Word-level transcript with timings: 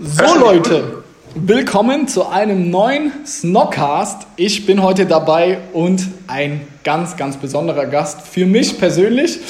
So 0.00 0.38
Leute, 0.38 1.02
willkommen 1.34 2.06
zu 2.06 2.28
einem 2.28 2.70
neuen 2.70 3.10
Snockcast. 3.26 4.28
Ich 4.36 4.64
bin 4.64 4.80
heute 4.80 5.06
dabei 5.06 5.58
und 5.72 6.06
ein 6.28 6.60
ganz, 6.84 7.16
ganz 7.16 7.36
besonderer 7.36 7.86
Gast 7.86 8.22
für 8.22 8.46
mich 8.46 8.78
persönlich. 8.78 9.40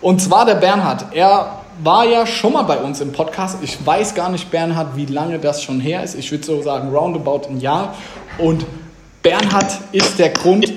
Und 0.00 0.22
zwar 0.22 0.46
der 0.46 0.54
Bernhard. 0.54 1.14
Er 1.14 1.60
war 1.84 2.06
ja 2.06 2.24
schon 2.24 2.54
mal 2.54 2.62
bei 2.62 2.78
uns 2.78 3.02
im 3.02 3.12
Podcast. 3.12 3.58
Ich 3.60 3.84
weiß 3.84 4.14
gar 4.14 4.30
nicht, 4.30 4.50
Bernhard, 4.50 4.96
wie 4.96 5.04
lange 5.04 5.38
das 5.38 5.62
schon 5.62 5.80
her 5.80 6.02
ist. 6.02 6.14
Ich 6.14 6.30
würde 6.30 6.46
so 6.46 6.62
sagen, 6.62 6.88
roundabout 6.96 7.50
ein 7.50 7.60
Jahr. 7.60 7.94
Und 8.38 8.64
Bernhard 9.22 9.80
ist 9.92 10.18
der 10.18 10.30
Grund, 10.30 10.72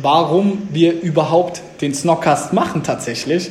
warum 0.00 0.68
wir 0.70 1.02
überhaupt 1.02 1.62
den 1.80 1.94
Snockcast 1.94 2.52
machen 2.52 2.84
tatsächlich. 2.84 3.50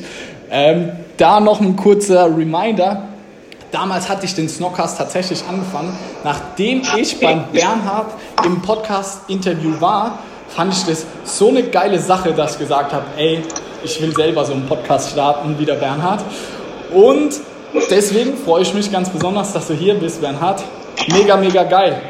Ähm, 0.50 0.92
da 1.18 1.38
noch 1.38 1.60
ein 1.60 1.76
kurzer 1.76 2.34
Reminder. 2.34 3.08
Damals 3.70 4.08
hatte 4.08 4.24
ich 4.24 4.34
den 4.34 4.48
Snockcast 4.48 4.96
tatsächlich 4.96 5.44
angefangen. 5.48 5.96
Nachdem 6.24 6.82
ich 6.96 7.20
beim 7.20 7.44
Bernhard 7.52 8.12
im 8.44 8.62
Podcast-Interview 8.62 9.80
war, 9.80 10.18
fand 10.48 10.72
ich 10.72 10.84
das 10.84 11.04
so 11.24 11.48
eine 11.48 11.64
geile 11.64 11.98
Sache, 11.98 12.32
dass 12.32 12.54
ich 12.54 12.60
gesagt 12.60 12.92
habe, 12.92 13.04
ey, 13.18 13.42
ich 13.84 14.00
will 14.00 14.14
selber 14.14 14.44
so 14.44 14.54
einen 14.54 14.66
Podcast 14.66 15.10
starten 15.10 15.56
wie 15.58 15.66
der 15.66 15.74
Bernhard. 15.74 16.24
Und 16.92 17.34
deswegen 17.90 18.36
freue 18.38 18.62
ich 18.62 18.72
mich 18.72 18.90
ganz 18.90 19.10
besonders, 19.10 19.52
dass 19.52 19.66
du 19.66 19.74
hier 19.74 19.94
bist, 19.94 20.20
Bernhard. 20.20 20.64
Mega, 21.12 21.36
mega 21.36 21.62
geil. 21.64 22.00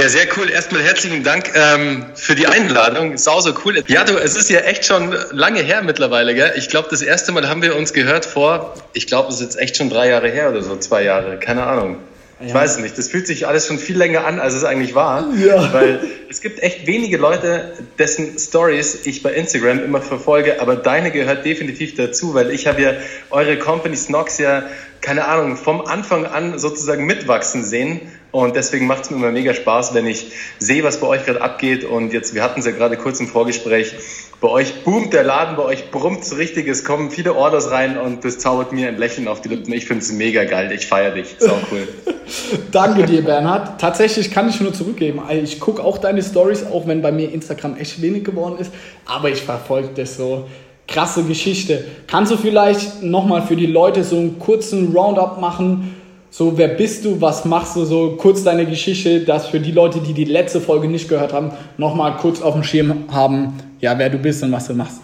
Ja, 0.00 0.08
sehr 0.08 0.26
cool. 0.36 0.50
Erstmal 0.50 0.82
herzlichen 0.82 1.22
Dank 1.22 1.52
ähm, 1.54 2.06
für 2.14 2.34
die 2.34 2.46
Einladung. 2.46 3.18
Sau 3.18 3.40
so 3.40 3.52
cool. 3.64 3.82
Ja, 3.88 4.04
du, 4.04 4.16
es 4.16 4.36
ist 4.36 4.48
ja 4.48 4.60
echt 4.60 4.86
schon 4.86 5.14
lange 5.32 5.60
her 5.60 5.82
mittlerweile, 5.82 6.34
gell? 6.34 6.52
Ich 6.56 6.68
glaube, 6.68 6.88
das 6.90 7.02
erste 7.02 7.32
Mal 7.32 7.48
haben 7.48 7.62
wir 7.62 7.76
uns 7.76 7.92
gehört 7.92 8.24
vor, 8.24 8.74
ich 8.94 9.06
glaube, 9.06 9.28
es 9.28 9.36
ist 9.36 9.42
jetzt 9.42 9.58
echt 9.58 9.76
schon 9.76 9.90
drei 9.90 10.08
Jahre 10.08 10.30
her 10.30 10.50
oder 10.50 10.62
so, 10.62 10.76
zwei 10.76 11.02
Jahre, 11.04 11.38
keine 11.38 11.64
Ahnung. 11.64 11.98
Ich 12.40 12.48
ja. 12.48 12.54
weiß 12.54 12.78
nicht, 12.78 12.98
das 12.98 13.08
fühlt 13.08 13.26
sich 13.26 13.46
alles 13.46 13.68
schon 13.68 13.78
viel 13.78 13.96
länger 13.96 14.24
an, 14.24 14.40
als 14.40 14.54
es 14.54 14.64
eigentlich 14.64 14.94
war. 14.94 15.32
Ja. 15.36 15.72
Weil 15.72 16.00
es 16.28 16.40
gibt 16.40 16.60
echt 16.60 16.86
wenige 16.86 17.16
Leute, 17.16 17.72
dessen 17.98 18.38
Stories 18.38 19.06
ich 19.06 19.22
bei 19.22 19.32
Instagram 19.32 19.84
immer 19.84 20.00
verfolge, 20.00 20.60
aber 20.60 20.74
deine 20.74 21.12
gehört 21.12 21.44
definitiv 21.44 21.94
dazu, 21.94 22.34
weil 22.34 22.50
ich 22.50 22.66
habe 22.66 22.82
ja 22.82 22.92
eure 23.30 23.58
Company 23.58 23.96
Snox 23.96 24.38
ja, 24.38 24.64
keine 25.00 25.26
Ahnung, 25.26 25.56
vom 25.56 25.82
Anfang 25.82 26.26
an 26.26 26.58
sozusagen 26.58 27.04
mitwachsen 27.04 27.62
sehen. 27.62 28.00
Und 28.32 28.56
deswegen 28.56 28.86
macht 28.86 29.04
es 29.04 29.10
mir 29.10 29.16
immer 29.18 29.30
mega 29.30 29.52
Spaß, 29.52 29.92
wenn 29.92 30.06
ich 30.06 30.32
sehe, 30.58 30.82
was 30.82 30.98
bei 31.00 31.06
euch 31.06 31.24
gerade 31.26 31.42
abgeht. 31.42 31.84
Und 31.84 32.12
jetzt, 32.14 32.34
wir 32.34 32.42
hatten 32.42 32.60
es 32.60 32.66
ja 32.66 32.72
gerade 32.72 32.96
kurz 32.96 33.20
im 33.20 33.28
Vorgespräch, 33.28 33.94
bei 34.40 34.48
euch 34.48 34.82
boomt 34.82 35.12
der 35.12 35.22
Laden, 35.22 35.54
bei 35.54 35.62
euch 35.62 35.90
brummt 35.92 36.22
es 36.22 36.36
richtig, 36.36 36.66
es 36.66 36.82
kommen 36.82 37.10
viele 37.10 37.34
Orders 37.34 37.70
rein 37.70 37.96
und 37.96 38.24
das 38.24 38.38
zaubert 38.38 38.72
mir 38.72 38.88
ein 38.88 38.98
Lächeln 38.98 39.28
auf 39.28 39.40
die 39.40 39.50
Lippen. 39.50 39.72
Ich 39.72 39.86
finde 39.86 40.02
es 40.02 40.10
mega 40.10 40.44
geil, 40.44 40.72
ich 40.72 40.86
feiere 40.86 41.12
dich, 41.12 41.36
ist 41.38 41.48
cool. 41.70 41.86
Danke 42.72 43.04
dir, 43.06 43.22
Bernhard. 43.22 43.80
Tatsächlich 43.80 44.32
kann 44.32 44.48
ich 44.48 44.60
nur 44.60 44.72
zurückgeben. 44.72 45.20
Ich 45.44 45.60
gucke 45.60 45.84
auch 45.84 45.98
deine 45.98 46.22
Stories, 46.24 46.64
auch 46.64 46.88
wenn 46.88 47.02
bei 47.02 47.12
mir 47.12 47.30
Instagram 47.30 47.76
echt 47.76 48.02
wenig 48.02 48.24
geworden 48.24 48.56
ist, 48.58 48.72
aber 49.06 49.30
ich 49.30 49.42
verfolge 49.42 49.90
das 49.94 50.16
so. 50.16 50.48
Krasse 50.88 51.22
Geschichte. 51.22 51.84
Kannst 52.08 52.32
du 52.32 52.36
vielleicht 52.36 53.02
nochmal 53.02 53.42
für 53.42 53.54
die 53.54 53.66
Leute 53.66 54.02
so 54.02 54.16
einen 54.16 54.40
kurzen 54.40 54.92
Roundup 54.92 55.40
machen? 55.40 56.01
So, 56.34 56.56
wer 56.56 56.68
bist 56.68 57.04
du, 57.04 57.20
was 57.20 57.44
machst 57.44 57.76
du, 57.76 57.84
so 57.84 58.16
kurz 58.16 58.42
deine 58.42 58.64
Geschichte, 58.64 59.20
dass 59.20 59.48
für 59.48 59.60
die 59.60 59.70
Leute, 59.70 60.00
die 60.00 60.14
die 60.14 60.24
letzte 60.24 60.62
Folge 60.62 60.88
nicht 60.88 61.06
gehört 61.10 61.34
haben, 61.34 61.52
nochmal 61.76 62.16
kurz 62.16 62.40
auf 62.40 62.54
dem 62.54 62.64
Schirm 62.64 63.04
haben, 63.12 63.58
ja, 63.80 63.98
wer 63.98 64.08
du 64.08 64.16
bist 64.16 64.42
und 64.42 64.50
was 64.50 64.66
du 64.66 64.72
machst. 64.72 65.02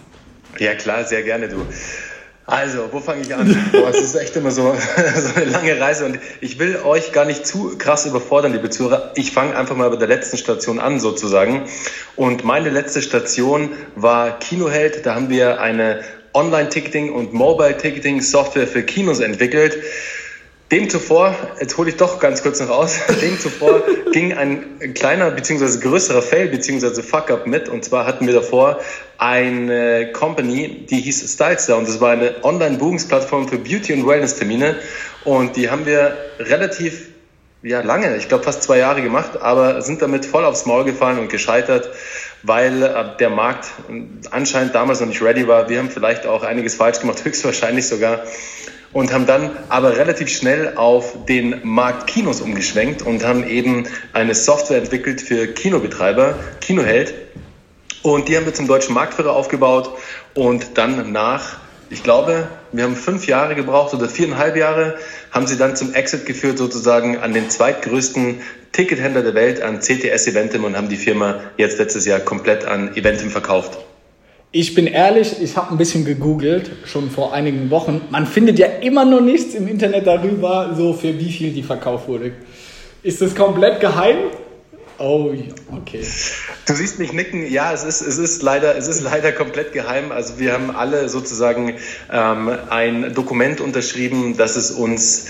Ja, 0.59 0.75
klar, 0.75 1.05
sehr 1.05 1.23
gerne, 1.23 1.51
du. 1.51 1.57
Also, 2.47 2.89
wo 2.91 3.01
fange 3.01 3.21
ich 3.21 3.35
an? 3.35 3.55
Boah, 3.73 3.91
es 3.91 4.01
ist 4.01 4.15
echt 4.15 4.37
immer 4.37 4.51
so, 4.51 4.75
so 5.17 5.35
eine 5.39 5.51
lange 5.51 5.79
Reise 5.79 6.07
und 6.07 6.19
ich 6.41 6.59
will 6.59 6.79
euch 6.83 7.13
gar 7.13 7.27
nicht 7.27 7.47
zu 7.47 7.77
krass 7.77 8.07
überfordern, 8.07 8.55
liebe 8.55 8.71
Zuhörer. 8.71 9.13
Ich 9.15 9.31
fange 9.31 9.55
einfach 9.55 9.77
mal 9.77 9.91
bei 9.91 9.97
der 9.97 10.09
letzten 10.09 10.39
Station 10.39 10.79
an, 10.79 10.99
sozusagen. 10.99 11.65
Und 12.17 12.43
meine 12.43 12.71
letzte 12.71 13.03
Station 13.03 13.73
war 13.97 14.39
Kinoheld. 14.39 15.05
Da 15.05 15.15
haben 15.15 15.29
wir 15.29 15.61
eine 15.61 16.01
Online-Ticketing- 16.33 17.13
und 17.13 17.35
Mobile-Ticketing-Software 17.35 18.67
für 18.67 18.83
Kinos 18.83 19.21
entwickelt. 19.21 19.77
Dem 20.71 20.91
zuvor, 20.91 21.35
jetzt 21.59 21.79
hole 21.79 21.89
ich 21.89 21.97
doch 21.97 22.21
ganz 22.21 22.43
kurz 22.43 22.61
noch 22.61 22.69
aus, 22.69 22.99
dem 23.23 23.41
zuvor 23.41 23.83
ging 24.13 24.35
ein 24.35 24.93
kleiner 24.93 25.31
bzw. 25.31 25.81
größerer 25.81 26.21
Fail 26.21 26.49
bzw. 26.49 27.01
Fuck-up 27.01 27.47
mit. 27.47 27.71
Und 27.71 27.87
zwar 27.87 28.05
hatten 28.05 28.27
wir 28.27 28.35
davor 28.35 28.79
eine 29.17 30.13
Company, 30.13 30.87
die 30.91 31.01
hieß 31.01 31.33
Stylestar 31.33 31.79
und 31.79 31.89
das 31.89 32.03
war 32.03 32.11
eine 32.11 32.45
Online-Buchungsplattform 32.45 33.49
für 33.49 33.57
Beauty- 33.57 33.95
und 33.95 34.07
Wellness-Termine. 34.07 34.77
Und 35.25 35.57
die 35.57 35.71
haben 35.71 35.87
wir 35.87 36.19
relativ 36.39 37.09
ja, 37.63 37.81
lange, 37.81 38.17
ich 38.17 38.29
glaube 38.29 38.45
fast 38.45 38.63
zwei 38.63 38.79
Jahre 38.79 39.03
gemacht, 39.03 39.41
aber 39.41 39.81
sind 39.81 40.03
damit 40.03 40.27
voll 40.27 40.45
aufs 40.45 40.67
Maul 40.67 40.85
gefallen 40.85 41.19
und 41.19 41.29
gescheitert, 41.29 41.91
weil 42.43 42.83
äh, 42.83 43.17
der 43.19 43.31
Markt 43.31 43.69
anscheinend 44.31 44.75
damals 44.75 45.01
noch 45.01 45.09
nicht 45.09 45.23
ready 45.23 45.49
war. 45.49 45.69
Wir 45.69 45.79
haben 45.79 45.91
vielleicht 45.91 46.27
auch 46.27 46.43
einiges 46.43 46.75
falsch 46.75 47.01
gemacht, 47.01 47.21
höchstwahrscheinlich 47.25 47.89
sogar 47.89 48.23
und 48.93 49.13
haben 49.13 49.27
dann 49.27 49.51
aber 49.69 49.97
relativ 49.97 50.29
schnell 50.29 50.77
auf 50.77 51.27
den 51.27 51.61
Markt 51.63 52.07
Kinos 52.07 52.41
umgeschwenkt 52.41 53.03
und 53.03 53.25
haben 53.25 53.47
eben 53.47 53.87
eine 54.13 54.35
Software 54.35 54.79
entwickelt 54.79 55.21
für 55.21 55.47
Kinobetreiber, 55.47 56.39
Kinoheld. 56.61 57.15
Und 58.03 58.29
die 58.29 58.37
haben 58.37 58.47
wir 58.47 58.55
zum 58.55 58.69
deutschen 58.69 58.95
Marktführer 58.95 59.35
aufgebaut 59.35 59.91
und 60.35 60.79
dann 60.79 61.13
nach, 61.13 61.59
ich 61.91 62.03
glaube, 62.03 62.49
wir 62.73 62.85
haben 62.85 62.97
fünf 62.97 63.27
Jahre 63.27 63.55
gebraucht 63.55 63.93
oder 63.93 64.09
viereinhalb 64.09 64.57
Jahre, 64.57 64.97
haben 65.31 65.47
sie 65.47 65.57
dann 65.57 65.75
zum 65.75 65.95
Exit 65.95 66.25
geführt 66.25 66.59
sozusagen 66.59 67.19
an 67.19 67.35
den 67.35 67.51
zweitgrößten 67.51 68.41
Tickethändler 68.73 69.23
der 69.23 69.35
Welt, 69.35 69.61
an 69.61 69.81
CTS 69.81 70.29
Eventim 70.29 70.65
und 70.65 70.77
haben 70.77 70.89
die 70.89 70.97
Firma 70.97 71.41
jetzt 71.57 71.79
letztes 71.79 72.07
Jahr 72.07 72.21
komplett 72.21 72.65
an 72.65 72.95
Eventim 72.97 73.31
verkauft. 73.31 73.79
Ich 74.51 74.75
bin 74.75 74.87
ehrlich, 74.87 75.43
ich 75.43 75.57
habe 75.59 75.73
ein 75.73 75.77
bisschen 75.77 76.07
gegoogelt, 76.07 76.71
schon 76.87 77.11
vor 77.11 77.35
einigen 77.35 77.69
Wochen. 77.69 78.01
Man 78.11 78.27
findet 78.27 78.59
ja 78.59 78.67
immer 78.67 79.05
noch 79.05 79.21
nichts 79.21 79.55
im 79.55 79.69
Internet 79.69 80.07
darüber, 80.07 80.75
so 80.75 80.95
für 80.95 81.19
wie 81.19 81.31
viel 81.31 81.53
die 81.53 81.63
verkauft 81.63 82.09
wurde. 82.09 82.33
Ist 83.03 83.21
das 83.21 83.35
komplett 83.35 83.81
geheim? 83.81 84.17
Oh, 84.97 85.33
okay. 85.71 86.03
Du 86.67 86.75
siehst 86.75 86.99
mich 86.99 87.13
nicken. 87.13 87.49
Ja, 87.51 87.75
es 87.75 87.85
ist, 87.85 88.01
es 88.01 88.17
ist, 88.17 88.43
leider, 88.43 88.75
es 88.77 88.89
ist 88.89 89.03
leider 89.03 89.33
komplett 89.33 89.75
geheim. 89.75 90.13
Also 90.13 90.39
wir 90.39 90.55
haben 90.55 90.75
alle 90.75 91.11
sozusagen 91.11 91.75
ähm, 92.11 92.51
ein 92.71 93.13
Dokument 93.15 93.61
unterschrieben, 93.61 94.39
dass 94.39 94.57
es 94.57 94.71
uns 94.71 95.27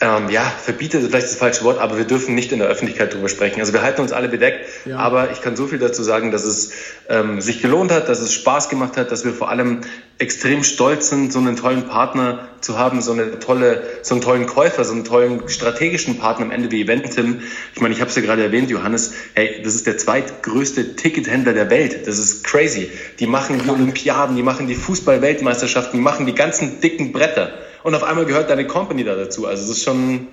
ähm, 0.00 0.28
ja, 0.28 0.42
verbietet 0.42 1.02
ist 1.02 1.10
vielleicht 1.10 1.28
das 1.28 1.36
falsche 1.36 1.64
Wort, 1.64 1.78
aber 1.78 1.96
wir 1.96 2.04
dürfen 2.04 2.34
nicht 2.34 2.52
in 2.52 2.58
der 2.58 2.68
Öffentlichkeit 2.68 3.12
darüber 3.12 3.28
sprechen. 3.28 3.60
Also 3.60 3.72
wir 3.72 3.82
halten 3.82 4.00
uns 4.00 4.12
alle 4.12 4.28
bedeckt, 4.28 4.66
ja. 4.84 4.98
aber 4.98 5.30
ich 5.30 5.40
kann 5.40 5.56
so 5.56 5.66
viel 5.66 5.78
dazu 5.78 6.02
sagen, 6.02 6.30
dass 6.30 6.44
es 6.44 6.72
ähm, 7.08 7.40
sich 7.40 7.62
gelohnt 7.62 7.92
hat, 7.92 8.08
dass 8.08 8.20
es 8.20 8.32
Spaß 8.32 8.68
gemacht 8.68 8.96
hat, 8.96 9.12
dass 9.12 9.24
wir 9.24 9.32
vor 9.32 9.50
allem 9.50 9.82
extrem 10.18 10.62
stolz 10.62 11.10
sind, 11.10 11.32
so 11.32 11.38
einen 11.38 11.56
tollen 11.56 11.86
Partner 11.88 12.48
zu 12.60 12.78
haben, 12.78 13.02
so 13.02 13.12
eine 13.12 13.38
tolle, 13.40 13.82
so 14.02 14.14
einen 14.14 14.22
tollen 14.22 14.46
Käufer, 14.46 14.84
so 14.84 14.92
einen 14.92 15.04
tollen 15.04 15.48
strategischen 15.48 16.18
Partner 16.18 16.46
am 16.46 16.50
Ende 16.52 16.70
wie 16.70 16.82
Eventim. 16.82 17.40
Ich 17.74 17.80
meine, 17.80 17.94
ich 17.94 18.00
habe 18.00 18.10
es 18.10 18.16
ja 18.16 18.22
gerade 18.22 18.42
erwähnt, 18.42 18.70
Johannes, 18.70 19.12
hey, 19.34 19.60
das 19.62 19.74
ist 19.74 19.86
der 19.86 19.98
zweitgrößte 19.98 20.96
Tickethändler 20.96 21.52
der 21.52 21.68
Welt. 21.68 22.06
Das 22.06 22.18
ist 22.18 22.44
crazy. 22.44 22.90
Die 23.18 23.26
machen 23.26 23.60
die 23.64 23.68
Olympiaden, 23.68 24.36
die 24.36 24.42
machen 24.42 24.68
die 24.68 24.76
Fußball-Weltmeisterschaften, 24.76 25.98
die 25.98 26.02
machen 26.02 26.26
die 26.26 26.34
ganzen 26.34 26.80
dicken 26.80 27.12
Bretter 27.12 27.52
und 27.84 27.94
auf 27.94 28.02
einmal 28.02 28.24
gehört 28.24 28.50
deine 28.50 28.66
Company 28.66 29.04
da 29.04 29.14
dazu. 29.14 29.46
Also 29.46 29.68
das 29.68 29.76
ist 29.76 29.84
schon. 29.84 30.26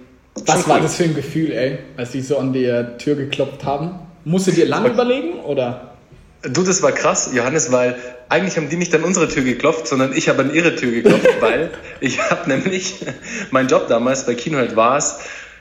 Was 0.45 0.61
schon 0.61 0.71
war 0.71 0.79
das 0.79 0.95
für 0.95 1.03
ein 1.03 1.13
Gefühl, 1.13 1.51
ey, 1.51 1.79
als 1.97 2.11
die 2.11 2.21
so 2.21 2.37
an 2.37 2.53
der 2.53 2.97
Tür 2.97 3.15
geklopft 3.15 3.65
haben? 3.65 3.99
Musstet 4.23 4.57
ihr 4.57 4.65
lange 4.65 4.89
überlegen 4.89 5.39
oder? 5.41 5.95
Du, 6.43 6.63
das 6.63 6.81
war 6.81 6.91
krass, 6.91 7.31
Johannes, 7.33 7.71
weil 7.71 7.97
eigentlich 8.31 8.55
haben 8.55 8.69
die 8.69 8.77
nicht 8.77 8.95
an 8.95 9.03
unsere 9.03 9.27
Tür 9.27 9.43
geklopft, 9.43 9.87
sondern 9.87 10.15
ich 10.15 10.29
habe 10.29 10.41
an 10.41 10.53
ihre 10.53 10.75
Tür 10.75 10.91
geklopft, 10.91 11.27
weil 11.41 11.69
ich 11.99 12.21
habe 12.31 12.49
nämlich, 12.49 13.05
mein 13.51 13.67
Job 13.67 13.87
damals 13.89 14.25
bei 14.25 14.35
Kinoheld 14.35 14.75
war 14.75 14.97
es, 14.97 15.19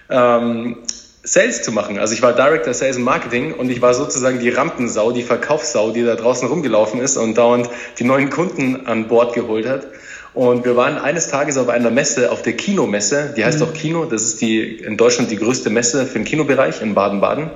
ähm, 0.09 0.79
Sales 1.23 1.63
zu 1.63 1.73
machen. 1.73 1.99
Also 1.99 2.15
ich 2.15 2.23
war 2.23 2.33
Director 2.33 2.73
Sales 2.73 2.97
and 2.97 3.05
Marketing 3.05 3.53
und 3.53 3.71
ich 3.71 3.83
war 3.83 3.93
sozusagen 3.93 4.39
die 4.39 4.49
Rampensau, 4.49 5.13
die 5.13 5.23
Verkaufssau, 5.23 5.91
die 5.91 6.03
da 6.03 6.15
draußen 6.15 6.49
rumgelaufen 6.49 7.01
ist 7.01 7.17
und 7.17 7.37
dauernd 7.37 7.69
die 7.99 8.05
neuen 8.05 8.31
Kunden 8.31 8.87
an 8.87 9.09
Bord 9.09 9.35
geholt 9.35 9.69
hat. 9.69 9.87
Und 10.33 10.65
wir 10.65 10.77
waren 10.77 10.97
eines 10.97 11.29
Tages 11.29 11.59
auf 11.59 11.69
einer 11.69 11.91
Messe, 11.91 12.31
auf 12.31 12.43
der 12.43 12.53
Kinomesse, 12.53 13.35
die 13.37 13.45
heißt 13.45 13.59
mhm. 13.59 13.67
auch 13.67 13.75
Kino, 13.75 14.05
das 14.05 14.23
ist 14.23 14.41
die 14.41 14.77
in 14.77 14.97
Deutschland 14.97 15.31
die 15.31 15.37
größte 15.37 15.71
Messe 15.71 16.07
für 16.07 16.21
den 16.21 16.25
Kinobereich 16.25 16.81
in 16.81 16.95
Baden-Baden. 16.95 17.51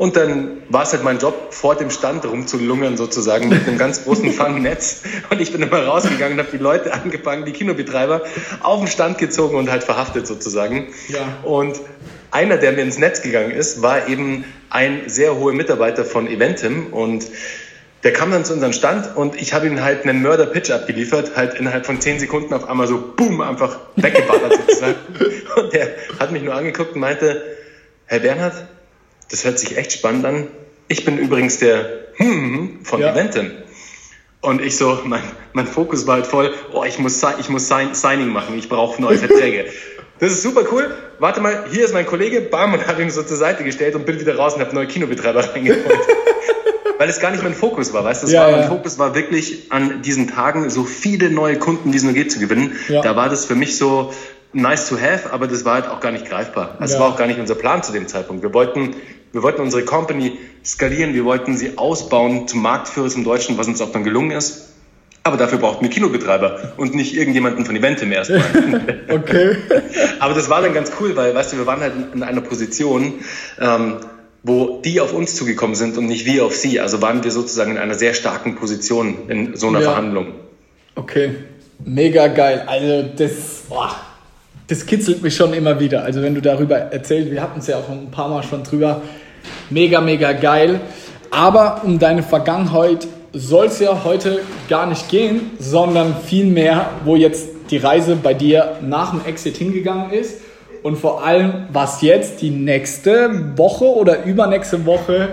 Und 0.00 0.16
dann 0.16 0.62
war 0.70 0.84
es 0.84 0.94
halt 0.94 1.04
mein 1.04 1.18
Job, 1.18 1.52
vor 1.52 1.74
dem 1.74 1.90
Stand 1.90 2.24
rumzulungern 2.24 2.96
sozusagen 2.96 3.50
mit 3.50 3.68
einem 3.68 3.76
ganz 3.76 4.04
großen 4.04 4.32
Fangnetz. 4.32 5.02
Und 5.28 5.42
ich 5.42 5.52
bin 5.52 5.60
immer 5.60 5.84
rausgegangen 5.84 6.38
und 6.38 6.46
habe 6.46 6.56
die 6.56 6.62
Leute 6.62 6.94
angefangen, 6.94 7.44
die 7.44 7.52
Kinobetreiber, 7.52 8.22
auf 8.62 8.78
den 8.78 8.88
Stand 8.88 9.18
gezogen 9.18 9.58
und 9.58 9.70
halt 9.70 9.84
verhaftet 9.84 10.26
sozusagen. 10.26 10.86
Ja. 11.08 11.20
Und 11.42 11.82
einer, 12.30 12.56
der 12.56 12.72
mir 12.72 12.80
ins 12.80 12.96
Netz 12.96 13.20
gegangen 13.20 13.50
ist, 13.50 13.82
war 13.82 14.08
eben 14.08 14.46
ein 14.70 15.02
sehr 15.08 15.36
hoher 15.36 15.52
Mitarbeiter 15.52 16.06
von 16.06 16.28
Eventim 16.28 16.94
und 16.94 17.26
der 18.02 18.14
kam 18.14 18.30
dann 18.30 18.46
zu 18.46 18.54
unserem 18.54 18.72
Stand 18.72 19.18
und 19.18 19.36
ich 19.36 19.52
habe 19.52 19.66
ihm 19.66 19.82
halt 19.82 20.06
einen 20.06 20.22
Mörder-Pitch 20.22 20.70
abgeliefert, 20.70 21.36
halt 21.36 21.60
innerhalb 21.60 21.84
von 21.84 22.00
zehn 22.00 22.18
Sekunden 22.18 22.54
auf 22.54 22.66
einmal 22.70 22.86
so, 22.86 23.12
boom, 23.16 23.42
einfach 23.42 23.78
weggeballert 23.96 24.60
sozusagen. 24.66 24.94
Und 25.56 25.74
der 25.74 25.88
hat 26.18 26.32
mich 26.32 26.42
nur 26.42 26.54
angeguckt 26.54 26.94
und 26.94 27.00
meinte, 27.00 27.42
Herr 28.06 28.20
Bernhard, 28.20 28.54
das 29.30 29.44
hört 29.44 29.58
sich 29.58 29.76
echt 29.76 29.92
spannend 29.92 30.24
an. 30.24 30.48
Ich 30.88 31.04
bin 31.04 31.18
übrigens 31.18 31.58
der 31.58 31.88
hm 32.16 32.80
von 32.82 33.00
ja. 33.00 33.12
Eventim. 33.12 33.50
Und 34.42 34.62
ich 34.62 34.76
so, 34.76 34.98
mein, 35.04 35.22
mein 35.52 35.66
Fokus 35.66 36.06
war 36.06 36.16
halt 36.16 36.26
voll, 36.26 36.52
oh, 36.72 36.84
ich 36.84 36.98
muss, 36.98 37.22
ich 37.38 37.48
muss 37.48 37.68
Sign, 37.68 37.94
Signing 37.94 38.28
machen, 38.28 38.58
ich 38.58 38.68
brauche 38.68 39.00
neue 39.00 39.18
Verträge. 39.18 39.66
Das 40.18 40.32
ist 40.32 40.42
super 40.42 40.64
cool. 40.72 40.94
Warte 41.18 41.40
mal, 41.40 41.64
hier 41.70 41.84
ist 41.84 41.94
mein 41.94 42.06
Kollege, 42.06 42.40
bam, 42.40 42.74
und 42.74 42.86
habe 42.86 43.02
ihn 43.02 43.10
so 43.10 43.22
zur 43.22 43.36
Seite 43.36 43.64
gestellt 43.64 43.94
und 43.94 44.06
bin 44.06 44.20
wieder 44.20 44.36
raus 44.36 44.54
und 44.54 44.60
habe 44.60 44.74
neue 44.74 44.86
Kinobetreiber 44.86 45.40
reingeholt. 45.54 45.84
Weil 46.98 47.08
es 47.08 47.20
gar 47.20 47.30
nicht 47.30 47.42
mein 47.42 47.54
Fokus 47.54 47.94
war, 47.94 48.04
weißt 48.04 48.24
du? 48.24 48.26
Ja, 48.28 48.42
war, 48.42 48.50
ja. 48.50 48.56
Mein 48.58 48.68
Fokus 48.68 48.98
war 48.98 49.14
wirklich 49.14 49.72
an 49.72 50.02
diesen 50.02 50.28
Tagen 50.28 50.68
so 50.68 50.84
viele 50.84 51.30
neue 51.30 51.58
Kunden, 51.58 51.92
wie 51.92 51.96
es 51.96 52.02
nur 52.02 52.12
geht, 52.12 52.30
zu 52.30 52.38
gewinnen. 52.38 52.76
Ja. 52.88 53.00
Da 53.00 53.16
war 53.16 53.30
das 53.30 53.46
für 53.46 53.54
mich 53.54 53.78
so 53.78 54.12
nice 54.52 54.88
to 54.88 54.96
have, 54.96 55.32
aber 55.32 55.46
das 55.46 55.64
war 55.64 55.74
halt 55.74 55.88
auch 55.88 56.00
gar 56.00 56.12
nicht 56.12 56.28
greifbar. 56.28 56.76
Das 56.80 56.92
also 56.92 57.00
war 57.00 57.08
auch 57.10 57.16
gar 57.16 57.26
nicht 57.26 57.38
unser 57.38 57.54
Plan 57.54 57.82
zu 57.82 57.92
dem 57.92 58.08
Zeitpunkt. 58.08 58.42
Wir 58.42 58.52
wollten, 58.52 58.94
wir 59.32 59.42
wollten 59.42 59.62
unsere 59.62 59.84
Company 59.84 60.38
skalieren, 60.64 61.14
wir 61.14 61.24
wollten 61.24 61.56
sie 61.56 61.78
ausbauen 61.78 62.48
zum 62.48 62.62
Marktführer 62.62 63.08
zum 63.08 63.24
Deutschen, 63.24 63.58
was 63.58 63.66
uns 63.68 63.80
auch 63.80 63.92
dann 63.92 64.04
gelungen 64.04 64.32
ist. 64.32 64.66
Aber 65.22 65.36
dafür 65.36 65.58
brauchten 65.58 65.84
wir 65.84 65.90
Kinobetreiber 65.90 66.72
und 66.78 66.94
nicht 66.94 67.14
irgendjemanden 67.14 67.66
von 67.66 67.76
Eventim 67.76 68.10
erstmal. 68.10 68.40
okay. 69.08 69.56
Aber 70.18 70.32
das 70.32 70.48
war 70.48 70.62
dann 70.62 70.72
ganz 70.72 70.92
cool, 70.98 71.14
weil, 71.14 71.34
weißt 71.34 71.52
du, 71.52 71.58
wir 71.58 71.66
waren 71.66 71.80
halt 71.80 71.92
in 72.14 72.22
einer 72.22 72.40
Position, 72.40 73.14
ähm, 73.60 73.96
wo 74.42 74.80
die 74.82 74.98
auf 74.98 75.12
uns 75.12 75.36
zugekommen 75.36 75.76
sind 75.76 75.98
und 75.98 76.06
nicht 76.06 76.24
wir 76.24 76.46
auf 76.46 76.56
sie. 76.56 76.80
Also 76.80 77.02
waren 77.02 77.22
wir 77.22 77.30
sozusagen 77.30 77.72
in 77.72 77.78
einer 77.78 77.94
sehr 77.94 78.14
starken 78.14 78.56
Position 78.56 79.28
in 79.28 79.56
so 79.56 79.68
einer 79.68 79.80
ja. 79.80 79.90
Verhandlung. 79.90 80.32
Okay, 80.94 81.34
mega 81.84 82.28
geil. 82.28 82.64
Also 82.66 83.06
das, 83.14 83.64
boah, 83.68 83.94
das 84.70 84.86
kitzelt 84.86 85.20
mich 85.20 85.34
schon 85.34 85.52
immer 85.52 85.80
wieder. 85.80 86.04
Also 86.04 86.22
wenn 86.22 86.34
du 86.34 86.40
darüber 86.40 86.76
erzählst, 86.76 87.32
wir 87.32 87.42
hatten 87.42 87.58
es 87.58 87.66
ja 87.66 87.78
auch 87.78 87.88
ein 87.88 88.10
paar 88.12 88.28
Mal 88.28 88.44
schon 88.44 88.62
drüber. 88.62 89.02
Mega, 89.68 90.00
mega 90.00 90.32
geil. 90.32 90.80
Aber 91.32 91.82
um 91.84 91.98
deine 91.98 92.22
Vergangenheit 92.22 93.08
soll 93.32 93.66
es 93.66 93.80
ja 93.80 94.04
heute 94.04 94.40
gar 94.68 94.86
nicht 94.86 95.08
gehen, 95.08 95.50
sondern 95.58 96.14
vielmehr, 96.24 96.90
wo 97.04 97.16
jetzt 97.16 97.48
die 97.70 97.78
Reise 97.78 98.14
bei 98.14 98.32
dir 98.32 98.76
nach 98.80 99.10
dem 99.10 99.24
Exit 99.24 99.56
hingegangen 99.56 100.12
ist 100.12 100.40
und 100.84 100.96
vor 100.96 101.24
allem, 101.24 101.66
was 101.72 102.00
jetzt 102.00 102.40
die 102.40 102.50
nächste 102.50 103.56
Woche 103.56 103.84
oder 103.84 104.24
übernächste 104.24 104.86
Woche 104.86 105.30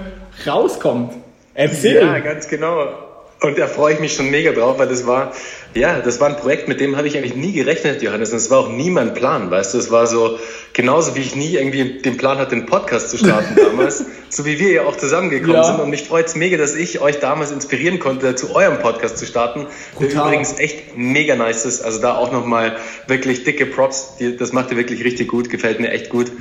rauskommt. 0.48 1.13
Erzähl. 1.54 2.01
Ja, 2.01 2.19
ganz 2.19 2.48
genau. 2.48 3.06
Und 3.39 3.60
da 3.60 3.68
freue 3.68 3.94
ich 3.94 4.00
mich 4.00 4.13
schon 4.13 4.31
mega 4.31 4.51
drauf, 4.51 4.80
weil 4.80 4.88
das 4.88 5.06
war, 5.06 5.31
ja, 5.75 6.00
das 6.00 6.19
war 6.19 6.28
ein 6.28 6.38
Projekt, 6.38 6.68
mit 6.68 6.81
dem 6.81 6.98
habe 6.98 7.07
ich 7.07 7.16
eigentlich 7.16 7.36
nie 7.36 7.51
gerechnet, 7.51 8.01
Johannes. 8.01 8.31
Und 8.31 8.38
es 8.38 8.50
war 8.50 8.60
auch 8.60 8.69
nie 8.69 8.89
mein 8.89 9.13
Plan, 9.13 9.51
weißt 9.51 9.75
du. 9.75 9.78
Es 9.78 9.92
war 9.92 10.07
so, 10.07 10.39
genauso 10.74 11.16
wie 11.16 11.19
ich 11.19 11.36
nie 11.36 11.54
irgendwie 11.54 12.00
den 12.01 12.18
Plan 12.18 12.39
hatte, 12.39 12.56
den 12.56 12.66
Podcast 12.66 13.12
zu 13.12 13.18
starten 13.18 13.56
damals, 13.56 14.04
so 14.30 14.45
wie 14.45 14.57
wir 14.57 14.72
ja 14.72 14.86
auch 14.86 14.95
zusammengekommen 14.95 15.56
ja. 15.56 15.63
sind. 15.66 15.80
Und 15.80 15.92
mich 15.92 16.04
freut 16.04 16.25
es 16.25 16.36
mega, 16.36 16.57
dass 16.57 16.74
ich 16.74 17.00
euch 17.00 17.19
damals 17.19 17.51
inspirieren 17.51 18.00
konnte, 18.00 18.34
zu 18.34 18.56
eurem 18.56 18.80
Podcast 18.80 19.19
zu 19.19 19.28
starten, 19.28 19.68
Brutal. 19.94 20.10
der 20.10 20.22
übrigens 20.24 20.57
echt 20.57 20.98
mega 20.98 21.36
nice 21.36 21.66
ist. 21.66 21.81
Also 21.81 22.01
da 22.01 22.18
auch 22.18 22.31
nochmal 22.31 22.78
wirklich 23.06 23.44
dicke 23.44 23.68
Props. 23.68 24.16
Das 24.39 24.51
macht 24.51 24.72
ihr 24.72 24.78
wirklich 24.78 25.04
richtig 25.04 25.28
gut, 25.28 25.51
gefällt 25.51 25.80
mir 25.80 25.92
echt 25.92 26.10
gut. 26.10 26.31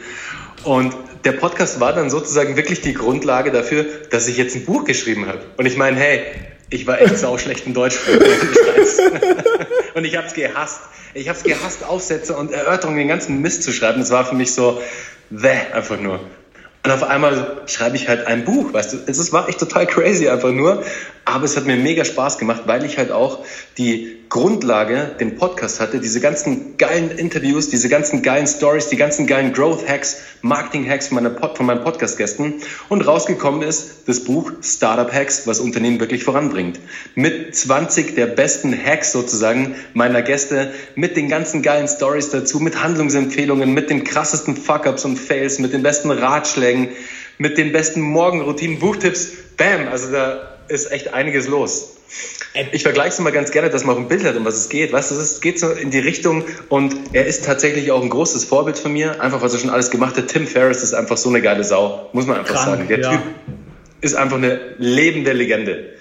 Und 0.65 0.97
der 1.27 1.33
Podcast 1.33 1.79
war 1.79 1.93
dann 1.93 2.09
sozusagen 2.09 2.57
wirklich 2.57 2.81
die 2.81 2.95
Grundlage 2.95 3.51
dafür, 3.51 3.85
dass 4.11 4.29
ich 4.29 4.39
jetzt 4.39 4.57
ein 4.57 4.65
Buch 4.65 4.85
geschrieben 4.85 5.27
habe. 5.27 5.41
Und 5.59 5.67
ich 5.67 5.77
meine, 5.77 5.99
hey, 5.99 6.23
ich 6.71 6.87
war 6.87 7.01
echt 7.01 7.19
sau 7.19 7.39
schlecht 7.39 7.67
in 7.67 7.75
Deutsch. 7.75 7.97
und 9.95 10.05
ich 10.05 10.17
habe 10.17 10.27
es 10.27 10.35
gehasst. 10.35 10.81
Ich 11.15 11.29
habe 11.29 11.39
es 11.39 11.45
gehasst, 11.45 11.85
Aufsätze 11.85 12.37
und 12.37 12.53
Erörterungen, 12.53 12.99
den 12.99 13.09
ganzen 13.09 13.41
Mist 13.41 13.63
zu 13.63 13.73
schreiben. 13.73 14.01
Das 14.01 14.11
war 14.11 14.25
für 14.25 14.35
mich 14.35 14.53
so, 14.53 14.81
wäh, 15.31 15.73
einfach 15.73 15.99
nur. 15.99 16.21
Und 16.87 16.93
auf 16.93 17.03
einmal 17.03 17.63
schreibe 17.67 17.97
ich 17.97 18.07
halt 18.07 18.29
ein 18.29 18.45
Buch, 18.45 18.73
weißt 18.73 18.93
du. 18.93 18.99
Es 19.09 19.33
war 19.33 19.49
echt 19.49 19.59
total 19.59 19.89
crazy 19.89 20.29
einfach 20.29 20.53
nur. 20.53 20.85
Aber 21.25 21.45
es 21.45 21.57
hat 21.57 21.67
mir 21.67 21.75
mega 21.75 22.05
Spaß 22.05 22.39
gemacht, 22.39 22.63
weil 22.67 22.85
ich 22.85 22.97
halt 22.97 23.11
auch 23.11 23.45
die 23.77 24.17
Grundlage, 24.29 25.11
den 25.19 25.37
Podcast 25.37 25.81
hatte, 25.81 25.99
diese 25.99 26.21
ganzen 26.21 26.77
geilen 26.77 27.11
Interviews, 27.11 27.69
diese 27.69 27.89
ganzen 27.89 28.23
geilen 28.23 28.47
Stories, 28.47 28.89
die 28.89 28.97
ganzen 28.97 29.27
geilen 29.27 29.53
Growth 29.53 29.89
Hacks, 29.89 30.19
Marketing 30.43 30.89
Hacks 30.89 31.09
von, 31.09 31.37
von 31.55 31.67
meinen 31.67 31.83
Podcast-Gästen. 31.83 32.55
Und 32.89 33.07
rausgekommen 33.07 33.63
ist 33.63 34.07
das 34.07 34.21
Buch 34.25 34.53
Startup 34.63 35.13
Hacks, 35.13 35.47
was 35.47 35.59
Unternehmen 35.59 35.99
wirklich 35.99 36.23
voranbringt. 36.23 36.79
Mit 37.15 37.57
20 37.57 38.15
der 38.15 38.27
besten 38.27 38.77
Hacks 38.77 39.11
sozusagen 39.11 39.75
meiner 39.95 40.23
Gäste, 40.23 40.73
mit 40.95 41.17
den 41.17 41.29
ganzen 41.29 41.63
geilen 41.63 41.89
Stories 41.89 42.31
dazu, 42.31 42.61
mit 42.61 42.83
Handlungsempfehlungen, 42.83 43.73
mit 43.75 43.91
den 43.91 44.05
krassesten 44.05 44.57
Fuck-Ups 44.57 45.05
und 45.05 45.19
Fails, 45.19 45.59
mit 45.59 45.73
den 45.73 45.83
besten 45.83 46.11
Ratschlägen, 46.11 46.76
mit 47.39 47.59
den 47.59 47.73
besten 47.73 48.01
Morgenroutinen, 48.01 48.79
Buchtipps. 48.79 49.33
Bam! 49.57 49.89
Also 49.89 50.13
da 50.13 50.57
ist 50.69 50.91
echt 50.93 51.15
einiges 51.15 51.49
los. 51.49 51.97
Ich 52.73 52.83
vergleiche 52.83 53.11
es 53.11 53.19
immer 53.19 53.33
ganz 53.33 53.51
gerne, 53.51 53.69
dass 53.69 53.85
man 53.85 53.97
auch 53.97 54.01
ein 54.01 54.09
Bild 54.09 54.25
hat, 54.25 54.37
um 54.37 54.45
was 54.45 54.57
es 54.57 54.69
geht. 54.69 54.93
Weißt 54.93 55.11
du, 55.11 55.17
es 55.17 55.41
geht 55.41 55.59
so 55.59 55.71
in 55.71 55.91
die 55.91 55.99
Richtung 55.99 56.45
und 56.69 56.95
er 57.13 57.27
ist 57.27 57.45
tatsächlich 57.45 57.91
auch 57.91 58.03
ein 58.03 58.09
großes 58.09 58.45
Vorbild 58.45 58.79
von 58.79 58.93
mir, 58.93 59.21
einfach 59.21 59.43
was 59.43 59.53
er 59.53 59.61
schon 59.61 59.71
alles 59.71 59.91
gemacht 59.91 60.17
hat. 60.17 60.29
Tim 60.29 60.47
Ferriss 60.47 60.83
ist 60.83 60.95
einfach 60.95 61.17
so 61.17 61.29
eine 61.29 61.43
geile 61.43 61.65
Sau, 61.65 62.09
muss 62.13 62.27
man 62.27 62.39
einfach 62.39 62.55
Krank, 62.55 62.67
sagen. 62.67 62.89
Der 62.89 63.01
ja. 63.01 63.11
Typ 63.11 63.21
ist 64.01 64.15
einfach 64.15 64.39
eine 64.39 64.61
lebende 64.79 65.33
Legende. 65.33 65.97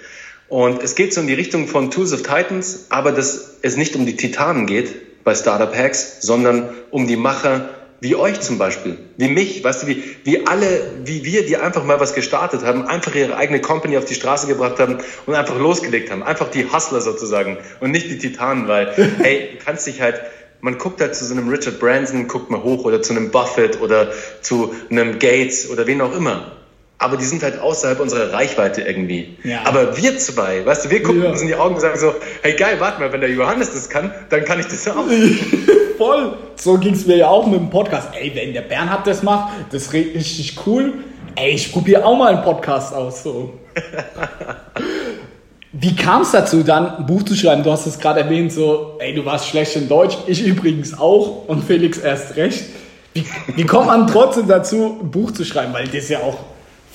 Und 0.48 0.82
es 0.82 0.94
geht 0.94 1.12
so 1.12 1.20
in 1.20 1.26
die 1.26 1.34
Richtung 1.34 1.66
von 1.66 1.90
Tools 1.90 2.12
of 2.12 2.22
Titans, 2.22 2.86
aber 2.88 3.12
dass 3.12 3.56
es 3.62 3.76
nicht 3.76 3.96
um 3.96 4.06
die 4.06 4.16
Titanen 4.16 4.66
geht 4.66 5.24
bei 5.24 5.34
Startup 5.34 5.74
Hacks, 5.74 6.18
sondern 6.20 6.70
um 6.90 7.06
die 7.08 7.16
Macher 7.16 7.68
wie 8.00 8.14
euch 8.14 8.40
zum 8.40 8.58
Beispiel, 8.58 8.98
wie 9.16 9.28
mich, 9.28 9.64
weißt 9.64 9.82
du, 9.82 9.86
wie, 9.86 10.02
wie 10.24 10.46
alle, 10.46 10.66
wie 11.04 11.24
wir, 11.24 11.46
die 11.46 11.56
einfach 11.56 11.84
mal 11.84 11.98
was 12.00 12.14
gestartet 12.14 12.64
haben, 12.64 12.86
einfach 12.86 13.14
ihre 13.14 13.36
eigene 13.36 13.60
Company 13.60 13.96
auf 13.96 14.04
die 14.04 14.14
Straße 14.14 14.46
gebracht 14.46 14.78
haben 14.78 14.98
und 15.24 15.34
einfach 15.34 15.58
losgelegt 15.58 16.10
haben. 16.10 16.22
Einfach 16.22 16.50
die 16.50 16.70
Hustler 16.70 17.00
sozusagen 17.00 17.58
und 17.80 17.90
nicht 17.90 18.10
die 18.10 18.18
Titanen, 18.18 18.68
weil, 18.68 18.92
hey, 19.18 19.50
du 19.52 19.64
kannst 19.64 19.86
dich 19.86 20.00
halt, 20.00 20.20
man 20.60 20.78
guckt 20.78 21.00
halt 21.00 21.14
zu 21.14 21.24
so 21.24 21.34
einem 21.34 21.48
Richard 21.48 21.78
Branson, 21.78 22.28
guckt 22.28 22.50
mal 22.50 22.62
hoch 22.62 22.84
oder 22.84 23.02
zu 23.02 23.12
einem 23.12 23.30
Buffett 23.30 23.80
oder 23.80 24.12
zu 24.42 24.74
einem 24.90 25.18
Gates 25.18 25.70
oder 25.70 25.86
wen 25.86 26.00
auch 26.00 26.14
immer 26.14 26.55
aber 26.98 27.16
die 27.16 27.24
sind 27.24 27.42
halt 27.42 27.60
außerhalb 27.60 28.00
unserer 28.00 28.32
Reichweite 28.32 28.80
irgendwie. 28.80 29.36
Ja. 29.44 29.60
Aber 29.64 29.96
wir 29.96 30.16
zwei, 30.18 30.64
weißt 30.64 30.86
du, 30.86 30.90
wir 30.90 31.02
gucken 31.02 31.22
ja. 31.22 31.30
uns 31.30 31.42
in 31.42 31.48
die 31.48 31.54
Augen 31.54 31.74
und 31.74 31.80
sagen 31.80 31.98
so, 31.98 32.14
hey 32.42 32.54
geil, 32.54 32.76
warte 32.78 33.00
mal, 33.00 33.12
wenn 33.12 33.20
der 33.20 33.30
Johannes 33.30 33.72
das 33.72 33.90
kann, 33.90 34.12
dann 34.30 34.44
kann 34.44 34.60
ich 34.60 34.66
das 34.66 34.88
auch. 34.88 35.04
Voll. 35.98 36.38
So 36.56 36.78
ging 36.78 36.94
es 36.94 37.06
mir 37.06 37.16
ja 37.16 37.28
auch 37.28 37.46
mit 37.46 37.60
dem 37.60 37.70
Podcast. 37.70 38.08
Ey, 38.18 38.32
wenn 38.34 38.54
der 38.54 38.62
Bernhard 38.62 39.06
das 39.06 39.22
macht, 39.22 39.52
das 39.70 39.84
ist 39.84 39.92
richtig 39.92 40.56
cool. 40.66 40.94
Ey, 41.34 41.52
ich 41.52 41.70
probiere 41.70 42.04
auch 42.04 42.16
mal 42.16 42.34
einen 42.34 42.42
Podcast 42.42 42.94
aus. 42.94 43.22
So. 43.22 43.52
Wie 45.72 45.94
kam 45.94 46.22
es 46.22 46.30
dazu, 46.30 46.62
dann 46.62 46.96
ein 46.96 47.06
Buch 47.06 47.22
zu 47.24 47.34
schreiben? 47.34 47.62
Du 47.62 47.70
hast 47.70 47.86
es 47.86 47.98
gerade 47.98 48.20
erwähnt, 48.20 48.52
so, 48.52 48.96
ey, 48.98 49.14
du 49.14 49.26
warst 49.26 49.48
schlecht 49.48 49.76
in 49.76 49.88
Deutsch, 49.88 50.16
ich 50.26 50.42
übrigens 50.46 50.98
auch 50.98 51.46
und 51.46 51.62
Felix 51.64 51.98
erst 51.98 52.36
recht. 52.36 52.64
Wie, 53.12 53.26
wie 53.54 53.64
kommt 53.64 53.86
man 53.86 54.06
trotzdem 54.06 54.48
dazu, 54.48 54.98
ein 55.02 55.10
Buch 55.10 55.32
zu 55.32 55.44
schreiben? 55.44 55.74
Weil 55.74 55.88
das 55.88 56.08
ja 56.08 56.20
auch 56.20 56.38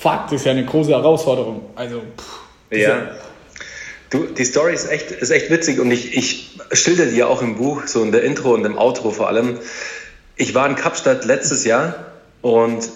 Fakt 0.01 0.31
ist 0.31 0.45
ja 0.45 0.51
eine 0.51 0.65
große 0.65 0.89
Herausforderung. 0.89 1.69
Also, 1.75 2.01
pff, 2.17 2.39
ja. 2.71 3.11
Du, 4.09 4.25
die 4.25 4.45
Story 4.45 4.73
ist 4.73 4.89
echt, 4.89 5.11
ist 5.11 5.29
echt 5.29 5.51
witzig 5.51 5.79
und 5.79 5.91
ich, 5.91 6.17
ich 6.17 6.59
schilder 6.71 7.05
die 7.05 7.17
ja 7.17 7.27
auch 7.27 7.43
im 7.43 7.55
Buch, 7.55 7.83
so 7.85 8.03
in 8.03 8.11
der 8.11 8.23
Intro 8.23 8.53
und 8.53 8.65
im 8.65 8.77
Outro 8.77 9.11
vor 9.11 9.27
allem. 9.27 9.59
Ich 10.35 10.55
war 10.55 10.67
in 10.67 10.75
Kapstadt 10.75 11.23
letztes 11.25 11.65
Jahr 11.65 12.07
und 12.41 12.89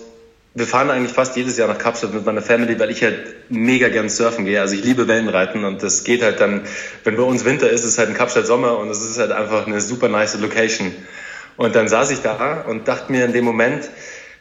wir 0.56 0.66
fahren 0.66 0.90
eigentlich 0.90 1.14
fast 1.14 1.36
jedes 1.36 1.58
Jahr 1.58 1.68
nach 1.68 1.78
Kapstadt 1.78 2.14
mit 2.14 2.26
meiner 2.26 2.42
Family, 2.42 2.80
weil 2.80 2.90
ich 2.90 3.04
halt 3.04 3.20
mega 3.50 3.90
gern 3.90 4.10
surfen 4.10 4.46
gehe. 4.46 4.60
Also 4.60 4.74
ich 4.74 4.84
liebe 4.84 5.08
Wellenreiten 5.08 5.64
und 5.64 5.84
das 5.84 6.04
geht 6.06 6.24
halt 6.24 6.40
dann, 6.40 6.62
wenn 7.04 7.18
bei 7.18 7.24
uns 7.24 7.46
Winter 7.46 7.70
ist, 7.70 7.82
ist 7.82 7.92
es 7.92 7.98
halt 8.00 8.10
in 8.10 8.16
Kapstadt 8.16 8.48
Sommer 8.48 8.80
und 8.80 8.90
es 8.90 9.02
ist 9.02 9.20
halt 9.20 9.32
einfach 9.32 9.68
eine 9.68 9.80
super 9.80 10.10
nice 10.10 10.40
Location. 10.40 10.92
Und 11.56 11.76
dann 11.76 11.88
saß 11.88 12.10
ich 12.10 12.20
da 12.22 12.62
und 12.68 12.88
dachte 12.88 13.12
mir 13.12 13.26
in 13.26 13.32
dem 13.32 13.46
Moment, 13.46 13.90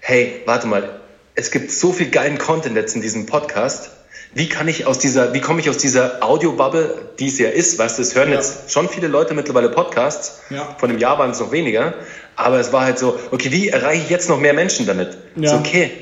hey, 0.01 0.43
warte 0.47 0.67
mal, 0.67 1.01
es 1.35 1.51
gibt 1.51 1.71
so 1.71 1.93
viel 1.93 2.11
geilen 2.11 2.39
Content 2.39 2.77
jetzt 2.77 2.95
in 2.95 3.03
diesem 3.03 3.27
Podcast. 3.27 3.91
wie 4.35 4.49
kann 4.49 4.67
ich 4.67 4.87
aus 4.87 4.99
dieser, 4.99 5.33
wie 5.33 5.41
komme 5.41 5.61
ich 5.61 5.71
aus 5.71 5.79
dieser 5.79 6.23
Audio-Bubble, 6.23 7.13
die 7.21 7.29
es 7.29 7.39
ja 7.39 7.49
ist, 7.51 7.79
weißt 7.79 7.99
du, 7.99 8.03
es 8.03 8.15
hören 8.17 8.31
ja. 8.31 8.37
jetzt 8.37 8.71
schon 8.71 8.89
viele 8.89 9.07
Leute 9.07 9.33
mittlerweile 9.33 9.69
Podcasts, 9.69 10.41
ja. 10.51 10.75
von 10.79 10.91
einem 10.91 10.99
Jahr 10.99 11.19
waren 11.19 11.31
es 11.31 11.39
noch 11.39 11.53
weniger, 11.53 11.95
aber 12.35 12.59
es 12.59 12.73
war 12.73 12.85
halt 12.85 12.99
so, 12.99 13.17
okay, 13.31 13.53
wie 13.53 13.69
erreiche 13.69 14.03
ich 14.03 14.11
jetzt 14.11 14.29
noch 14.29 14.41
mehr 14.41 14.53
Menschen 14.53 14.87
damit? 14.87 15.17
Ja. 15.37 15.51
So, 15.51 15.57
okay, 15.57 15.93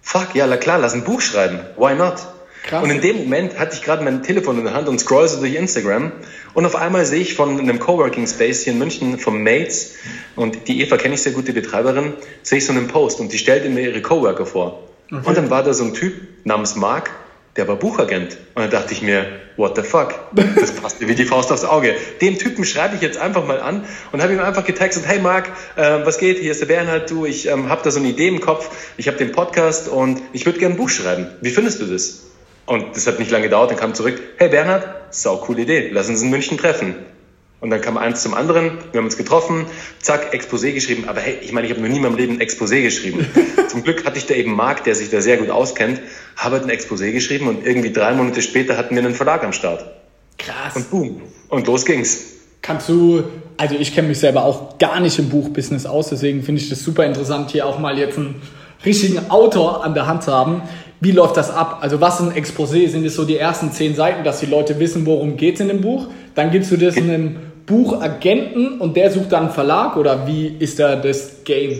fuck, 0.00 0.34
ja, 0.34 0.56
klar, 0.56 0.78
lass 0.78 0.94
ein 0.94 1.04
Buch 1.04 1.20
schreiben, 1.20 1.60
why 1.76 1.94
not? 1.94 2.14
Krass. 2.62 2.84
Und 2.84 2.90
in 2.90 3.00
dem 3.00 3.16
Moment 3.16 3.58
hatte 3.58 3.74
ich 3.74 3.82
gerade 3.82 4.04
mein 4.04 4.22
Telefon 4.22 4.58
in 4.58 4.64
der 4.64 4.74
Hand 4.74 4.88
und 4.88 4.98
scroll 5.00 5.28
so 5.28 5.40
durch 5.40 5.54
Instagram 5.54 6.12
und 6.54 6.64
auf 6.64 6.76
einmal 6.76 7.04
sehe 7.04 7.20
ich 7.20 7.34
von 7.34 7.58
einem 7.58 7.80
Coworking 7.80 8.26
Space 8.26 8.62
hier 8.62 8.72
in 8.72 8.78
München 8.78 9.18
vom 9.18 9.42
Mates 9.42 9.94
und 10.36 10.68
die 10.68 10.80
Eva 10.80 10.96
kenne 10.96 11.14
ich 11.14 11.22
sehr 11.22 11.32
gut, 11.32 11.48
die 11.48 11.52
Betreiberin, 11.52 12.12
sehe 12.42 12.58
ich 12.58 12.66
so 12.66 12.72
einen 12.72 12.86
Post 12.86 13.20
und 13.20 13.32
die 13.32 13.38
stellte 13.38 13.68
mir 13.68 13.88
ihre 13.88 14.00
Coworker 14.00 14.46
vor. 14.46 14.88
Okay. 15.10 15.22
Und 15.24 15.36
dann 15.36 15.50
war 15.50 15.62
da 15.62 15.74
so 15.74 15.84
ein 15.84 15.94
Typ 15.94 16.14
namens 16.44 16.76
Mark, 16.76 17.10
der 17.56 17.68
war 17.68 17.76
Buchagent. 17.76 18.38
Und 18.54 18.62
dann 18.62 18.70
dachte 18.70 18.94
ich 18.94 19.02
mir, 19.02 19.26
what 19.56 19.76
the 19.76 19.82
fuck? 19.82 20.14
Das 20.32 20.72
passt 20.80 21.06
wie 21.06 21.14
die 21.14 21.26
Faust 21.26 21.52
aufs 21.52 21.64
Auge. 21.64 21.94
Den 22.20 22.38
Typen 22.38 22.64
schreibe 22.64 22.94
ich 22.94 23.02
jetzt 23.02 23.18
einfach 23.18 23.44
mal 23.44 23.60
an 23.60 23.84
und 24.12 24.22
habe 24.22 24.32
ihm 24.32 24.40
einfach 24.40 24.64
getextet, 24.64 25.04
hey 25.06 25.18
Marc, 25.18 25.48
äh, 25.76 25.98
was 26.04 26.18
geht? 26.18 26.38
Hier 26.38 26.52
ist 26.52 26.60
der 26.60 26.66
Bernhard, 26.66 27.10
du, 27.10 27.26
ich 27.26 27.48
ähm, 27.48 27.68
habe 27.68 27.82
da 27.82 27.90
so 27.90 27.98
eine 27.98 28.08
Idee 28.08 28.28
im 28.28 28.40
Kopf, 28.40 28.70
ich 28.96 29.08
habe 29.08 29.18
den 29.18 29.32
Podcast 29.32 29.88
und 29.88 30.22
ich 30.32 30.46
würde 30.46 30.58
gerne 30.58 30.76
ein 30.76 30.78
Buch 30.78 30.88
schreiben. 30.88 31.26
Wie 31.42 31.50
findest 31.50 31.82
du 31.82 31.86
das? 31.86 32.31
Und 32.72 32.96
das 32.96 33.06
hat 33.06 33.18
nicht 33.18 33.30
lange 33.30 33.44
gedauert, 33.44 33.70
dann 33.70 33.76
kam 33.76 33.92
zurück, 33.92 34.18
hey 34.38 34.48
Bernhard, 34.48 34.88
sau 35.10 35.36
coole 35.36 35.60
Idee, 35.60 35.90
lass 35.92 36.08
uns 36.08 36.22
in 36.22 36.30
München 36.30 36.56
treffen. 36.56 36.94
Und 37.60 37.68
dann 37.68 37.82
kam 37.82 37.98
eins 37.98 38.22
zum 38.22 38.32
anderen, 38.32 38.78
wir 38.92 38.98
haben 38.98 39.04
uns 39.04 39.18
getroffen, 39.18 39.66
zack, 40.00 40.32
Exposé 40.32 40.72
geschrieben. 40.72 41.06
Aber 41.06 41.20
hey, 41.20 41.36
ich 41.42 41.52
meine, 41.52 41.66
ich 41.66 41.72
habe 41.74 41.82
noch 41.82 41.90
nie 41.90 41.96
in 41.96 42.02
meinem 42.02 42.16
Leben 42.16 42.36
ein 42.36 42.40
Exposé 42.40 42.80
geschrieben. 42.80 43.26
zum 43.68 43.84
Glück 43.84 44.06
hatte 44.06 44.16
ich 44.16 44.24
da 44.24 44.32
eben 44.32 44.54
Marc, 44.54 44.84
der 44.84 44.94
sich 44.94 45.10
da 45.10 45.20
sehr 45.20 45.36
gut 45.36 45.50
auskennt, 45.50 46.00
habe 46.34 46.62
ein 46.62 46.70
Exposé 46.70 47.12
geschrieben 47.12 47.46
und 47.46 47.66
irgendwie 47.66 47.92
drei 47.92 48.14
Monate 48.14 48.40
später 48.40 48.78
hatten 48.78 48.96
wir 48.96 49.04
einen 49.04 49.14
Verlag 49.14 49.44
am 49.44 49.52
Start. 49.52 49.84
Krass. 50.38 50.74
Und 50.74 50.90
boom. 50.90 51.22
Und 51.50 51.66
los 51.66 51.84
ging's. 51.84 52.22
Kannst 52.62 52.88
du, 52.88 53.24
also 53.58 53.74
ich 53.74 53.94
kenne 53.94 54.08
mich 54.08 54.18
selber 54.18 54.46
auch 54.46 54.78
gar 54.78 54.98
nicht 54.98 55.18
im 55.18 55.28
Buchbusiness 55.28 55.84
aus, 55.84 56.08
deswegen 56.08 56.42
finde 56.42 56.62
ich 56.62 56.70
das 56.70 56.82
super 56.82 57.04
interessant, 57.04 57.50
hier 57.50 57.66
auch 57.66 57.78
mal 57.78 57.98
jetzt 57.98 58.16
einen 58.16 58.40
richtigen 58.82 59.30
Autor 59.30 59.84
an 59.84 59.92
der 59.92 60.06
Hand 60.06 60.22
zu 60.22 60.32
haben. 60.32 60.62
Wie 61.04 61.10
läuft 61.10 61.36
das 61.36 61.50
ab? 61.50 61.78
Also 61.80 62.00
was 62.00 62.20
ist 62.20 62.28
ein 62.28 62.32
Exposé? 62.32 62.88
Sind 62.88 63.04
es 63.04 63.16
so 63.16 63.24
die 63.24 63.36
ersten 63.36 63.72
zehn 63.72 63.96
Seiten, 63.96 64.22
dass 64.22 64.38
die 64.38 64.46
Leute 64.46 64.78
wissen, 64.78 65.04
worum 65.04 65.36
geht 65.36 65.56
es 65.56 65.60
in 65.60 65.66
dem 65.66 65.80
Buch? 65.80 66.06
Dann 66.36 66.52
gibst 66.52 66.70
du 66.70 66.76
das 66.76 66.94
in 66.94 67.10
einem 67.10 67.36
Buchagenten 67.66 68.78
und 68.80 68.96
der 68.96 69.10
sucht 69.10 69.32
dann 69.32 69.46
einen 69.46 69.52
Verlag 69.52 69.96
oder 69.96 70.28
wie 70.28 70.54
ist 70.60 70.78
da 70.78 70.94
das 70.94 71.42
Game? 71.42 71.76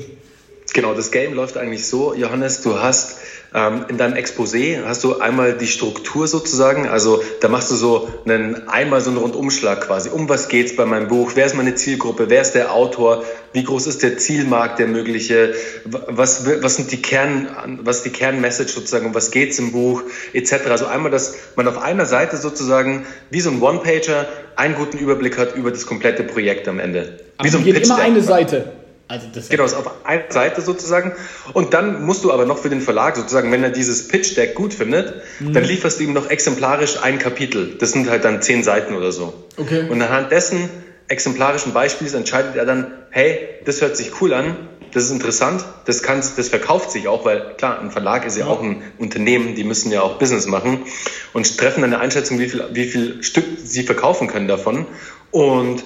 Genau, 0.75 0.93
das 0.93 1.13
Game 1.13 1.35
läuft 1.35 1.57
eigentlich 1.57 1.87
so, 1.87 2.15
Johannes, 2.15 2.63
du 2.63 2.81
hast 2.81 3.19
ähm, 3.55 3.85
in 3.89 3.99
deinem 3.99 4.15
Exposé 4.15 4.83
hast 4.85 5.05
du 5.05 5.19
einmal 5.19 5.57
die 5.57 5.67
Struktur 5.67 6.27
sozusagen, 6.27 6.89
also 6.89 7.23
da 7.41 7.49
machst 7.49 7.71
du 7.71 7.75
so 7.75 8.09
einen, 8.25 8.69
einmal 8.69 9.01
so 9.01 9.11
einen 9.11 9.19
Rundumschlag 9.19 9.83
quasi. 9.83 10.09
Um 10.09 10.29
was 10.29 10.49
geht's 10.49 10.75
bei 10.75 10.87
meinem 10.87 11.09
Buch? 11.09 11.33
Wer 11.35 11.47
ist 11.47 11.55
meine 11.55 11.75
Zielgruppe? 11.75 12.31
Wer 12.31 12.41
ist 12.41 12.53
der 12.53 12.73
Autor? 12.73 13.25
Wie 13.53 13.65
groß 13.65 13.87
ist 13.87 14.03
der 14.03 14.17
Zielmarkt, 14.17 14.79
der 14.79 14.87
mögliche? 14.87 15.55
Was, 15.85 16.47
was 16.63 16.77
sind 16.77 16.93
die 16.93 17.03
Kern, 17.03 17.81
was 17.83 17.99
ist 17.99 18.07
die 18.07 18.11
Kernmessage 18.11 18.73
sozusagen? 18.73 19.07
Um 19.07 19.15
was 19.15 19.31
geht's 19.31 19.59
im 19.59 19.73
Buch? 19.73 20.03
Etc. 20.33 20.53
Also 20.71 20.87
einmal, 20.87 21.11
dass 21.11 21.35
man 21.57 21.69
auf 21.69 21.77
einer 21.77 22.07
Seite 22.07 22.39
sozusagen 22.39 23.07
wie 23.31 23.41
so 23.41 23.51
ein 23.51 23.61
One-Pager 23.61 24.27
einen 24.57 24.75
guten 24.75 24.97
Überblick 24.99 25.37
hat 25.37 25.55
über 25.57 25.71
das 25.71 25.87
komplette 25.87 26.23
Projekt 26.23 26.69
am 26.69 26.79
Ende. 26.79 27.21
Aber 27.37 27.47
wie 27.47 27.51
so 27.51 27.59
ein 27.59 27.65
geht 27.65 27.85
immer 27.85 27.99
eine 27.99 28.23
Seite. 28.23 28.73
Also 29.09 29.27
das 29.33 29.49
genau, 29.49 29.65
ist 29.65 29.75
auf 29.75 30.07
einer 30.07 30.31
Seite 30.31 30.63
sozusagen. 30.63 31.13
Und 31.53 31.75
dann 31.75 32.05
musst 32.05 32.25
du 32.25 32.33
aber 32.33 32.47
noch 32.47 32.59
für 32.59 32.71
den 32.71 32.81
Verlag 32.81 33.17
sozusagen, 33.17 33.53
wenn 33.53 33.63
er 33.63 33.71
dieses 33.71 34.09
Pitch 34.09 34.37
Deck 34.37 34.55
gut 34.55 34.73
findet, 34.73 35.23
mhm. 35.41 35.53
dann 35.53 35.65
lieferst 35.65 36.01
du 36.01 36.05
ihm 36.05 36.13
noch 36.13 36.31
exemplarisch 36.31 37.03
ein 37.03 37.19
Kapitel. 37.19 37.77
Das 37.79 37.93
sind 37.93 38.09
halt 38.09 38.25
dann 38.25 38.43
zehn 38.43 38.63
Seiten 38.63 38.95
oder 38.95 39.13
so. 39.13 39.35
Okay. 39.57 39.89
Und 39.89 40.01
anhand 40.01 40.33
dessen 40.33 40.71
exemplarischen 41.09 41.73
Beispiels 41.73 42.15
entscheidet 42.15 42.57
er 42.57 42.65
dann, 42.65 42.93
hey, 43.11 43.39
das 43.65 43.81
hört 43.83 43.97
sich 43.97 44.21
cool 44.21 44.33
an, 44.33 44.57
das 44.93 45.05
ist 45.05 45.11
interessant, 45.11 45.65
das, 45.87 46.03
kann, 46.03 46.23
das 46.37 46.49
verkauft 46.49 46.91
sich 46.91 47.09
auch, 47.09 47.25
weil 47.25 47.55
klar, 47.57 47.81
ein 47.81 47.91
Verlag 47.91 48.27
ist 48.27 48.37
ja, 48.37 48.47
ja, 48.47 48.53
auch 48.53 48.63
ein 48.63 48.83
Unternehmen, 48.99 49.55
die 49.55 49.65
müssen 49.65 49.91
ja 49.91 50.03
auch 50.03 50.19
Business 50.19 50.47
machen 50.47 50.85
und 51.33 51.59
treffen 51.59 51.81
dann 51.81 51.95
eine 51.95 52.03
Einschätzung, 52.03 52.39
wie 52.39 52.49
viel, 52.49 52.65
wie 52.73 52.85
viel 52.85 53.23
Stück 53.23 53.45
sie 53.63 53.85
verkaufen 53.85 54.29
können 54.29 54.49
davon. 54.49 54.87
Und 55.31 55.83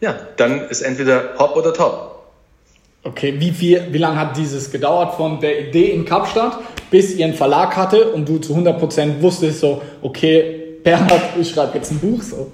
ja, 0.00 0.16
dann 0.36 0.68
ist 0.68 0.82
entweder 0.82 1.34
Hop 1.38 1.56
oder 1.56 1.72
Top. 1.72 2.17
Okay, 3.04 3.34
wie, 3.38 3.52
viel, 3.52 3.86
wie 3.90 3.98
lange 3.98 4.18
hat 4.18 4.36
dieses 4.36 4.70
gedauert 4.70 5.14
von 5.14 5.40
der 5.40 5.68
Idee 5.68 5.92
in 5.92 6.04
Kapstadt, 6.04 6.58
bis 6.90 7.14
ihr 7.14 7.26
einen 7.26 7.34
Verlag 7.34 7.76
hatte 7.76 8.10
und 8.10 8.28
du 8.28 8.38
zu 8.38 8.54
100% 8.54 9.22
wusstest 9.22 9.60
so, 9.60 9.82
okay, 10.02 10.78
Bernhard, 10.82 11.22
ich 11.40 11.50
schreibe 11.50 11.78
jetzt 11.78 11.92
ein 11.92 12.00
Buch 12.00 12.22
so? 12.22 12.52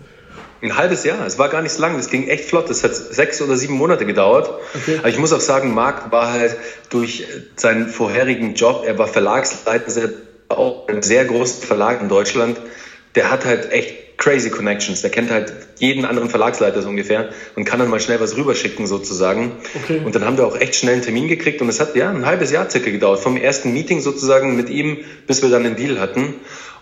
Ein 0.62 0.76
halbes 0.76 1.04
Jahr, 1.04 1.26
es 1.26 1.38
war 1.38 1.48
gar 1.48 1.62
nicht 1.62 1.72
so 1.72 1.82
lang, 1.82 1.96
das 1.96 2.10
ging 2.10 2.28
echt 2.28 2.44
flott, 2.44 2.70
das 2.70 2.84
hat 2.84 2.94
sechs 2.94 3.40
oder 3.42 3.56
sieben 3.56 3.74
Monate 3.74 4.06
gedauert. 4.06 4.50
Okay. 4.74 4.98
Aber 4.98 5.08
ich 5.08 5.18
muss 5.18 5.32
auch 5.32 5.40
sagen, 5.40 5.74
Marc 5.74 6.10
war 6.12 6.32
halt 6.32 6.56
durch 6.90 7.26
seinen 7.56 7.88
vorherigen 7.88 8.54
Job, 8.54 8.84
er 8.86 8.98
war 8.98 9.06
Verlagsleiter, 9.06 10.10
auch 10.48 10.88
ein 10.88 11.02
sehr 11.02 11.24
großen 11.24 11.62
Verlag 11.62 12.00
in 12.00 12.08
Deutschland, 12.08 12.58
der 13.14 13.30
hat 13.30 13.44
halt 13.44 13.72
echt 13.72 14.03
crazy 14.24 14.48
Connections. 14.48 15.02
Der 15.02 15.10
kennt 15.10 15.30
halt 15.30 15.52
jeden 15.78 16.06
anderen 16.06 16.30
Verlagsleiter 16.30 16.80
so 16.80 16.88
ungefähr 16.88 17.28
und 17.56 17.66
kann 17.66 17.78
dann 17.78 17.90
mal 17.90 18.00
schnell 18.00 18.20
was 18.20 18.38
rüberschicken 18.38 18.86
sozusagen. 18.86 19.52
Okay. 19.74 20.00
Und 20.02 20.14
dann 20.14 20.24
haben 20.24 20.38
wir 20.38 20.46
auch 20.46 20.58
echt 20.58 20.76
schnell 20.76 20.94
einen 20.94 21.02
Termin 21.02 21.28
gekriegt 21.28 21.60
und 21.60 21.68
es 21.68 21.78
hat 21.78 21.94
ja 21.94 22.08
ein 22.08 22.24
halbes 22.24 22.50
Jahr 22.50 22.70
circa 22.70 22.90
gedauert. 22.90 23.20
Vom 23.20 23.36
ersten 23.36 23.74
Meeting 23.74 24.00
sozusagen 24.00 24.56
mit 24.56 24.70
ihm, 24.70 24.96
bis 25.26 25.42
wir 25.42 25.50
dann 25.50 25.66
einen 25.66 25.76
Deal 25.76 26.00
hatten. 26.00 26.36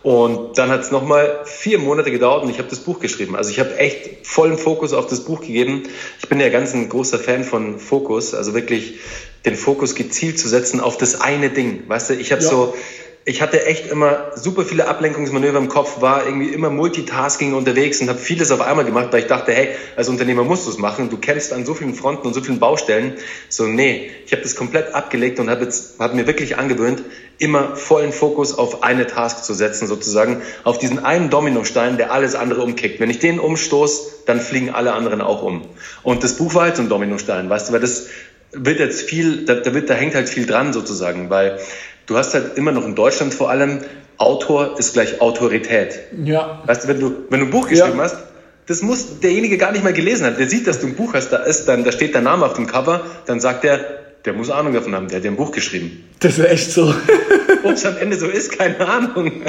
Und 0.05 0.57
dann 0.57 0.71
hat 0.71 0.83
es 0.83 0.93
nochmal 0.93 1.41
vier 1.45 1.81
Monate 1.81 2.13
gedauert 2.13 2.45
und 2.45 2.51
ich 2.51 2.59
habe 2.59 2.69
das 2.69 2.79
Buch 2.79 3.01
geschrieben. 3.01 3.35
Also 3.35 3.51
ich 3.51 3.59
habe 3.59 3.77
echt 3.77 4.25
vollen 4.25 4.57
Fokus 4.57 4.93
auf 4.93 5.09
das 5.09 5.25
Buch 5.25 5.41
gegeben. 5.41 5.83
Ich 6.21 6.29
bin 6.29 6.39
ja 6.39 6.49
ganz 6.49 6.75
ein 6.75 6.89
großer 6.89 7.19
Fan 7.19 7.43
von 7.43 7.81
Fokus, 7.81 8.35
also 8.35 8.55
wirklich 8.55 9.01
den 9.45 9.57
Fokus 9.57 9.97
gezielt 9.97 10.39
zu 10.39 10.49
setzen 10.49 10.79
auf 10.79 10.97
das 10.97 11.21
eine 11.21 11.51
Ding. 11.51 11.83
Weißt 11.89 12.11
du, 12.11 12.15
ich 12.15 12.31
habe 12.31 12.43
ja. 12.43 12.49
so 12.49 12.75
ich 13.25 13.41
hatte 13.41 13.65
echt 13.67 13.87
immer 13.87 14.33
super 14.35 14.65
viele 14.65 14.89
Ablenkungsmanöver 14.89 15.59
im 15.59 15.69
Kopf, 15.69 16.01
war 16.01 16.27
irgendwie 16.27 16.49
immer 16.49 16.71
Multitasking 16.71 17.55
unterwegs 17.55 18.01
und 18.01 18.09
habe 18.09 18.19
vieles 18.19 18.51
auf 18.51 18.61
einmal 18.61 18.85
gemacht, 18.85 19.09
weil 19.13 19.21
ich 19.21 19.29
dachte, 19.29 19.53
hey, 19.53 19.69
als 19.95 20.09
Unternehmer 20.09 20.43
musst 20.43 20.67
du 20.67 20.71
es 20.71 20.79
machen. 20.79 21.09
Du 21.09 21.19
kämpfst 21.19 21.53
an 21.53 21.65
so 21.65 21.75
vielen 21.75 21.95
Fronten 21.95 22.27
und 22.27 22.35
so 22.35 22.41
vielen 22.41 22.59
Baustellen. 22.59 23.15
So, 23.49 23.65
nee, 23.65 24.11
ich 24.27 24.33
habe 24.33 24.43
das 24.43 24.57
komplett 24.57 24.93
abgelegt 24.95 25.39
und 25.39 25.51
habe 25.51 25.69
hab 26.01 26.15
mir 26.15 26.27
wirklich 26.27 26.59
angewöhnt, 26.59 27.05
immer 27.39 27.77
vollen 27.77 28.13
Fokus 28.13 28.59
auf 28.59 28.83
eine 28.83 29.07
Task 29.07 29.45
zu 29.45 29.55
setzen, 29.55 29.87
sozusagen, 29.87 30.43
auf 30.65 30.79
diesen 30.79 31.05
einen 31.05 31.31
Dominostein, 31.31 31.99
der 31.99 32.13
alles 32.13 32.35
andere 32.35 32.63
umkickt. 32.63 32.99
Wenn 32.99 33.11
ich 33.11 33.21
den 33.21 33.39
umstoß, 33.39 34.25
dann 34.27 34.41
fliegen 34.41 34.71
alle 34.71 34.95
anderen 34.95 35.21
auch 35.21 35.43
um. 35.43 35.63
Und 36.03 36.25
das 36.25 36.37
Buch 36.37 36.55
war 36.55 36.65
halt 36.65 36.77
so 36.77 36.83
ein 36.83 36.89
Dominostein, 36.89 37.49
weißt 37.49 37.69
du, 37.69 37.73
weil 37.73 37.81
das 37.81 38.09
wird 38.53 38.79
jetzt 38.79 39.03
viel, 39.03 39.45
da, 39.45 39.55
da, 39.55 39.75
wird, 39.75 39.91
da 39.91 39.95
hängt 39.95 40.15
halt 40.15 40.29
viel 40.29 40.47
dran 40.47 40.73
sozusagen, 40.73 41.31
weil 41.31 41.59
du 42.07 42.17
hast 42.17 42.35
halt 42.35 42.57
immer 42.57 42.73
noch 42.73 42.85
in 42.85 42.95
Deutschland 42.95 43.35
vor 43.35 43.51
allem, 43.51 43.81
Autor 44.19 44.79
ist 44.79 44.93
gleich 44.93 45.21
Autorität. 45.21 45.99
Ja. 46.25 46.63
Weißt 46.67 46.85
du, 46.85 46.89
wenn 46.89 47.01
du, 47.01 47.15
wenn 47.31 47.41
du 47.41 47.47
ein 47.47 47.51
Buch 47.51 47.69
geschrieben 47.69 47.99
ja. 47.99 48.05
hast, 48.05 48.19
das 48.67 48.83
muss 48.83 49.19
derjenige 49.21 49.59
gar 49.59 49.73
nicht 49.73 49.83
mal 49.83 49.93
gelesen 49.93 50.27
haben. 50.27 50.37
Der 50.37 50.49
sieht, 50.49 50.67
dass 50.67 50.81
du 50.81 50.87
ein 50.87 50.95
Buch 50.95 51.15
hast, 51.15 51.31
da 51.31 51.39
ist 51.39 51.67
dann, 51.67 51.83
da 51.83 51.91
steht 51.91 52.15
dein 52.15 52.25
Name 52.25 52.47
auf 52.47 52.55
dem 52.55 52.67
Cover, 52.67 53.05
dann 53.27 53.41
sagt 53.41 53.65
er, 53.65 53.81
der 54.25 54.33
muss 54.35 54.51
Ahnung 54.51 54.73
davon 54.73 54.95
haben, 54.95 55.09
der 55.09 55.17
hat 55.17 55.25
dir 55.25 55.33
ein 55.33 55.37
Buch 55.37 55.51
geschrieben. 55.51 56.05
Das 56.21 56.39
ist 56.39 56.45
echt 56.45 56.71
so. 56.71 56.95
Ob 57.65 57.73
es 57.73 57.87
am 57.87 57.97
Ende 57.97 58.17
so 58.17 58.27
ist, 58.27 58.59
keine 58.59 58.87
Ahnung. 58.87 59.43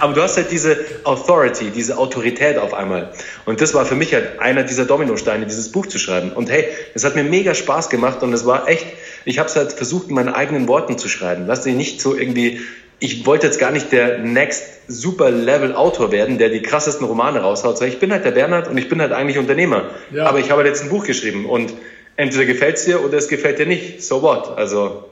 Aber 0.00 0.12
du 0.12 0.22
hast 0.22 0.36
halt 0.36 0.50
diese 0.50 0.78
Authority, 1.04 1.70
diese 1.70 1.98
Autorität 1.98 2.58
auf 2.58 2.74
einmal. 2.74 3.12
Und 3.44 3.60
das 3.60 3.74
war 3.74 3.86
für 3.86 3.94
mich 3.94 4.14
halt 4.14 4.40
einer 4.40 4.62
dieser 4.62 4.84
Dominosteine, 4.84 5.46
dieses 5.46 5.72
Buch 5.72 5.86
zu 5.86 5.98
schreiben. 5.98 6.32
Und 6.32 6.50
hey, 6.50 6.66
es 6.94 7.04
hat 7.04 7.16
mir 7.16 7.24
mega 7.24 7.54
Spaß 7.54 7.90
gemacht 7.90 8.22
und 8.22 8.32
es 8.32 8.46
war 8.46 8.68
echt, 8.68 8.86
ich 9.24 9.38
habe 9.38 9.48
es 9.48 9.56
halt 9.56 9.72
versucht, 9.72 10.08
in 10.08 10.14
meinen 10.14 10.28
eigenen 10.28 10.68
Worten 10.68 10.98
zu 10.98 11.08
schreiben. 11.08 11.48
Weißt 11.48 11.66
du, 11.66 11.70
nicht 11.70 12.00
so 12.00 12.16
irgendwie, 12.16 12.60
ich 12.98 13.26
wollte 13.26 13.46
jetzt 13.46 13.58
gar 13.58 13.70
nicht 13.70 13.92
der 13.92 14.18
next 14.18 14.64
super 14.88 15.30
Level 15.30 15.74
Autor 15.74 16.12
werden, 16.12 16.38
der 16.38 16.48
die 16.48 16.62
krassesten 16.62 17.06
Romane 17.06 17.40
raushaut, 17.40 17.78
sondern 17.78 17.94
ich 17.94 18.00
bin 18.00 18.12
halt 18.12 18.24
der 18.24 18.30
Bernhard 18.30 18.68
und 18.68 18.78
ich 18.78 18.88
bin 18.88 19.00
halt 19.00 19.12
eigentlich 19.12 19.38
Unternehmer. 19.38 19.90
Ja. 20.12 20.26
Aber 20.26 20.38
ich 20.38 20.50
habe 20.50 20.62
halt 20.62 20.68
jetzt 20.68 20.82
ein 20.82 20.88
Buch 20.88 21.04
geschrieben 21.04 21.46
und 21.46 21.72
entweder 22.16 22.44
gefällt 22.44 22.76
es 22.76 22.84
dir 22.84 23.04
oder 23.04 23.18
es 23.18 23.28
gefällt 23.28 23.58
dir 23.58 23.66
nicht. 23.66 24.02
So 24.02 24.22
what? 24.22 24.56
Also. 24.56 25.04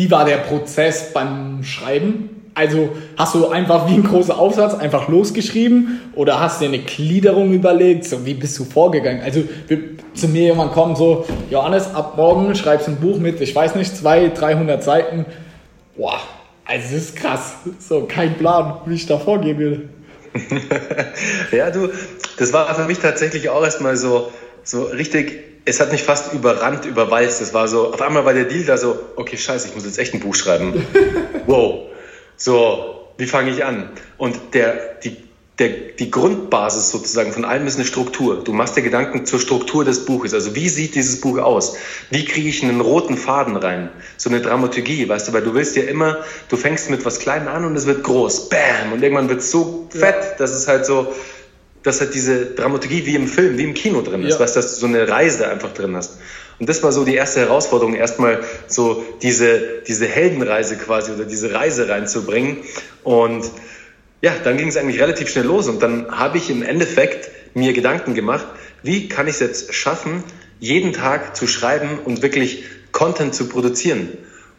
Wie 0.00 0.10
war 0.10 0.24
der 0.24 0.38
Prozess 0.38 1.12
beim 1.12 1.62
Schreiben? 1.62 2.30
Also 2.54 2.88
hast 3.18 3.34
du 3.34 3.48
einfach 3.48 3.86
wie 3.86 3.96
ein 3.96 4.02
großer 4.02 4.38
Aufsatz 4.38 4.72
einfach 4.72 5.08
losgeschrieben 5.08 6.00
oder 6.14 6.40
hast 6.40 6.62
dir 6.62 6.68
eine 6.68 6.78
Gliederung 6.78 7.52
überlegt? 7.52 8.06
So, 8.06 8.24
wie 8.24 8.32
bist 8.32 8.58
du 8.58 8.64
vorgegangen? 8.64 9.20
Also 9.20 9.42
zu 10.14 10.28
mir 10.28 10.44
jemand 10.44 10.72
kommt 10.72 10.96
so, 10.96 11.26
Johannes, 11.50 11.94
ab 11.94 12.14
morgen 12.16 12.54
schreibst 12.54 12.86
du 12.86 12.92
ein 12.92 12.96
Buch 12.96 13.18
mit, 13.18 13.42
ich 13.42 13.54
weiß 13.54 13.74
nicht, 13.74 13.94
200, 13.94 14.40
300 14.40 14.82
Seiten. 14.82 15.26
Boah, 15.98 16.18
also 16.64 16.94
das 16.94 17.02
ist 17.02 17.16
krass. 17.16 17.56
So, 17.78 18.04
kein 18.04 18.38
Plan, 18.38 18.80
wie 18.86 18.94
ich 18.94 19.04
da 19.04 19.18
vorgehen 19.18 19.58
will. 19.58 19.88
ja, 21.52 21.70
du, 21.70 21.90
das 22.38 22.54
war 22.54 22.74
für 22.74 22.86
mich 22.86 23.00
tatsächlich 23.00 23.50
auch 23.50 23.62
erstmal 23.62 23.98
so, 23.98 24.32
so 24.64 24.84
richtig, 24.84 25.49
es 25.64 25.80
hat 25.80 25.92
mich 25.92 26.02
fast 26.02 26.32
überrannt, 26.32 26.84
überwalzt. 26.84 27.40
Das 27.40 27.54
war 27.54 27.68
so, 27.68 27.92
auf 27.92 28.00
einmal 28.02 28.24
war 28.24 28.34
der 28.34 28.44
Deal 28.44 28.64
da 28.64 28.76
so, 28.76 28.98
okay, 29.16 29.36
scheiße, 29.36 29.68
ich 29.68 29.74
muss 29.74 29.84
jetzt 29.84 29.98
echt 29.98 30.14
ein 30.14 30.20
Buch 30.20 30.34
schreiben. 30.34 30.86
wow. 31.46 31.86
So, 32.36 33.08
wie 33.18 33.26
fange 33.26 33.50
ich 33.50 33.64
an? 33.64 33.90
Und 34.16 34.54
der, 34.54 34.94
die, 35.04 35.16
der, 35.58 35.68
die 35.68 36.10
Grundbasis 36.10 36.90
sozusagen 36.90 37.32
von 37.32 37.44
allem 37.44 37.66
ist 37.66 37.76
eine 37.76 37.84
Struktur. 37.84 38.42
Du 38.42 38.52
machst 38.52 38.76
dir 38.76 38.82
Gedanken 38.82 39.26
zur 39.26 39.38
Struktur 39.38 39.84
des 39.84 40.06
Buches. 40.06 40.32
Also 40.32 40.54
wie 40.54 40.70
sieht 40.70 40.94
dieses 40.94 41.20
Buch 41.20 41.38
aus? 41.38 41.76
Wie 42.08 42.24
kriege 42.24 42.48
ich 42.48 42.62
einen 42.62 42.80
roten 42.80 43.18
Faden 43.18 43.56
rein? 43.56 43.90
So 44.16 44.30
eine 44.30 44.40
Dramaturgie, 44.40 45.06
weißt 45.06 45.28
du, 45.28 45.32
weil 45.34 45.42
du 45.42 45.52
willst 45.52 45.76
ja 45.76 45.82
immer, 45.82 46.18
du 46.48 46.56
fängst 46.56 46.88
mit 46.88 47.04
was 47.04 47.18
Kleinem 47.18 47.48
an 47.48 47.66
und 47.66 47.76
es 47.76 47.84
wird 47.84 48.04
groß. 48.04 48.48
Bam! 48.48 48.92
Und 48.94 49.02
irgendwann 49.02 49.28
wird 49.28 49.40
es 49.40 49.50
so 49.50 49.86
fett, 49.90 50.40
dass 50.40 50.52
es 50.52 50.66
halt 50.66 50.86
so, 50.86 51.12
dass 51.82 52.00
halt 52.00 52.14
diese 52.14 52.46
Dramaturgie 52.46 53.06
wie 53.06 53.14
im 53.14 53.26
Film, 53.26 53.56
wie 53.56 53.64
im 53.64 53.74
Kino 53.74 54.02
drin 54.02 54.22
ist, 54.22 54.34
ja. 54.34 54.40
weißt 54.40 54.56
du, 54.56 54.60
dass 54.60 54.74
du 54.74 54.80
so 54.80 54.86
eine 54.86 55.08
Reise 55.08 55.48
einfach 55.48 55.72
drin 55.72 55.96
hast. 55.96 56.18
Und 56.58 56.68
das 56.68 56.82
war 56.82 56.92
so 56.92 57.04
die 57.04 57.14
erste 57.14 57.40
Herausforderung, 57.40 57.94
erstmal 57.94 58.40
so 58.66 59.02
diese, 59.22 59.82
diese 59.88 60.06
Heldenreise 60.06 60.76
quasi 60.76 61.10
oder 61.12 61.24
diese 61.24 61.54
Reise 61.54 61.88
reinzubringen. 61.88 62.58
Und 63.02 63.50
ja, 64.20 64.34
dann 64.44 64.58
ging 64.58 64.68
es 64.68 64.76
eigentlich 64.76 65.00
relativ 65.00 65.30
schnell 65.30 65.46
los 65.46 65.68
und 65.68 65.82
dann 65.82 66.10
habe 66.10 66.36
ich 66.36 66.50
im 66.50 66.62
Endeffekt 66.62 67.30
mir 67.54 67.72
Gedanken 67.72 68.14
gemacht, 68.14 68.46
wie 68.82 69.08
kann 69.08 69.26
ich 69.26 69.34
es 69.34 69.40
jetzt 69.40 69.74
schaffen, 69.74 70.22
jeden 70.58 70.92
Tag 70.92 71.34
zu 71.34 71.46
schreiben 71.46 71.98
und 72.04 72.20
wirklich 72.20 72.64
Content 72.92 73.34
zu 73.34 73.48
produzieren. 73.48 74.10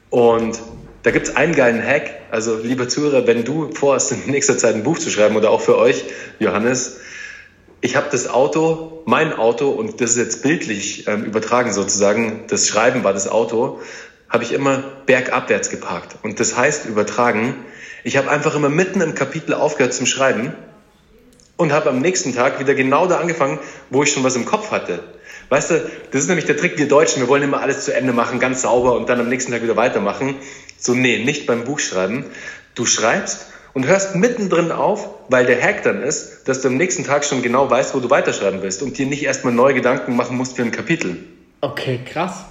Und 0.09 0.59
da 1.03 1.11
gibt 1.11 1.27
es 1.27 1.35
einen 1.35 1.55
geilen 1.55 1.83
Hack. 1.85 2.11
Also, 2.31 2.57
lieber 2.57 2.87
Zuhörer, 2.89 3.27
wenn 3.27 3.43
du 3.43 3.71
vorhast, 3.73 4.11
in 4.11 4.31
nächster 4.31 4.57
Zeit 4.57 4.75
ein 4.75 4.83
Buch 4.83 4.99
zu 4.99 5.09
schreiben 5.09 5.35
oder 5.35 5.51
auch 5.51 5.61
für 5.61 5.77
euch, 5.77 6.03
Johannes, 6.39 6.97
ich 7.81 7.95
habe 7.95 8.07
das 8.11 8.29
Auto, 8.29 9.01
mein 9.05 9.33
Auto, 9.33 9.69
und 9.69 10.01
das 10.01 10.11
ist 10.11 10.17
jetzt 10.17 10.43
bildlich 10.43 11.07
ähm, 11.07 11.25
übertragen 11.25 11.73
sozusagen, 11.73 12.45
das 12.47 12.67
Schreiben 12.67 13.03
war 13.03 13.13
das 13.13 13.27
Auto, 13.27 13.81
habe 14.29 14.43
ich 14.43 14.53
immer 14.53 14.83
bergabwärts 15.07 15.69
geparkt. 15.69 16.15
Und 16.23 16.39
das 16.39 16.55
heißt 16.55 16.85
übertragen, 16.85 17.55
ich 18.03 18.17
habe 18.17 18.29
einfach 18.29 18.55
immer 18.55 18.69
mitten 18.69 19.01
im 19.01 19.15
Kapitel 19.15 19.53
aufgehört 19.53 19.93
zum 19.93 20.05
Schreiben 20.05 20.53
und 21.57 21.73
habe 21.73 21.89
am 21.89 21.99
nächsten 21.99 22.33
Tag 22.33 22.59
wieder 22.59 22.75
genau 22.75 23.07
da 23.07 23.17
angefangen, 23.19 23.59
wo 23.89 24.03
ich 24.03 24.11
schon 24.11 24.23
was 24.23 24.35
im 24.35 24.45
Kopf 24.45 24.71
hatte. 24.71 25.03
Weißt 25.49 25.71
du, 25.71 25.91
das 26.11 26.21
ist 26.21 26.27
nämlich 26.27 26.45
der 26.45 26.57
Trick, 26.57 26.77
wir 26.77 26.87
Deutschen, 26.87 27.21
wir 27.21 27.27
wollen 27.27 27.43
immer 27.43 27.61
alles 27.61 27.83
zu 27.83 27.93
Ende 27.93 28.13
machen, 28.13 28.39
ganz 28.39 28.61
sauber 28.61 28.93
und 28.93 29.09
dann 29.09 29.19
am 29.19 29.27
nächsten 29.27 29.51
Tag 29.51 29.63
wieder 29.63 29.75
weitermachen. 29.75 30.35
So, 30.77 30.93
nee, 30.93 31.23
nicht 31.23 31.45
beim 31.45 31.65
Buchschreiben. 31.65 32.25
Du 32.73 32.85
schreibst 32.85 33.47
und 33.73 33.87
hörst 33.87 34.15
mittendrin 34.15 34.71
auf, 34.71 35.09
weil 35.29 35.45
der 35.45 35.61
Hack 35.61 35.83
dann 35.83 36.01
ist, 36.03 36.47
dass 36.47 36.61
du 36.61 36.67
am 36.67 36.77
nächsten 36.77 37.03
Tag 37.03 37.23
schon 37.25 37.41
genau 37.41 37.69
weißt, 37.69 37.95
wo 37.95 37.99
du 37.99 38.09
weiterschreiben 38.09 38.61
willst 38.61 38.81
und 38.81 38.97
dir 38.97 39.05
nicht 39.05 39.23
erstmal 39.23 39.53
neue 39.53 39.73
Gedanken 39.73 40.15
machen 40.15 40.37
musst 40.37 40.55
für 40.55 40.63
ein 40.63 40.71
Kapitel. 40.71 41.17
Okay, 41.61 41.99
krass. 42.05 42.45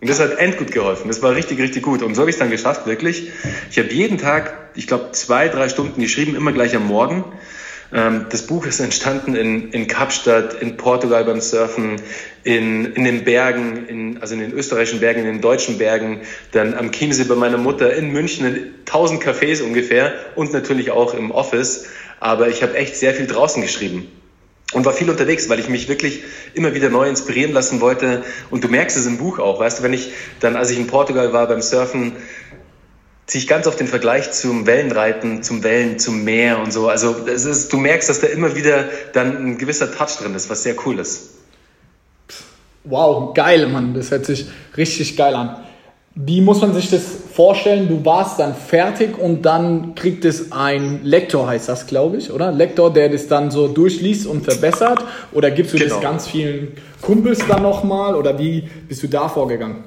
Und 0.00 0.08
das 0.08 0.18
hat 0.18 0.38
endgut 0.38 0.72
geholfen. 0.72 1.08
Das 1.08 1.22
war 1.22 1.34
richtig, 1.34 1.58
richtig 1.58 1.82
gut. 1.82 2.02
Und 2.02 2.14
so 2.14 2.22
habe 2.22 2.30
ich 2.30 2.36
es 2.36 2.40
dann 2.40 2.50
geschafft, 2.50 2.86
wirklich. 2.86 3.30
Ich 3.70 3.78
habe 3.78 3.88
jeden 3.88 4.16
Tag, 4.16 4.70
ich 4.74 4.86
glaube, 4.86 5.12
zwei, 5.12 5.48
drei 5.48 5.68
Stunden 5.68 6.00
geschrieben, 6.00 6.34
immer 6.34 6.52
gleich 6.52 6.74
am 6.74 6.86
Morgen. 6.86 7.24
Ähm, 7.92 8.26
das 8.30 8.46
Buch 8.46 8.66
ist 8.66 8.80
entstanden 8.80 9.34
in, 9.34 9.72
in 9.72 9.86
Kapstadt, 9.86 10.54
in 10.54 10.76
Portugal 10.76 11.24
beim 11.24 11.40
Surfen, 11.40 12.00
in, 12.44 12.94
in 12.94 13.04
den 13.04 13.24
Bergen, 13.24 13.86
in, 13.86 14.18
also 14.20 14.34
in 14.34 14.40
den 14.40 14.52
österreichischen 14.52 15.00
Bergen, 15.00 15.20
in 15.20 15.26
den 15.26 15.40
deutschen 15.40 15.78
Bergen, 15.78 16.20
dann 16.52 16.74
am 16.74 16.92
Chiemsee 16.92 17.24
bei 17.24 17.34
meiner 17.34 17.58
Mutter, 17.58 17.94
in 17.94 18.12
München, 18.12 18.46
in 18.46 18.74
1000 18.86 19.22
Cafés 19.22 19.62
ungefähr 19.62 20.12
und 20.36 20.52
natürlich 20.52 20.90
auch 20.90 21.14
im 21.14 21.30
Office. 21.30 21.86
Aber 22.20 22.48
ich 22.48 22.62
habe 22.62 22.76
echt 22.76 22.96
sehr 22.96 23.14
viel 23.14 23.26
draußen 23.26 23.62
geschrieben 23.62 24.08
und 24.72 24.84
war 24.84 24.92
viel 24.92 25.10
unterwegs, 25.10 25.48
weil 25.48 25.58
ich 25.58 25.68
mich 25.68 25.88
wirklich 25.88 26.22
immer 26.54 26.74
wieder 26.74 26.90
neu 26.90 27.08
inspirieren 27.08 27.52
lassen 27.52 27.80
wollte. 27.80 28.22
Und 28.50 28.62
du 28.62 28.68
merkst 28.68 28.96
es 28.96 29.06
im 29.06 29.18
Buch 29.18 29.38
auch, 29.38 29.58
weißt 29.58 29.80
du, 29.80 29.82
wenn 29.82 29.92
ich 29.92 30.12
dann, 30.38 30.54
als 30.56 30.70
ich 30.70 30.78
in 30.78 30.86
Portugal 30.86 31.32
war 31.32 31.48
beim 31.48 31.62
Surfen, 31.62 32.12
ziehe 33.30 33.42
ich 33.42 33.48
ganz 33.48 33.68
auf 33.68 33.76
den 33.76 33.86
Vergleich 33.86 34.32
zum 34.32 34.66
Wellenreiten, 34.66 35.44
zum 35.44 35.62
Wellen, 35.62 36.00
zum 36.00 36.24
Meer 36.24 36.58
und 36.58 36.72
so. 36.72 36.88
Also 36.88 37.14
es 37.32 37.44
ist, 37.44 37.72
du 37.72 37.76
merkst, 37.76 38.08
dass 38.08 38.20
da 38.20 38.26
immer 38.26 38.56
wieder 38.56 38.86
dann 39.12 39.36
ein 39.36 39.56
gewisser 39.56 39.92
Touch 39.92 40.16
drin 40.20 40.34
ist, 40.34 40.50
was 40.50 40.64
sehr 40.64 40.74
cool 40.84 40.98
ist. 40.98 41.34
Wow, 42.82 43.32
geil, 43.32 43.68
Mann. 43.68 43.94
Das 43.94 44.10
hört 44.10 44.26
sich 44.26 44.46
richtig 44.76 45.16
geil 45.16 45.36
an. 45.36 45.58
Wie 46.16 46.40
muss 46.40 46.60
man 46.60 46.74
sich 46.74 46.90
das 46.90 47.02
vorstellen? 47.32 47.86
Du 47.86 48.04
warst 48.04 48.40
dann 48.40 48.52
fertig 48.52 49.16
und 49.16 49.42
dann 49.42 49.94
kriegt 49.94 50.24
es 50.24 50.50
ein 50.50 51.04
Lektor, 51.04 51.46
heißt 51.46 51.68
das, 51.68 51.86
glaube 51.86 52.16
ich, 52.16 52.32
oder? 52.32 52.50
Lektor, 52.50 52.92
der 52.92 53.10
das 53.10 53.28
dann 53.28 53.52
so 53.52 53.68
durchliest 53.68 54.26
und 54.26 54.42
verbessert? 54.42 55.04
Oder 55.30 55.52
gibst 55.52 55.72
du 55.72 55.78
genau. 55.78 55.94
das 55.94 56.02
ganz 56.02 56.26
vielen 56.26 56.72
Kumpels 57.00 57.38
dann 57.46 57.62
nochmal? 57.62 58.16
Oder 58.16 58.36
wie 58.40 58.68
bist 58.88 59.04
du 59.04 59.06
da 59.06 59.28
vorgegangen? 59.28 59.84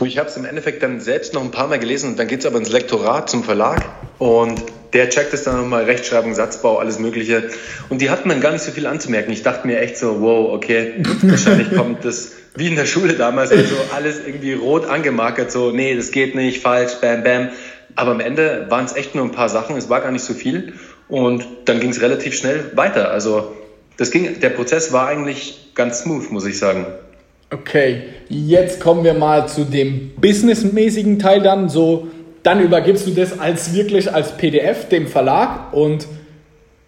Du, 0.00 0.06
ich 0.06 0.16
habe 0.16 0.30
es 0.30 0.36
im 0.38 0.46
Endeffekt 0.46 0.82
dann 0.82 0.98
selbst 0.98 1.34
noch 1.34 1.44
ein 1.44 1.50
paar 1.50 1.68
Mal 1.68 1.78
gelesen 1.78 2.12
und 2.12 2.18
dann 2.18 2.26
geht 2.26 2.40
es 2.40 2.46
aber 2.46 2.56
ins 2.56 2.70
Lektorat 2.70 3.28
zum 3.28 3.44
Verlag 3.44 3.84
und 4.18 4.62
der 4.94 5.10
checkt 5.10 5.34
es 5.34 5.42
dann 5.44 5.58
nochmal, 5.58 5.84
Rechtschreibung, 5.84 6.32
Satzbau, 6.32 6.78
alles 6.78 6.98
Mögliche. 6.98 7.50
Und 7.90 8.00
die 8.00 8.08
hatten 8.08 8.30
dann 8.30 8.40
gar 8.40 8.50
nicht 8.50 8.62
so 8.62 8.72
viel 8.72 8.86
anzumerken. 8.86 9.30
Ich 9.30 9.42
dachte 9.42 9.66
mir 9.66 9.78
echt 9.78 9.98
so, 9.98 10.22
wow, 10.22 10.54
okay, 10.54 10.94
wahrscheinlich 11.20 11.76
kommt 11.76 12.02
das 12.06 12.32
wie 12.56 12.68
in 12.68 12.76
der 12.76 12.86
Schule 12.86 13.12
damals, 13.12 13.50
also 13.50 13.74
alles 13.94 14.22
irgendwie 14.26 14.54
rot 14.54 14.86
angemarkert, 14.86 15.52
so, 15.52 15.70
nee, 15.70 15.94
das 15.94 16.12
geht 16.12 16.34
nicht, 16.34 16.62
falsch, 16.62 16.94
bam, 17.02 17.22
bam. 17.22 17.50
Aber 17.94 18.12
am 18.12 18.20
Ende 18.20 18.68
waren 18.70 18.86
es 18.86 18.96
echt 18.96 19.14
nur 19.14 19.24
ein 19.24 19.32
paar 19.32 19.50
Sachen, 19.50 19.76
es 19.76 19.90
war 19.90 20.00
gar 20.00 20.12
nicht 20.12 20.24
so 20.24 20.32
viel 20.32 20.72
und 21.08 21.46
dann 21.66 21.78
ging 21.78 21.90
es 21.90 22.00
relativ 22.00 22.34
schnell 22.34 22.72
weiter. 22.74 23.10
Also 23.10 23.54
das 23.98 24.10
ging, 24.10 24.40
der 24.40 24.48
Prozess 24.48 24.94
war 24.94 25.08
eigentlich 25.08 25.72
ganz 25.74 26.00
smooth, 26.00 26.30
muss 26.30 26.46
ich 26.46 26.58
sagen. 26.58 26.86
Okay, 27.52 28.04
jetzt 28.28 28.80
kommen 28.80 29.02
wir 29.02 29.14
mal 29.14 29.48
zu 29.48 29.64
dem 29.64 30.12
businessmäßigen 30.20 31.18
Teil 31.18 31.42
dann. 31.42 31.68
So, 31.68 32.06
dann 32.42 32.60
übergibst 32.60 33.06
du 33.06 33.10
das 33.10 33.38
als 33.38 33.74
wirklich 33.74 34.12
als 34.12 34.36
PDF 34.36 34.88
dem 34.88 35.08
Verlag 35.08 35.72
und 35.72 36.06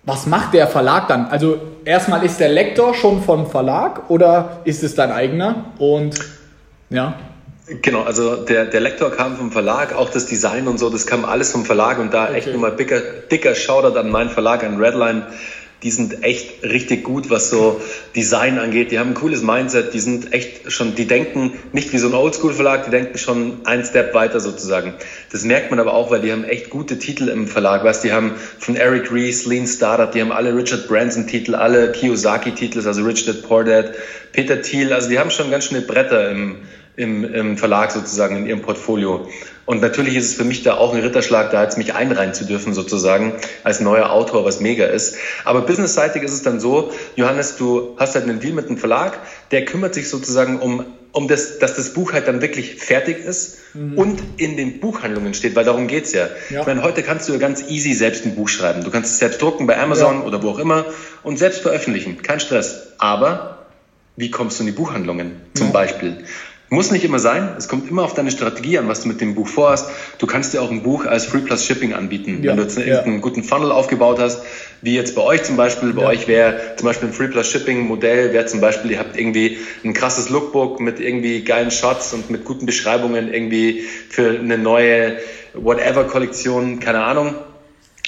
was 0.05 0.27
macht 0.27 0.55
der 0.55 0.67
Verlag 0.67 1.09
dann? 1.09 1.27
Also 1.27 1.59
erstmal 1.85 2.25
ist 2.25 2.39
der 2.39 2.49
Lektor 2.49 2.95
schon 2.95 3.23
vom 3.23 3.49
Verlag 3.49 4.11
oder 4.11 4.61
ist 4.65 4.83
es 4.83 4.95
dein 4.95 5.13
eigener? 5.13 5.67
Und 5.79 6.19
ja. 6.91 7.15
Genau, 7.81 8.03
also 8.03 8.37
der, 8.37 8.67
der 8.67 8.81
Lektor 8.81 9.11
kam 9.13 9.37
vom 9.37 9.53
Verlag, 9.53 9.95
auch 9.95 10.11
das 10.11 10.27
Design 10.27 10.67
und 10.67 10.79
so, 10.79 10.91
das 10.91 11.07
kam 11.07 11.25
alles 11.25 11.53
vom 11.53 11.65
Verlag 11.65 11.99
und 11.99 12.13
da 12.13 12.25
okay. 12.25 12.35
echt 12.35 12.53
nochmal 12.53 12.75
dicker, 12.75 13.01
dicker 13.31 13.55
Shoutout 13.55 13.97
an 13.97 14.11
meinen 14.11 14.31
Verlag, 14.31 14.65
an 14.65 14.79
Redline 14.79 15.27
die 15.83 15.91
sind 15.91 16.23
echt 16.23 16.63
richtig 16.63 17.03
gut, 17.05 17.29
was 17.31 17.51
so 17.51 17.81
Design 18.15 18.59
angeht. 18.59 18.93
Die 18.93 18.99
haben 18.99 19.11
ein 19.11 19.15
cooles 19.15 19.43
Mindset, 19.43 19.95
die 19.95 20.01
sind 20.01 20.33
echt 20.33 20.71
schon, 20.71 20.95
die 20.95 21.07
denken 21.07 21.55
nicht 21.73 21.93
wie 21.93 21.99
so 21.99 22.09
ein 22.09 22.15
Oldschool-Verlag, 22.15 22.85
die 22.85 22.91
denken 22.91 23.19
schon 23.19 23.67
einen 23.67 23.85
Step 23.85 24.15
weiter 24.15 24.39
sozusagen. 24.41 24.95
Das 25.33 25.43
merkt 25.45 25.71
man 25.71 25.81
aber 25.81 25.95
auch, 25.95 26.11
weil 26.11 26.21
die 26.21 26.31
haben 26.31 26.45
echt 26.45 26.71
gute 26.71 26.99
Titel 26.99 27.29
im 27.29 27.49
Verlag. 27.49 27.83
Weißt, 27.85 28.05
die 28.05 28.13
haben 28.13 28.33
von 28.59 28.77
Eric 28.77 29.13
Rees, 29.13 29.47
Lean 29.47 29.67
Startup, 29.67 30.11
die 30.11 30.21
haben 30.21 30.33
alle 30.33 30.55
Richard 30.57 30.87
Branson-Titel, 30.87 31.55
alle 31.55 31.91
Kiyosaki-Titel, 31.93 32.87
also 32.87 33.03
Rich 33.03 33.27
Dad 33.27 33.43
Poor 33.43 33.65
Dad, 33.65 33.93
Peter 34.33 34.63
Thiel, 34.63 34.93
also 34.93 35.09
die 35.09 35.19
haben 35.19 35.31
schon 35.31 35.51
ganz 35.51 35.67
schöne 35.67 35.83
Bretter 35.83 36.31
im, 36.31 36.57
im, 36.97 37.25
im 37.25 37.59
Verlag 37.59 37.91
sozusagen, 37.91 38.37
in 38.37 38.47
ihrem 38.47 38.63
Portfolio. 38.63 39.29
Und 39.65 39.81
natürlich 39.81 40.17
ist 40.17 40.27
es 40.27 40.35
für 40.35 40.45
mich 40.45 40.63
da 40.63 40.75
auch 40.75 40.93
ein 40.93 41.01
Ritterschlag, 41.01 41.51
da 41.51 41.63
jetzt 41.63 41.79
mich 41.79 41.95
einreihen 41.95 42.35
zu 42.35 42.45
dürfen 42.45 42.75
sozusagen 42.75 43.35
als 43.63 43.81
neuer 43.81 44.11
Autor, 44.11 44.45
was 44.45 44.61
mega 44.61 44.87
ist. 44.87 45.17
Aber 45.45 45.63
businessseitig 45.63 46.23
ist 46.23 46.33
es 46.33 46.43
dann 46.43 46.59
so, 46.59 46.93
Johannes, 47.17 47.57
du 47.57 47.95
hast 47.97 48.15
halt 48.15 48.25
einen 48.25 48.41
Deal 48.41 48.55
mit 48.55 48.67
einem 48.67 48.77
Verlag, 48.77 49.19
der 49.53 49.65
kümmert 49.65 49.95
sich 49.95 50.09
sozusagen 50.09 50.59
um, 50.59 50.85
um 51.13 51.29
das, 51.29 51.59
dass 51.59 51.77
das 51.77 51.93
Buch 51.95 52.13
halt 52.13 52.27
dann 52.27 52.43
wirklich 52.43 52.77
fertig 52.77 53.25
ist 53.25 53.59
mhm. 53.75 53.97
und 53.97 54.23
in 54.37 54.57
den 54.57 54.81
Buchhandlungen 54.81 55.35
steht, 55.35 55.55
weil 55.55 55.65
darum 55.65 55.87
geht's 55.87 56.13
ja. 56.13 56.29
ja. 56.51 56.61
Ich 56.61 56.67
meine, 56.67 56.83
heute 56.83 57.03
kannst 57.03 57.29
du 57.29 57.33
ja 57.33 57.39
ganz 57.39 57.63
easy 57.69 57.93
selbst 57.93 58.25
ein 58.27 58.35
Buch 58.35 58.49
schreiben. 58.49 58.83
Du 58.83 58.91
kannst 58.91 59.13
es 59.13 59.19
selbst 59.19 59.41
drucken 59.41 59.69
bei 59.69 59.79
Amazon 59.79 60.21
ja. 60.21 60.25
oder 60.25 60.43
wo 60.43 60.51
auch 60.51 60.59
immer 60.59 60.87
und 61.23 61.39
selbst 61.39 61.61
veröffentlichen. 61.61 62.21
Kein 62.23 62.41
Stress. 62.41 62.95
Aber 62.99 63.67
wie 64.17 64.31
kommst 64.31 64.59
du 64.59 64.63
in 64.63 64.67
die 64.67 64.73
Buchhandlungen 64.73 65.41
zum 65.55 65.69
ja. 65.69 65.73
Beispiel? 65.73 66.25
Muss 66.73 66.91
nicht 66.91 67.05
immer 67.05 67.19
sein. 67.19 67.51
Es 67.59 67.69
kommt 67.69 67.91
immer 67.91 68.03
auf 68.03 68.15
deine 68.15 68.31
Strategie 68.31 68.79
an, 68.79 68.89
was 68.89 69.03
du 69.03 69.09
mit 69.09 69.21
dem 69.21 69.35
Buch 69.35 69.47
vorhast. 69.47 69.91
Du 70.17 70.27
kannst 70.27 70.55
dir 70.55 70.63
auch 70.63 70.71
ein 70.71 70.83
Buch 70.83 71.05
als 71.05 71.27
Free 71.27 71.41
Plus 71.43 71.67
Shipping 71.67 71.93
anbieten. 71.93 72.43
Ja, 72.43 72.53
Wenn 72.53 72.57
du 72.57 72.63
jetzt 72.63 72.79
ja. 72.79 73.03
einen 73.03 73.21
guten 73.21 73.45
Funnel 73.45 73.71
aufgebaut 73.71 74.19
hast, 74.19 74.43
wie 74.81 74.95
jetzt 74.95 75.15
bei 75.15 75.21
euch 75.21 75.43
zum 75.43 75.59
Beispiel. 75.59 75.93
Bei 75.93 76.01
ja. 76.01 76.09
euch 76.09 76.29
wäre 76.29 76.77
zum 76.77 76.87
Beispiel 76.87 77.11
ein 77.11 77.13
Free 77.13 77.29
Plus 77.29 77.47
Shipping 77.47 77.87
Modell, 77.87 78.33
wäre 78.33 78.47
zum 78.47 78.63
Beispiel, 78.63 78.93
ihr 78.93 79.01
habt 79.01 79.19
irgendwie 79.19 79.59
ein 79.85 79.93
krasses 79.93 80.31
Lookbook 80.31 80.81
mit 80.81 80.99
irgendwie 80.99 81.45
geilen 81.45 81.71
Shots 81.71 82.15
und 82.15 82.31
mit 82.31 82.47
guten 82.47 82.65
Beschreibungen 82.65 83.31
irgendwie 83.35 83.83
für 84.09 84.31
eine 84.31 84.57
neue 84.57 85.19
Whatever 85.53 86.05
Kollektion, 86.05 86.81
keine 86.81 87.05
Ahnung 87.05 87.35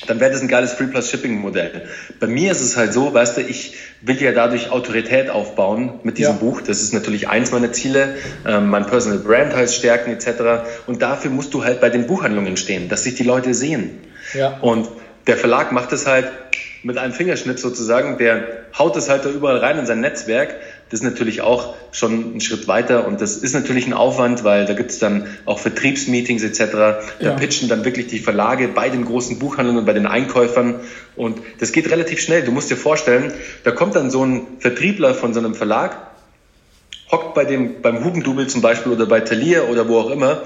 dann 0.06 0.20
wäre 0.20 0.32
das 0.32 0.42
ein 0.42 0.48
geiles 0.48 0.72
Free 0.72 0.86
Plus 0.86 1.10
Shipping 1.10 1.40
Modell. 1.40 1.88
Bei 2.20 2.26
mir 2.26 2.52
ist 2.52 2.60
es 2.60 2.76
halt 2.76 2.92
so, 2.92 3.14
weißt 3.14 3.36
du, 3.36 3.40
ich 3.42 3.74
will 4.00 4.20
ja 4.20 4.32
dadurch 4.32 4.70
Autorität 4.70 5.30
aufbauen 5.30 6.00
mit 6.02 6.18
diesem 6.18 6.34
ja. 6.34 6.38
Buch. 6.38 6.60
Das 6.60 6.82
ist 6.82 6.92
natürlich 6.92 7.28
eins 7.28 7.52
meiner 7.52 7.72
Ziele, 7.72 8.16
ähm, 8.46 8.68
mein 8.68 8.86
Personal 8.86 9.18
Brand 9.20 9.54
halt 9.54 9.70
stärken 9.70 10.10
etc. 10.10 10.66
Und 10.86 11.00
dafür 11.00 11.30
musst 11.30 11.54
du 11.54 11.64
halt 11.64 11.80
bei 11.80 11.90
den 11.90 12.06
Buchhandlungen 12.06 12.56
stehen, 12.56 12.88
dass 12.88 13.04
sich 13.04 13.14
die 13.14 13.22
Leute 13.22 13.54
sehen. 13.54 13.98
Ja. 14.34 14.58
Und 14.58 14.88
der 15.26 15.36
Verlag 15.36 15.72
macht 15.72 15.92
es 15.92 16.06
halt 16.06 16.30
mit 16.82 16.98
einem 16.98 17.14
Fingerschnitt 17.14 17.58
sozusagen, 17.58 18.18
der 18.18 18.64
haut 18.78 18.96
es 18.96 19.08
halt 19.08 19.24
da 19.24 19.30
überall 19.30 19.56
rein 19.56 19.78
in 19.78 19.86
sein 19.86 20.00
Netzwerk. 20.00 20.54
Das 20.94 21.00
ist 21.00 21.10
natürlich 21.10 21.40
auch 21.40 21.74
schon 21.90 22.36
ein 22.36 22.40
Schritt 22.40 22.68
weiter 22.68 23.04
und 23.04 23.20
das 23.20 23.36
ist 23.36 23.52
natürlich 23.52 23.88
ein 23.88 23.94
Aufwand, 23.94 24.44
weil 24.44 24.64
da 24.64 24.74
gibt 24.74 24.92
es 24.92 25.00
dann 25.00 25.26
auch 25.44 25.58
Vertriebsmeetings 25.58 26.44
etc. 26.44 26.70
Da 26.70 27.00
ja. 27.18 27.32
pitchen 27.32 27.68
dann 27.68 27.84
wirklich 27.84 28.06
die 28.06 28.20
Verlage 28.20 28.68
bei 28.68 28.90
den 28.90 29.04
großen 29.04 29.40
Buchhandlungen 29.40 29.80
und 29.80 29.86
bei 29.86 29.92
den 29.92 30.06
Einkäufern 30.06 30.78
und 31.16 31.40
das 31.58 31.72
geht 31.72 31.90
relativ 31.90 32.20
schnell. 32.20 32.44
Du 32.44 32.52
musst 32.52 32.70
dir 32.70 32.76
vorstellen, 32.76 33.32
da 33.64 33.72
kommt 33.72 33.96
dann 33.96 34.08
so 34.08 34.24
ein 34.24 34.46
Vertriebler 34.60 35.14
von 35.14 35.34
so 35.34 35.40
einem 35.40 35.56
Verlag, 35.56 35.96
hockt 37.10 37.34
bei 37.34 37.44
dem, 37.44 37.82
beim 37.82 38.04
Hugendubel 38.04 38.46
zum 38.46 38.62
Beispiel 38.62 38.92
oder 38.92 39.06
bei 39.06 39.18
Talier 39.18 39.68
oder 39.68 39.88
wo 39.88 39.98
auch 39.98 40.10
immer 40.10 40.44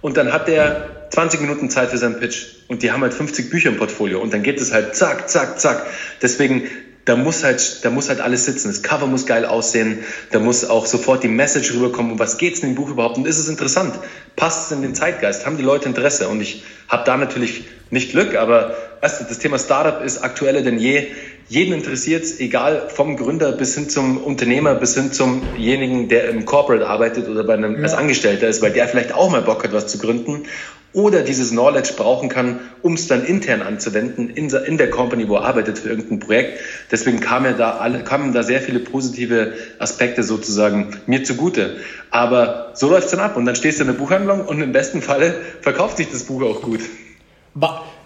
und 0.00 0.16
dann 0.16 0.32
hat 0.32 0.48
der 0.48 1.08
20 1.10 1.40
Minuten 1.40 1.70
Zeit 1.70 1.90
für 1.90 1.98
seinen 1.98 2.18
Pitch 2.18 2.46
und 2.66 2.82
die 2.82 2.90
haben 2.90 3.02
halt 3.02 3.14
50 3.14 3.48
Bücher 3.48 3.68
im 3.68 3.76
Portfolio 3.76 4.20
und 4.20 4.34
dann 4.34 4.42
geht 4.42 4.60
es 4.60 4.72
halt 4.72 4.96
zack, 4.96 5.30
zack, 5.30 5.60
zack. 5.60 5.86
Deswegen 6.20 6.68
da 7.04 7.16
muss 7.16 7.44
halt, 7.44 7.84
da 7.84 7.90
muss 7.90 8.08
halt 8.08 8.20
alles 8.20 8.44
sitzen. 8.44 8.68
Das 8.68 8.82
Cover 8.82 9.06
muss 9.06 9.26
geil 9.26 9.44
aussehen, 9.44 9.98
da 10.30 10.38
muss 10.38 10.64
auch 10.64 10.86
sofort 10.86 11.22
die 11.22 11.28
Message 11.28 11.72
rüberkommen. 11.74 12.12
Um 12.12 12.18
was 12.18 12.38
geht's 12.38 12.60
in 12.60 12.70
dem 12.70 12.74
Buch 12.74 12.90
überhaupt? 12.90 13.18
Und 13.18 13.26
ist 13.26 13.38
es 13.38 13.48
interessant? 13.48 13.94
Passt 14.36 14.66
es 14.66 14.76
in 14.76 14.82
den 14.82 14.94
Zeitgeist? 14.94 15.46
Haben 15.46 15.56
die 15.56 15.62
Leute 15.62 15.88
Interesse? 15.88 16.28
Und 16.28 16.40
ich 16.40 16.64
habe 16.88 17.04
da 17.04 17.16
natürlich 17.16 17.64
nicht 17.90 18.10
Glück, 18.10 18.36
aber 18.36 18.74
weißt 19.00 19.20
du, 19.20 19.24
das 19.24 19.38
Thema 19.38 19.58
Startup 19.58 20.04
ist 20.04 20.18
aktueller 20.18 20.62
denn 20.62 20.78
je. 20.78 21.08
Jeden 21.46 21.74
interessiert 21.74 22.24
es, 22.24 22.40
egal 22.40 22.88
vom 22.88 23.18
Gründer 23.18 23.52
bis 23.52 23.74
hin 23.74 23.90
zum 23.90 24.16
Unternehmer, 24.16 24.74
bis 24.74 24.94
hin 24.94 25.12
zumjenigen, 25.12 26.08
der 26.08 26.30
im 26.30 26.46
Corporate 26.46 26.86
arbeitet 26.86 27.28
oder 27.28 27.44
bei 27.44 27.52
einem 27.52 27.76
ja. 27.76 27.82
als 27.82 27.92
Angestellter 27.92 28.48
ist, 28.48 28.62
weil 28.62 28.72
der 28.72 28.88
vielleicht 28.88 29.12
auch 29.12 29.30
mal 29.30 29.42
Bock 29.42 29.62
hat, 29.62 29.74
was 29.74 29.86
zu 29.88 29.98
gründen 29.98 30.44
oder 30.94 31.22
dieses 31.22 31.50
Knowledge 31.50 31.94
brauchen 31.96 32.28
kann, 32.28 32.60
um 32.82 32.94
es 32.94 33.06
dann 33.08 33.24
intern 33.24 33.62
anzuwenden 33.62 34.30
in, 34.30 34.48
in, 34.48 34.78
der 34.78 34.90
Company, 34.90 35.28
wo 35.28 35.36
er 35.36 35.44
arbeitet 35.44 35.78
für 35.78 35.90
irgendein 35.90 36.20
Projekt. 36.20 36.60
Deswegen 36.90 37.20
kamen 37.20 37.56
da, 37.58 37.78
alle, 37.78 38.04
kamen 38.04 38.32
da 38.32 38.42
sehr 38.42 38.60
viele 38.60 38.78
positive 38.78 39.52
Aspekte 39.78 40.22
sozusagen 40.22 40.96
mir 41.06 41.24
zugute. 41.24 41.76
Aber 42.10 42.70
so 42.74 42.88
läuft 42.88 43.06
es 43.06 43.10
dann 43.10 43.20
ab 43.20 43.36
und 43.36 43.44
dann 43.44 43.56
stehst 43.56 43.80
du 43.80 43.82
in 43.82 43.88
der 43.88 43.98
Buchhandlung 43.98 44.46
und 44.46 44.62
im 44.62 44.72
besten 44.72 45.02
Falle 45.02 45.34
verkauft 45.60 45.98
sich 45.98 46.10
das 46.10 46.24
Buch 46.24 46.42
auch 46.42 46.62
gut. 46.62 46.80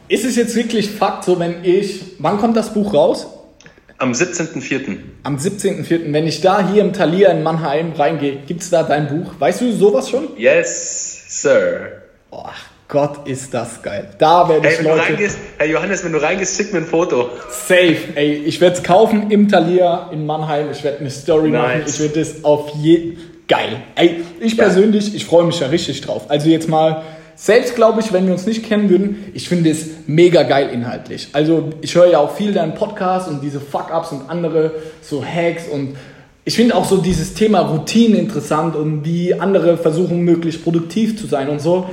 Ist 0.09 0.25
es 0.25 0.37
jetzt 0.37 0.57
wirklich 0.57 0.91
Fakt, 0.91 1.25
so 1.25 1.39
wenn 1.39 1.65
ich, 1.65 2.17
wann 2.19 2.39
kommt 2.39 2.57
das 2.57 2.73
Buch 2.73 2.95
raus? 2.95 3.27
Am 3.99 4.13
17.04. 4.13 4.97
Am 5.25 5.37
17.04. 5.37 6.13
Wenn 6.13 6.27
ich 6.27 6.41
da 6.41 6.67
hier 6.71 6.83
im 6.83 6.93
Thalia 6.93 7.31
in 7.31 7.43
Mannheim 7.43 7.93
reingehe, 7.93 8.39
gibt 8.47 8.63
es 8.63 8.71
da 8.71 8.85
dein 8.85 9.09
Buch? 9.09 9.35
Weißt 9.39 9.61
du 9.61 9.73
sowas 9.73 10.09
schon? 10.09 10.29
Yes, 10.39 11.43
Sir. 11.43 12.03
Oh, 12.31 12.45
Gott, 12.89 13.29
ist 13.29 13.53
das 13.53 13.83
geil. 13.83 14.09
Da 14.17 14.49
werde 14.49 14.67
ich 14.67 14.79
hey, 14.79 14.85
Leute... 14.87 15.31
Hey 15.59 15.71
Johannes, 15.71 16.03
wenn 16.05 16.13
du 16.13 16.23
reingehst, 16.23 16.57
schick 16.57 16.73
mir 16.73 16.79
ein 16.79 16.87
Foto. 16.87 17.29
Safe. 17.51 17.99
Ey, 18.15 18.43
ich 18.47 18.63
werde 18.63 18.77
es 18.77 18.83
kaufen 18.83 19.31
im 19.31 19.47
Thalia 19.47 20.09
in 20.11 20.25
Mannheim. 20.25 20.71
Ich 20.73 20.83
werde 20.83 21.01
eine 21.01 21.11
Story 21.11 21.51
nice. 21.51 21.63
machen. 21.63 21.83
Ich 21.87 22.01
werde 22.01 22.21
es 22.21 22.45
auf 22.45 22.71
jeden... 22.77 23.19
Geil. 23.47 23.83
Ey, 23.95 24.25
ich 24.41 24.57
ja. 24.57 24.65
persönlich, 24.65 25.15
ich 25.15 25.27
freue 25.27 25.45
mich 25.45 25.61
ja 25.61 25.67
richtig 25.67 26.01
drauf. 26.01 26.31
Also 26.31 26.49
jetzt 26.49 26.69
mal... 26.69 27.03
Selbst 27.35 27.77
glaube 27.77 28.01
ich, 28.01 28.13
wenn 28.13 28.27
wir 28.27 28.33
uns 28.33 28.47
nicht 28.47 28.65
kennen 28.65 28.91
würden, 28.91 29.31
ich 29.33 29.49
finde 29.49 29.71
es 29.71 29.87
mega 30.07 30.43
geil 30.43 30.71
inhaltlich. 30.73 31.29
Also 31.35 31.71
ich 31.83 31.95
höre 31.95 32.07
ja 32.07 32.19
auch 32.19 32.35
viel 32.35 32.53
deinen 32.53 32.75
Podcast 32.75 33.29
und 33.29 33.43
diese 33.43 33.61
Fuck-Ups 33.61 34.11
und 34.11 34.29
andere 34.29 34.73
so 35.03 35.23
Hacks 35.25 35.69
und 35.69 35.97
ich 36.45 36.57
finde 36.57 36.75
auch 36.75 36.85
so 36.85 36.97
dieses 36.97 37.35
Thema 37.35 37.61
Routine 37.61 38.17
interessant 38.17 38.75
und 38.75 39.05
wie 39.05 39.35
andere 39.35 39.77
versuchen 39.77 40.23
möglichst 40.23 40.65
produktiv 40.65 41.17
zu 41.17 41.29
sein 41.29 41.49
und 41.49 41.61
so. 41.61 41.89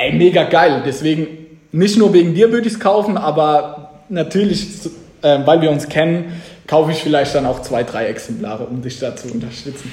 Ey, 0.00 0.12
mega 0.12 0.44
geil. 0.44 0.82
Deswegen, 0.86 1.26
nicht 1.72 1.98
nur 1.98 2.12
wegen 2.14 2.34
dir 2.34 2.50
würde 2.52 2.66
ich 2.66 2.74
es 2.74 2.80
kaufen, 2.80 3.18
aber 3.18 4.02
natürlich, 4.08 4.86
äh, 5.22 5.38
weil 5.44 5.60
wir 5.60 5.70
uns 5.70 5.88
kennen, 5.88 6.40
kaufe 6.66 6.92
ich 6.92 7.02
vielleicht 7.02 7.34
dann 7.34 7.44
auch 7.44 7.60
zwei, 7.60 7.82
drei 7.82 8.06
Exemplare, 8.06 8.64
um 8.64 8.80
dich 8.80 8.98
da 8.98 9.14
zu 9.14 9.28
unterstützen. 9.28 9.92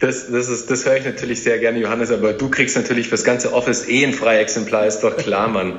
Das, 0.00 0.30
das, 0.30 0.48
ist, 0.48 0.70
das 0.70 0.86
höre 0.86 0.96
ich 0.96 1.04
natürlich 1.04 1.42
sehr 1.42 1.58
gerne, 1.58 1.78
Johannes, 1.78 2.10
aber 2.10 2.32
du 2.32 2.48
kriegst 2.48 2.76
natürlich 2.76 3.08
fürs 3.08 3.24
ganze 3.24 3.52
Office 3.52 3.88
eh 3.88 4.04
ein 4.04 4.12
Freiexemplar, 4.12 4.86
ist 4.86 5.00
doch 5.00 5.16
klar, 5.16 5.48
Mann. 5.48 5.78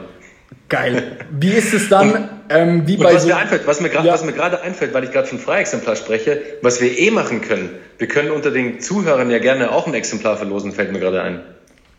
Geil. 0.70 1.18
Wie 1.32 1.52
ist 1.52 1.74
es 1.74 1.90
dann, 1.90 2.12
und, 2.12 2.30
ähm, 2.50 2.88
wie 2.88 2.98
bei 2.98 3.14
was 3.14 3.24
so, 3.24 3.30
mir 3.30 3.38
einfällt, 3.38 3.66
was 3.66 3.80
mir 3.80 3.90
gerade 3.90 4.08
ja. 4.08 4.62
einfällt, 4.62 4.94
weil 4.94 5.04
ich 5.04 5.12
gerade 5.12 5.28
von 5.28 5.40
Freiexemplar 5.40 5.96
spreche, 5.96 6.42
was 6.62 6.82
wir 6.82 6.98
eh 6.98 7.10
machen 7.10 7.42
können, 7.42 7.70
wir 7.98 8.08
können 8.08 8.32
unter 8.32 8.52
den 8.52 8.80
Zuhörern 8.82 9.32
ja 9.32 9.40
gerne 9.40 9.72
auch 9.72 9.88
ein 9.88 9.94
Exemplar 9.94 10.38
verlosen, 10.38 10.74
fällt 10.74 10.92
mir 10.92 11.00
gerade 11.00 11.22
ein. 11.22 11.42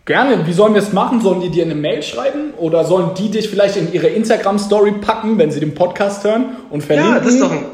Gerne. 0.09 0.47
Wie 0.47 0.55
sollen 0.55 0.73
wir 0.73 0.81
es 0.81 0.95
machen? 0.95 1.21
Sollen 1.21 1.43
die 1.43 1.51
dir 1.51 1.67
eine 1.67 1.75
Mail 1.75 2.03
schreiben 2.03 2.55
oder 2.57 2.87
sollen 2.87 3.11
die 3.19 3.31
dich 3.31 3.51
vielleicht 3.51 3.77
in 3.77 3.93
ihre 3.93 4.07
Instagram-Story 4.07 4.93
packen, 5.03 5.37
wenn 5.37 5.51
sie 5.51 5.61
den 5.61 5.75
Podcast 5.75 6.25
hören 6.25 6.57
und 6.71 6.83
verlinken? 6.83 7.13
Ja, 7.13 7.21
das 7.21 7.35
ist 7.35 7.43
doch 7.43 7.53
ein, 7.53 7.67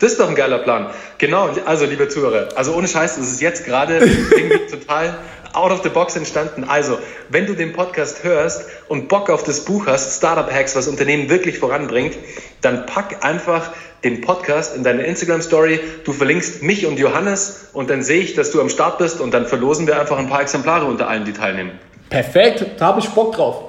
das 0.00 0.12
ist 0.12 0.20
doch 0.20 0.28
ein 0.28 0.34
geiler 0.34 0.58
Plan. 0.58 0.90
Genau, 1.18 1.50
also 1.66 1.84
liebe 1.84 2.08
Zuhörer, 2.08 2.48
also 2.56 2.74
ohne 2.74 2.88
Scheiß, 2.88 3.16
es 3.18 3.30
ist 3.30 3.40
jetzt 3.40 3.64
gerade 3.64 3.96
irgendwie 4.30 4.66
total 4.70 5.16
out 5.52 5.72
of 5.72 5.82
the 5.82 5.88
box 5.88 6.16
entstanden. 6.16 6.64
Also, 6.64 6.98
wenn 7.28 7.46
du 7.46 7.54
den 7.54 7.72
Podcast 7.72 8.24
hörst 8.24 8.64
und 8.88 9.08
Bock 9.08 9.30
auf 9.30 9.44
das 9.44 9.64
Buch 9.64 9.86
hast, 9.86 10.16
Startup 10.16 10.50
Hacks, 10.50 10.76
was 10.76 10.88
Unternehmen 10.88 11.28
wirklich 11.28 11.58
voranbringt, 11.58 12.16
dann 12.60 12.86
pack 12.86 13.24
einfach 13.24 13.70
den 14.04 14.22
Podcast 14.22 14.76
in 14.76 14.84
deine 14.84 15.02
Instagram 15.02 15.42
Story. 15.42 15.80
Du 16.04 16.12
verlinkst 16.12 16.62
mich 16.62 16.86
und 16.86 16.98
Johannes 16.98 17.68
und 17.72 17.90
dann 17.90 18.02
sehe 18.02 18.20
ich, 18.20 18.34
dass 18.34 18.50
du 18.50 18.60
am 18.60 18.68
Start 18.68 18.98
bist 18.98 19.20
und 19.20 19.32
dann 19.32 19.46
verlosen 19.46 19.86
wir 19.86 20.00
einfach 20.00 20.18
ein 20.18 20.28
paar 20.28 20.40
Exemplare 20.40 20.86
unter 20.86 21.08
allen, 21.08 21.24
die 21.24 21.32
teilnehmen. 21.32 21.72
Perfekt, 22.08 22.64
da 22.78 22.86
habe 22.86 23.00
ich 23.00 23.08
Bock 23.10 23.34
drauf. 23.34 23.64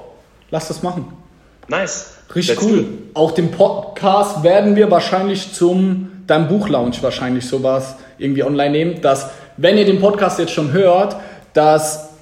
Lass 0.50 0.68
das 0.68 0.82
machen. 0.82 1.12
Nice. 1.68 2.14
Richtig 2.34 2.60
Let's 2.60 2.70
cool. 2.70 2.84
Auch 3.14 3.32
den 3.32 3.50
Podcast 3.50 4.42
werden 4.42 4.76
wir 4.76 4.90
wahrscheinlich 4.90 5.52
zum 5.52 6.24
deinem 6.26 6.48
Buchlaunch 6.48 7.02
wahrscheinlich 7.02 7.46
sowas 7.46 7.96
irgendwie 8.18 8.42
online 8.42 8.70
nehmen, 8.70 9.00
dass 9.00 9.30
wenn 9.56 9.76
ihr 9.76 9.84
den 9.84 10.00
Podcast 10.00 10.38
jetzt 10.38 10.52
schon 10.52 10.72
hört, 10.72 11.16
dass 11.52 12.12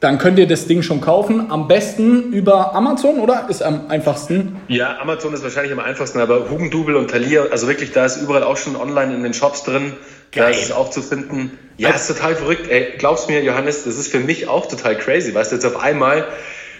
dann 0.00 0.16
könnt 0.16 0.38
ihr 0.38 0.46
das 0.46 0.66
Ding 0.66 0.82
schon 0.82 1.02
kaufen. 1.02 1.50
Am 1.50 1.68
besten 1.68 2.32
über 2.32 2.74
Amazon, 2.74 3.18
oder? 3.18 3.46
Ist 3.50 3.62
am 3.62 3.88
einfachsten. 3.88 4.56
Ja, 4.66 4.98
Amazon 4.98 5.34
ist 5.34 5.42
wahrscheinlich 5.42 5.72
am 5.72 5.78
einfachsten, 5.78 6.20
aber 6.20 6.48
Hugendubel 6.48 6.96
und 6.96 7.10
Thalia, 7.10 7.44
also 7.50 7.68
wirklich, 7.68 7.92
da 7.92 8.06
ist 8.06 8.16
überall 8.16 8.42
auch 8.42 8.56
schon 8.56 8.76
online 8.76 9.14
in 9.14 9.22
den 9.22 9.34
Shops 9.34 9.62
drin. 9.62 9.92
Geil. 10.32 10.44
Da 10.44 10.48
ist 10.48 10.62
es 10.62 10.72
auch 10.72 10.90
zu 10.90 11.02
finden. 11.02 11.58
Ja, 11.76 11.90
also, 11.90 12.00
ist 12.00 12.18
total 12.18 12.34
verrückt. 12.34 12.70
Ey, 12.70 12.94
glaubst 12.96 13.28
mir, 13.28 13.42
Johannes, 13.42 13.84
das 13.84 13.98
ist 13.98 14.10
für 14.10 14.20
mich 14.20 14.48
auch 14.48 14.66
total 14.66 14.96
crazy. 14.96 15.34
Weißt 15.34 15.52
du, 15.52 15.56
jetzt 15.56 15.66
auf 15.66 15.78
einmal, 15.78 16.24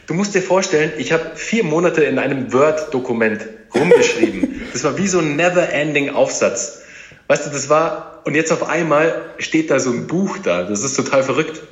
du 0.07 0.15
musst 0.15 0.35
dir 0.35 0.43
vorstellen, 0.43 0.93
ich 0.99 1.13
habe 1.13 1.33
vier 1.35 1.65
Monate 1.65 2.03
in 2.05 2.19
einem 2.19 2.53
Word-Dokument 2.53 3.43
rumgeschrieben. 3.75 4.63
das 4.73 4.85
war 4.85 4.99
wie 4.99 5.07
so 5.07 5.19
ein 5.19 5.37
never-ending 5.37 6.11
Aufsatz. 6.11 6.83
Weißt 7.29 7.47
du, 7.47 7.51
das 7.51 7.69
war, 7.69 8.23
und 8.25 8.35
jetzt 8.35 8.53
auf 8.53 8.69
einmal 8.69 9.23
steht 9.39 9.71
da 9.71 9.79
so 9.79 9.91
ein 9.91 10.07
Buch 10.07 10.39
da. 10.39 10.65
Das 10.65 10.83
ist 10.83 10.97
total 10.97 11.23
verrückt. 11.23 11.63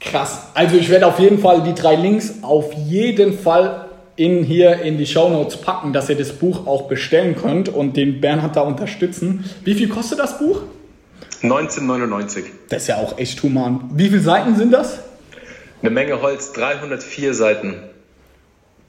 Krass. 0.00 0.38
Also 0.54 0.76
ich 0.76 0.88
werde 0.88 1.06
auf 1.06 1.18
jeden 1.18 1.38
Fall 1.38 1.62
die 1.62 1.74
drei 1.74 1.94
Links 1.94 2.34
auf 2.42 2.72
jeden 2.72 3.38
Fall 3.38 3.88
in 4.16 4.44
hier 4.44 4.82
in 4.82 4.98
die 4.98 5.06
Show 5.06 5.28
Notes 5.28 5.56
packen, 5.56 5.92
dass 5.92 6.08
ihr 6.08 6.16
das 6.16 6.32
Buch 6.32 6.66
auch 6.66 6.88
bestellen 6.88 7.34
könnt 7.36 7.68
und 7.68 7.96
den 7.96 8.20
Bernhard 8.20 8.56
da 8.56 8.60
unterstützen. 8.60 9.44
Wie 9.64 9.74
viel 9.74 9.88
kostet 9.88 10.18
das 10.18 10.38
Buch? 10.38 10.62
1999. 11.42 12.44
Das 12.68 12.82
ist 12.82 12.88
ja 12.88 12.96
auch 12.96 13.18
echt 13.18 13.42
human. 13.42 13.90
Wie 13.94 14.08
viele 14.08 14.20
Seiten 14.20 14.56
sind 14.56 14.72
das? 14.72 15.00
Eine 15.82 15.90
Menge 15.90 16.22
Holz, 16.22 16.52
304 16.52 17.34
Seiten. 17.34 17.74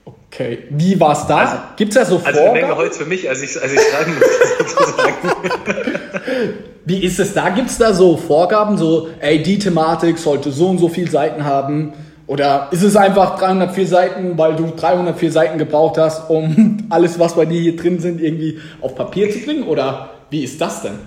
Okay, 0.06 0.60
wie 0.70 1.00
war 1.00 1.14
es 1.14 1.26
da? 1.26 1.38
Also, 1.38 1.56
Gibt 1.76 1.90
es 1.90 1.96
da 1.96 2.06
so 2.06 2.20
Vorgaben? 2.20 2.38
Also 2.38 2.52
eine 2.52 2.62
Menge 2.62 2.76
Holz 2.76 2.98
für 2.98 3.06
mich, 3.06 3.28
als 3.28 3.42
ich, 3.42 3.60
als 3.60 3.74
ich 3.74 3.80
schreiben 3.82 4.14
muss, 4.16 4.68
sozusagen. 4.76 5.14
Wie 6.86 7.04
ist 7.04 7.20
es 7.20 7.34
da? 7.34 7.50
Gibt 7.50 7.70
es 7.70 7.78
da 7.78 7.94
so 7.94 8.18
Vorgaben, 8.18 8.78
so, 8.78 9.08
ey, 9.20 9.42
die 9.42 9.58
Thematik 9.58 10.18
sollte 10.18 10.52
so 10.52 10.68
und 10.68 10.80
so 10.80 10.90
viele 10.90 11.10
Seiten 11.10 11.46
haben? 11.46 11.94
Oder 12.28 12.68
ist 12.72 12.84
es 12.84 12.96
einfach 12.96 13.40
304 13.40 13.88
Seiten, 13.88 14.38
weil 14.38 14.56
du 14.56 14.72
304 14.76 15.32
Seiten 15.32 15.58
gebraucht 15.58 15.98
hast, 15.98 16.30
um 16.30 16.78
alles, 16.90 17.18
was 17.20 17.36
bei 17.36 17.46
dir 17.46 17.62
hier 17.62 17.76
drin 17.76 18.00
sind, 18.00 18.22
irgendwie 18.22 18.60
auf 18.82 18.96
Papier 18.96 19.32
zu 19.32 19.40
bringen? 19.40 19.64
Oder 19.64 20.10
wie 20.30 20.44
ist 20.44 20.60
das 20.60 20.82
denn? 20.82 21.00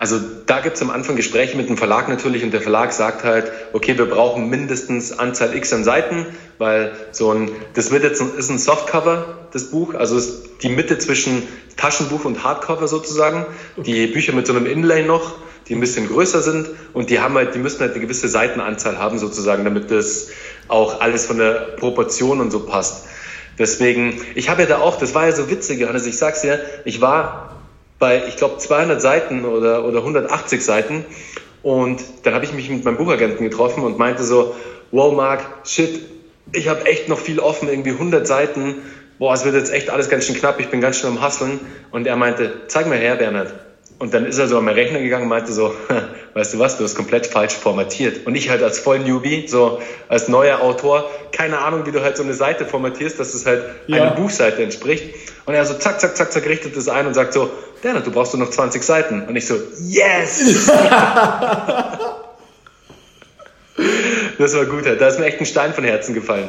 Also 0.00 0.18
da 0.46 0.60
gibt 0.60 0.76
es 0.76 0.82
am 0.82 0.88
Anfang 0.88 1.16
Gespräche 1.16 1.58
mit 1.58 1.68
dem 1.68 1.76
Verlag 1.76 2.08
natürlich 2.08 2.42
und 2.42 2.52
der 2.52 2.62
Verlag 2.62 2.90
sagt 2.94 3.22
halt, 3.22 3.52
okay, 3.74 3.98
wir 3.98 4.06
brauchen 4.06 4.48
mindestens 4.48 5.18
Anzahl 5.18 5.54
X 5.54 5.74
an 5.74 5.84
Seiten, 5.84 6.24
weil 6.56 6.92
so 7.12 7.30
ein, 7.30 7.50
das 7.74 7.90
wird 7.90 8.02
jetzt 8.04 8.22
ein, 8.22 8.34
ist 8.34 8.48
ein 8.48 8.58
Softcover, 8.58 9.46
das 9.52 9.64
Buch, 9.70 9.92
also 9.92 10.16
ist 10.16 10.62
die 10.62 10.70
Mitte 10.70 10.96
zwischen 10.96 11.42
Taschenbuch 11.76 12.24
und 12.24 12.42
Hardcover 12.42 12.88
sozusagen. 12.88 13.44
Die 13.76 14.06
Bücher 14.06 14.32
mit 14.32 14.46
so 14.46 14.54
einem 14.54 14.64
Inlay 14.64 15.04
noch, 15.04 15.34
die 15.68 15.74
ein 15.74 15.80
bisschen 15.80 16.08
größer 16.08 16.40
sind 16.40 16.70
und 16.94 17.10
die 17.10 17.20
haben 17.20 17.34
halt, 17.34 17.54
die 17.54 17.58
müssen 17.58 17.80
halt 17.80 17.92
eine 17.92 18.00
gewisse 18.00 18.26
Seitenanzahl 18.26 18.98
haben 18.98 19.18
sozusagen, 19.18 19.64
damit 19.64 19.90
das 19.90 20.28
auch 20.68 21.02
alles 21.02 21.26
von 21.26 21.36
der 21.36 21.76
Proportion 21.76 22.40
und 22.40 22.50
so 22.50 22.60
passt. 22.60 23.04
Deswegen, 23.58 24.18
ich 24.34 24.48
habe 24.48 24.62
ja 24.62 24.68
da 24.68 24.78
auch, 24.78 24.96
das 24.98 25.14
war 25.14 25.26
ja 25.26 25.32
so 25.32 25.50
witzig, 25.50 25.80
Johannes, 25.80 26.06
ich 26.06 26.16
sag's 26.16 26.40
dir, 26.40 26.58
ich 26.86 27.02
war 27.02 27.59
bei, 28.00 28.26
ich 28.26 28.36
glaube, 28.36 28.56
200 28.58 29.00
Seiten 29.00 29.44
oder, 29.44 29.84
oder 29.84 29.98
180 29.98 30.64
Seiten. 30.64 31.04
Und 31.62 32.02
dann 32.24 32.34
habe 32.34 32.44
ich 32.44 32.52
mich 32.52 32.68
mit 32.70 32.84
meinem 32.84 32.96
Buchagenten 32.96 33.44
getroffen 33.44 33.84
und 33.84 33.98
meinte 33.98 34.24
so, 34.24 34.56
wow, 34.90 35.14
Marc, 35.14 35.42
shit, 35.64 36.00
ich 36.52 36.68
habe 36.68 36.86
echt 36.86 37.08
noch 37.08 37.18
viel 37.18 37.38
offen, 37.38 37.68
irgendwie 37.68 37.90
100 37.90 38.26
Seiten. 38.26 38.76
Boah, 39.18 39.34
es 39.34 39.44
wird 39.44 39.54
jetzt 39.54 39.72
echt 39.72 39.90
alles 39.90 40.08
ganz 40.08 40.24
schön 40.26 40.34
knapp, 40.34 40.58
ich 40.58 40.68
bin 40.68 40.80
ganz 40.80 40.98
schön 40.98 41.10
am 41.10 41.20
Hasseln. 41.20 41.60
Und 41.92 42.06
er 42.06 42.16
meinte, 42.16 42.62
zeig 42.66 42.88
mal 42.88 42.98
her, 42.98 43.16
Bernhard. 43.16 43.54
Und 44.00 44.14
dann 44.14 44.24
ist 44.24 44.38
er 44.38 44.48
so 44.48 44.56
an 44.56 44.64
meinen 44.64 44.76
Rechner 44.76 44.98
gegangen 44.98 45.24
und 45.24 45.28
meinte 45.28 45.52
so, 45.52 45.74
weißt 46.34 46.54
du 46.54 46.58
was, 46.58 46.78
du 46.78 46.84
hast 46.84 46.94
komplett 46.94 47.26
falsch 47.26 47.52
formatiert. 47.52 48.26
Und 48.26 48.34
ich 48.34 48.48
halt 48.48 48.62
als 48.62 48.78
voll 48.78 48.98
Newbie, 49.00 49.46
so 49.46 49.78
als 50.08 50.26
neuer 50.26 50.62
Autor, 50.62 51.10
keine 51.32 51.58
Ahnung, 51.58 51.84
wie 51.84 51.92
du 51.92 52.02
halt 52.02 52.16
so 52.16 52.22
eine 52.22 52.32
Seite 52.32 52.64
formatierst, 52.64 53.20
dass 53.20 53.34
es 53.34 53.44
halt 53.44 53.62
ja. 53.88 53.96
einer 53.98 54.12
Buchseite 54.12 54.62
entspricht. 54.62 55.14
Und 55.44 55.52
er 55.52 55.66
so 55.66 55.74
zack, 55.74 56.00
zack, 56.00 56.16
zack, 56.16 56.32
zack, 56.32 56.46
richtet 56.46 56.74
es 56.78 56.88
ein 56.88 57.06
und 57.06 57.12
sagt 57.12 57.34
so, 57.34 57.50
Dana, 57.82 58.00
du 58.00 58.10
brauchst 58.10 58.32
nur 58.32 58.42
noch 58.42 58.50
20 58.50 58.82
Seiten. 58.82 59.20
Und 59.28 59.36
ich 59.36 59.46
so, 59.46 59.56
yes! 59.82 60.66
das 64.38 64.56
war 64.56 64.64
gut, 64.64 64.86
da 64.86 65.08
ist 65.08 65.18
mir 65.18 65.26
echt 65.26 65.40
ein 65.40 65.46
Stein 65.46 65.74
von 65.74 65.84
Herzen 65.84 66.14
gefallen. 66.14 66.48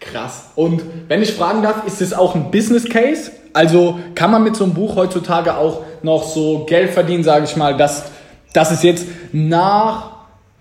Krass. 0.00 0.46
Und 0.56 0.82
wenn 1.06 1.22
ich 1.22 1.32
fragen 1.32 1.62
darf, 1.62 1.86
ist 1.86 2.00
das 2.00 2.12
auch 2.12 2.34
ein 2.34 2.50
Business 2.50 2.88
Case? 2.88 3.30
Also 3.52 4.00
kann 4.16 4.32
man 4.32 4.42
mit 4.42 4.56
so 4.56 4.64
einem 4.64 4.74
Buch 4.74 4.96
heutzutage 4.96 5.56
auch 5.56 5.84
noch 6.02 6.24
so 6.24 6.64
Geld 6.66 6.90
verdienen, 6.90 7.24
sage 7.24 7.44
ich 7.44 7.56
mal, 7.56 7.76
dass, 7.76 8.04
dass 8.52 8.70
es 8.70 8.82
jetzt 8.82 9.06
nach 9.32 10.10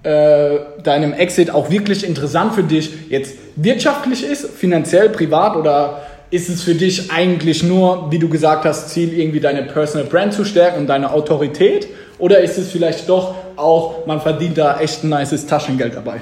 äh, 0.04 0.60
deinem 0.84 1.14
Exit 1.14 1.52
auch 1.52 1.70
wirklich 1.70 2.06
interessant 2.08 2.54
für 2.54 2.64
dich 2.64 2.92
jetzt 3.10 3.36
wirtschaftlich 3.56 4.24
ist, 4.24 4.50
finanziell, 4.50 5.10
privat 5.10 5.56
oder 5.56 6.04
ist 6.32 6.50
es 6.50 6.64
für 6.64 6.76
dich 6.76 7.12
eigentlich 7.12 7.64
nur, 7.64 8.12
wie 8.12 8.20
du 8.20 8.30
gesagt 8.30 8.66
hast, 8.66 8.90
Ziel, 8.90 9.18
irgendwie 9.18 9.40
deine 9.40 9.64
Personal 9.64 10.08
Brand 10.08 10.34
zu 10.34 10.46
stärken 10.46 10.82
und 10.82 10.88
deine 10.88 11.12
Autorität? 11.12 11.88
Oder 12.20 12.40
ist 12.42 12.58
es 12.58 12.72
vielleicht 12.72 13.10
doch 13.10 13.34
auch, 13.56 14.06
man 14.06 14.22
verdient 14.22 14.58
da 14.58 14.80
echt 14.80 15.04
ein 15.04 15.10
nices 15.10 15.48
Taschengeld 15.48 15.96
dabei? 15.96 16.20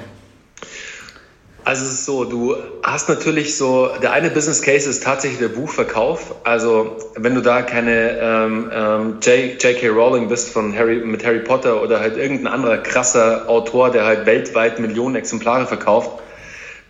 Also 1.68 1.84
es 1.84 1.92
ist 1.92 2.04
so, 2.06 2.24
du 2.24 2.56
hast 2.82 3.10
natürlich 3.10 3.54
so, 3.54 3.90
der 4.00 4.12
eine 4.12 4.30
Business 4.30 4.62
Case 4.62 4.88
ist 4.88 5.02
tatsächlich 5.02 5.38
der 5.38 5.48
Buchverkauf. 5.48 6.36
Also 6.42 6.96
wenn 7.14 7.34
du 7.34 7.42
da 7.42 7.60
keine 7.60 8.18
ähm, 8.18 8.70
ähm, 8.72 9.18
J.K. 9.20 9.88
Rowling 9.88 10.28
bist 10.28 10.48
von 10.48 10.74
Harry, 10.74 11.04
mit 11.04 11.26
Harry 11.26 11.40
Potter 11.40 11.82
oder 11.82 12.00
halt 12.00 12.16
irgendein 12.16 12.46
anderer 12.46 12.78
krasser 12.78 13.50
Autor, 13.50 13.90
der 13.90 14.06
halt 14.06 14.24
weltweit 14.24 14.78
Millionen 14.78 15.14
Exemplare 15.14 15.66
verkauft, 15.66 16.22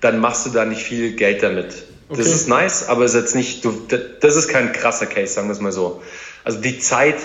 dann 0.00 0.20
machst 0.20 0.46
du 0.46 0.50
da 0.50 0.64
nicht 0.64 0.84
viel 0.84 1.16
Geld 1.16 1.42
damit. 1.42 1.82
Okay. 2.08 2.22
Das 2.22 2.28
ist 2.28 2.48
nice, 2.48 2.88
aber 2.88 3.04
ist 3.04 3.16
jetzt 3.16 3.34
nicht, 3.34 3.64
du, 3.64 3.74
das 4.20 4.36
ist 4.36 4.46
kein 4.46 4.70
krasser 4.70 5.06
Case, 5.06 5.32
sagen 5.32 5.48
wir 5.48 5.54
es 5.54 5.60
mal 5.60 5.72
so. 5.72 6.02
Also 6.44 6.60
die 6.60 6.78
Zeit, 6.78 7.16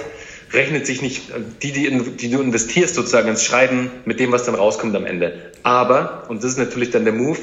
rechnet 0.54 0.86
sich 0.86 1.02
nicht, 1.02 1.24
die, 1.62 1.72
die, 1.72 1.90
die 1.90 2.30
du 2.30 2.42
investierst 2.42 2.96
sozusagen 2.96 3.28
ins 3.28 3.44
Schreiben 3.44 3.92
mit 4.06 4.20
dem, 4.20 4.32
was 4.32 4.44
dann 4.44 4.56
rauskommt 4.56 4.96
am 4.96 5.06
Ende. 5.06 5.52
Aber, 5.64 6.26
und 6.30 6.44
das 6.44 6.52
ist 6.52 6.58
natürlich 6.58 6.92
dann 6.92 7.04
der 7.04 7.14
Move, 7.14 7.40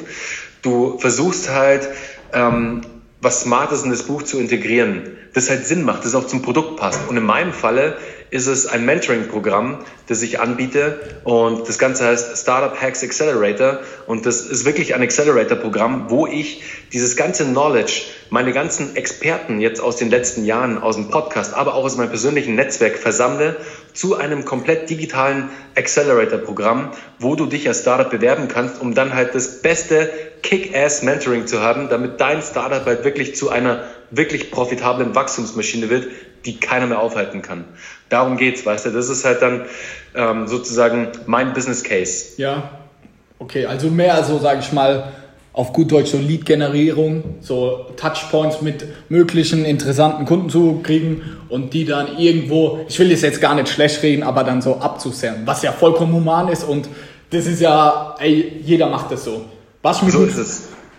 du 0.62 0.98
versuchst 0.98 1.50
halt, 1.50 1.88
ähm, 2.32 2.82
was 3.20 3.42
Smartes 3.42 3.82
in 3.82 3.90
das 3.90 4.04
Buch 4.04 4.22
zu 4.22 4.38
integrieren, 4.38 5.16
das 5.34 5.50
halt 5.50 5.66
Sinn 5.66 5.84
macht, 5.84 6.04
das 6.04 6.14
auch 6.14 6.26
zum 6.26 6.42
Produkt 6.42 6.78
passt. 6.78 7.00
Und 7.08 7.16
in 7.16 7.24
meinem 7.24 7.52
Falle 7.52 7.98
ist 8.30 8.46
es 8.46 8.66
ein 8.66 8.84
Mentoring-Programm, 8.86 9.84
das 10.06 10.22
ich 10.22 10.40
anbiete 10.40 11.00
und 11.24 11.68
das 11.68 11.78
Ganze 11.78 12.06
heißt 12.06 12.38
Startup 12.38 12.80
Hacks 12.80 13.02
Accelerator 13.02 13.80
und 14.06 14.24
das 14.24 14.42
ist 14.42 14.64
wirklich 14.64 14.94
ein 14.94 15.02
Accelerator-Programm, 15.02 16.06
wo 16.08 16.26
ich 16.26 16.62
dieses 16.92 17.16
ganze 17.16 17.44
Knowledge, 17.44 18.02
meine 18.30 18.52
ganzen 18.52 18.96
Experten 18.96 19.60
jetzt 19.60 19.80
aus 19.80 19.96
den 19.96 20.08
letzten 20.08 20.44
Jahren, 20.44 20.78
aus 20.78 20.96
dem 20.96 21.10
Podcast, 21.10 21.52
aber 21.54 21.74
auch 21.74 21.84
aus 21.84 21.96
meinem 21.96 22.08
persönlichen 22.08 22.54
Netzwerk 22.54 22.96
versammle 22.96 23.56
zu 23.92 24.16
einem 24.16 24.44
komplett 24.44 24.88
digitalen 24.88 25.50
Accelerator-Programm, 25.76 26.90
wo 27.18 27.34
du 27.34 27.46
dich 27.46 27.66
als 27.66 27.80
Startup 27.80 28.08
bewerben 28.08 28.48
kannst, 28.48 28.80
um 28.80 28.94
dann 28.94 29.14
halt 29.14 29.34
das 29.34 29.62
beste 29.62 30.10
Kick-Ass-Mentoring 30.42 31.46
zu 31.46 31.60
haben, 31.60 31.88
damit 31.88 32.20
dein 32.20 32.40
Startup 32.40 32.84
halt 32.86 33.04
wirklich 33.04 33.34
zu 33.34 33.50
einer 33.50 33.84
wirklich 34.10 34.50
profitablen 34.50 35.14
Wachstumsmaschine 35.14 35.90
wird, 35.90 36.06
die 36.44 36.58
keiner 36.58 36.86
mehr 36.86 37.00
aufhalten 37.00 37.42
kann. 37.42 37.64
Darum 38.08 38.36
geht's, 38.36 38.64
weißt 38.64 38.86
du. 38.86 38.90
Das 38.90 39.08
ist 39.08 39.24
halt 39.24 39.42
dann 39.42 39.66
ähm, 40.14 40.46
sozusagen 40.46 41.08
mein 41.26 41.52
Business 41.52 41.84
Case. 41.84 42.34
Ja, 42.36 42.70
okay, 43.38 43.66
also 43.66 43.90
mehr 43.90 44.22
so, 44.24 44.38
sage 44.38 44.60
ich 44.60 44.72
mal, 44.72 45.12
auf 45.52 45.72
gut 45.72 45.90
Deutsch 45.90 46.10
so 46.10 46.18
Lead-Generierung, 46.18 47.24
so 47.40 47.86
Touchpoints 47.96 48.62
mit 48.62 48.84
möglichen 49.08 49.64
interessanten 49.64 50.24
Kunden 50.24 50.48
zu 50.48 50.80
kriegen 50.82 51.22
und 51.48 51.74
die 51.74 51.84
dann 51.84 52.18
irgendwo, 52.18 52.80
ich 52.88 52.98
will 52.98 53.10
das 53.10 53.22
jetzt 53.22 53.40
gar 53.40 53.54
nicht 53.54 53.68
schlecht 53.68 54.02
reden, 54.02 54.22
aber 54.22 54.44
dann 54.44 54.62
so 54.62 54.76
abzusenden, 54.76 55.46
was 55.46 55.62
ja 55.62 55.72
vollkommen 55.72 56.14
human 56.14 56.48
ist 56.48 56.62
und 56.62 56.88
das 57.30 57.46
ist 57.46 57.60
ja, 57.60 58.14
ey, 58.18 58.60
jeder 58.64 58.88
macht 58.88 59.10
das 59.10 59.24
so. 59.24 59.42
Was 59.82 59.98
ich 59.98 60.02
mir, 60.04 60.10
so 60.10 60.18
gut, 60.18 60.34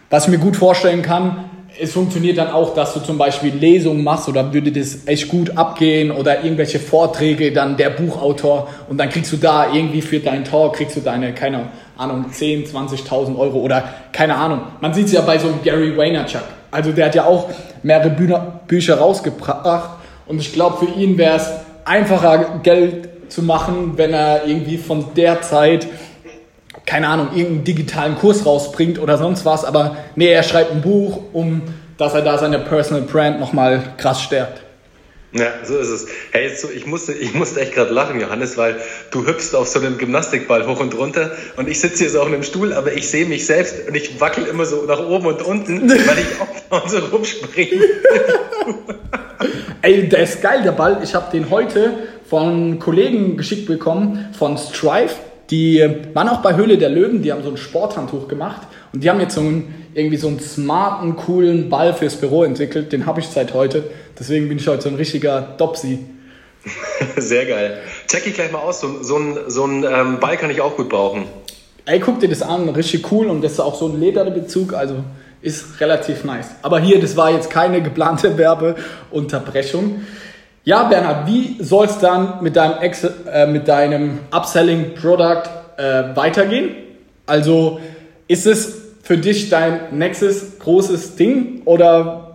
was 0.10 0.26
ich 0.26 0.32
mir 0.32 0.40
gut 0.40 0.58
vorstellen 0.58 1.02
kann, 1.02 1.46
es 1.80 1.94
funktioniert 1.94 2.38
dann 2.38 2.50
auch, 2.50 2.74
dass 2.74 2.94
du 2.94 3.00
zum 3.00 3.18
Beispiel 3.18 3.54
Lesungen 3.54 4.04
machst 4.04 4.28
oder 4.28 4.54
würde 4.54 4.72
das 4.72 5.08
echt 5.08 5.30
gut 5.30 5.58
abgehen 5.58 6.12
oder 6.12 6.44
irgendwelche 6.44 6.80
Vorträge, 6.80 7.54
dann 7.54 7.78
der 7.78 7.92
Buchautor 7.92 8.68
und 8.90 8.98
dann 8.98 9.10
kriegst 9.10 9.32
du 9.32 9.38
da 9.38 9.74
irgendwie 9.74 10.02
für 10.02 10.20
deinen 10.20 10.44
Talk, 10.44 10.76
kriegst 10.76 10.98
du 10.98 11.02
deine, 11.02 11.34
keine 11.34 11.70
Ahnung, 11.98 12.26
10, 12.32 12.66
20.000 12.66 13.38
Euro 13.38 13.60
oder 13.60 13.84
keine 14.12 14.36
Ahnung. 14.36 14.62
Man 14.80 14.94
sieht 14.94 15.08
es 15.08 15.12
ja 15.12 15.22
bei 15.22 15.38
so 15.38 15.48
einem 15.48 15.62
Gary 15.64 15.96
Vaynerchuk. 15.96 16.44
Also 16.72 16.92
der 16.92 17.08
hat 17.08 17.16
ja 17.16 17.26
auch 17.26 17.50
mehrere 17.84 18.10
Bühner, 18.10 18.62
Bücher 18.68 18.98
rausgebracht 18.98 19.92
und 20.26 20.40
ich 20.40 20.54
glaube 20.54 20.86
für 20.86 20.92
ihn 20.94 21.18
wäre 21.18 21.38
es 21.38 21.50
einfacher 21.86 22.60
Geld 22.64 23.10
zu 23.30 23.44
machen, 23.44 23.94
wenn 23.98 24.14
er 24.14 24.46
irgendwie 24.46 24.78
von 24.78 25.14
der 25.16 25.42
Zeit 25.42 25.88
keine 26.86 27.08
Ahnung, 27.10 27.28
irgendeinen 27.36 27.64
digitalen 27.64 28.18
Kurs 28.18 28.46
rausbringt 28.46 29.00
oder 29.00 29.18
sonst 29.18 29.46
was, 29.46 29.66
aber 29.66 29.98
nee, 30.16 30.32
er 30.32 30.44
schreibt 30.44 30.72
ein 30.72 30.82
Buch, 30.82 31.20
um 31.34 31.62
dass 32.02 32.16
er 32.16 32.24
da 32.24 32.36
seine 32.38 32.58
Personal 32.58 33.04
Brand 33.04 33.40
nochmal 33.40 33.84
krass 33.98 34.24
stärkt. 34.24 34.62
Ja, 35.34 35.54
so 35.64 35.78
ist 35.78 35.88
es. 35.88 36.08
Hey, 36.32 36.50
jetzt 36.50 36.62
so, 36.62 36.70
ich, 36.70 36.86
musste, 36.86 37.14
ich 37.14 37.34
musste 37.34 37.62
echt 37.62 37.74
gerade 37.74 37.94
lachen, 37.94 38.20
Johannes, 38.20 38.58
weil 38.58 38.76
du 39.12 39.26
hüpfst 39.26 39.56
auf 39.56 39.68
so 39.68 39.80
einem 39.80 39.98
Gymnastikball 39.98 40.68
hoch 40.68 40.82
und 40.82 40.98
runter 40.98 41.32
und 41.56 41.70
ich 41.70 41.80
sitze 41.80 42.00
hier 42.00 42.10
so 42.10 42.20
auf 42.20 42.28
einem 42.28 42.44
Stuhl, 42.44 42.74
aber 42.74 42.92
ich 42.92 43.10
sehe 43.10 43.26
mich 43.26 43.46
selbst 43.46 43.88
und 43.88 43.96
ich 43.96 44.20
wackel 44.20 44.46
immer 44.46 44.66
so 44.66 44.84
nach 44.86 45.00
oben 45.00 45.28
und 45.28 45.42
unten, 45.42 45.90
weil 45.90 46.18
ich 46.20 46.70
auch 46.70 46.88
so 46.88 46.98
rumspringe. 46.98 47.82
Ey, 49.82 50.10
der 50.10 50.20
ist 50.20 50.42
geil, 50.42 50.64
der 50.64 50.74
Ball. 50.74 51.00
Ich 51.02 51.16
habe 51.16 51.32
den 51.32 51.50
heute 51.50 51.94
von 52.30 52.80
Kollegen 52.80 53.38
geschickt 53.38 53.68
bekommen, 53.68 54.34
von 54.38 54.58
Strive. 54.58 55.14
Die 55.50 55.82
waren 56.14 56.28
auch 56.28 56.42
bei 56.42 56.56
Höhle 56.56 56.78
der 56.78 56.90
Löwen, 56.90 57.22
die 57.22 57.32
haben 57.32 57.44
so 57.44 57.50
ein 57.50 57.58
Sporthandtuch 57.58 58.28
gemacht 58.28 58.68
und 58.94 59.04
die 59.04 59.10
haben 59.10 59.20
jetzt 59.22 59.36
so 59.36 59.42
einen, 59.42 59.88
irgendwie 59.94 60.18
so 60.18 60.28
einen 60.28 60.40
smarten, 60.40 61.16
coolen 61.16 61.70
Ball 61.70 61.94
fürs 61.94 62.16
Büro 62.16 62.44
entwickelt. 62.44 62.92
Den 62.92 63.06
habe 63.06 63.22
ich 63.22 63.28
seit 63.28 63.54
heute. 63.54 63.84
Deswegen 64.20 64.48
bin 64.48 64.58
ich 64.58 64.68
heute 64.68 64.84
so 64.84 64.90
ein 64.90 64.96
richtiger 64.96 65.42
Dopsy. 65.58 66.00
Sehr 67.18 67.46
geil. 67.46 67.80
Check 68.08 68.28
ich 68.28 68.34
gleich 68.34 68.52
mal 68.52 68.60
aus. 68.60 68.82
So, 68.82 69.02
so 69.02 69.18
ein, 69.18 69.38
so 69.48 69.66
ein 69.66 69.84
ähm, 69.84 70.20
Ball 70.20 70.38
kann 70.38 70.50
ich 70.50 70.62
auch 70.62 70.76
gut 70.76 70.90
brauchen. 70.90 71.26
Ey, 71.86 72.00
guck 72.00 72.20
dir 72.20 72.30
das 72.30 72.42
an. 72.42 72.70
Richtig 72.70 73.12
cool 73.12 73.28
und 73.28 73.44
das 73.44 73.54
ist 73.54 73.60
auch 73.60 73.76
so 73.76 73.88
ein 73.88 74.00
Lederbezug. 74.00 74.74
Also 74.74 75.04
ist 75.42 75.80
relativ 75.80 76.24
nice. 76.24 76.52
Aber 76.62 76.80
hier, 76.80 77.00
das 77.00 77.18
war 77.18 77.32
jetzt 77.32 77.50
keine 77.50 77.82
geplante 77.82 78.38
Werbeunterbrechung. 78.38 80.02
Ja, 80.64 80.84
Bernhard, 80.84 81.28
wie 81.28 81.58
soll 81.60 81.88
es 81.88 81.98
dann 81.98 82.44
mit 82.44 82.56
deinem, 82.56 82.78
Ex 82.80 83.04
äh, 83.04 83.48
mit 83.48 83.68
deinem 83.68 84.20
Upselling 84.30 84.94
Product 84.94 85.44
äh, 85.78 86.16
weitergehen? 86.16 86.76
Also 87.26 87.80
ist 88.28 88.46
es 88.46 88.82
für 89.02 89.18
dich 89.18 89.50
dein 89.50 89.98
nächstes 89.98 90.60
großes 90.60 91.16
Ding 91.16 91.64
oder 91.66 92.31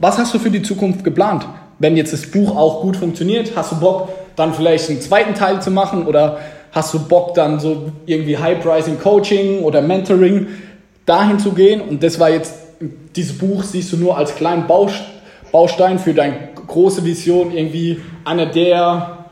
was 0.00 0.18
hast 0.18 0.34
du 0.34 0.38
für 0.38 0.50
die 0.50 0.62
Zukunft 0.62 1.04
geplant? 1.04 1.46
Wenn 1.78 1.96
jetzt 1.96 2.12
das 2.12 2.26
Buch 2.26 2.56
auch 2.56 2.82
gut 2.82 2.96
funktioniert, 2.96 3.52
hast 3.54 3.72
du 3.72 3.76
Bock, 3.80 4.08
dann 4.36 4.52
vielleicht 4.52 4.90
einen 4.90 5.00
zweiten 5.00 5.34
Teil 5.34 5.62
zu 5.62 5.70
machen 5.70 6.06
oder 6.06 6.38
hast 6.72 6.92
du 6.94 6.98
Bock, 6.98 7.34
dann 7.34 7.60
so 7.60 7.92
irgendwie 8.06 8.36
High-Pricing 8.36 8.98
Coaching 8.98 9.60
oder 9.60 9.80
Mentoring 9.80 10.46
dahin 11.06 11.38
zu 11.38 11.52
gehen? 11.52 11.80
Und 11.80 12.02
das 12.02 12.18
war 12.18 12.30
jetzt, 12.30 12.54
dieses 13.16 13.36
Buch 13.36 13.62
siehst 13.62 13.92
du 13.92 13.96
nur 13.96 14.16
als 14.16 14.34
kleinen 14.34 14.66
Baustein 14.66 15.98
für 15.98 16.14
dein 16.14 16.50
große 16.66 17.04
Vision, 17.04 17.52
irgendwie 17.52 18.00
einer 18.24 18.46
der 18.46 19.26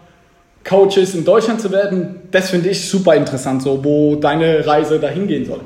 Coaches 0.65 1.15
in 1.15 1.25
Deutschland 1.25 1.61
zu 1.61 1.71
werden, 1.71 2.17
das 2.31 2.51
finde 2.51 2.69
ich 2.69 2.91
super 2.91 3.15
interessant, 3.15 3.63
so 3.63 3.83
wo 3.83 4.17
deine 4.17 4.67
Reise 4.67 4.99
dahin 4.99 5.27
gehen 5.27 5.47
soll. 5.47 5.61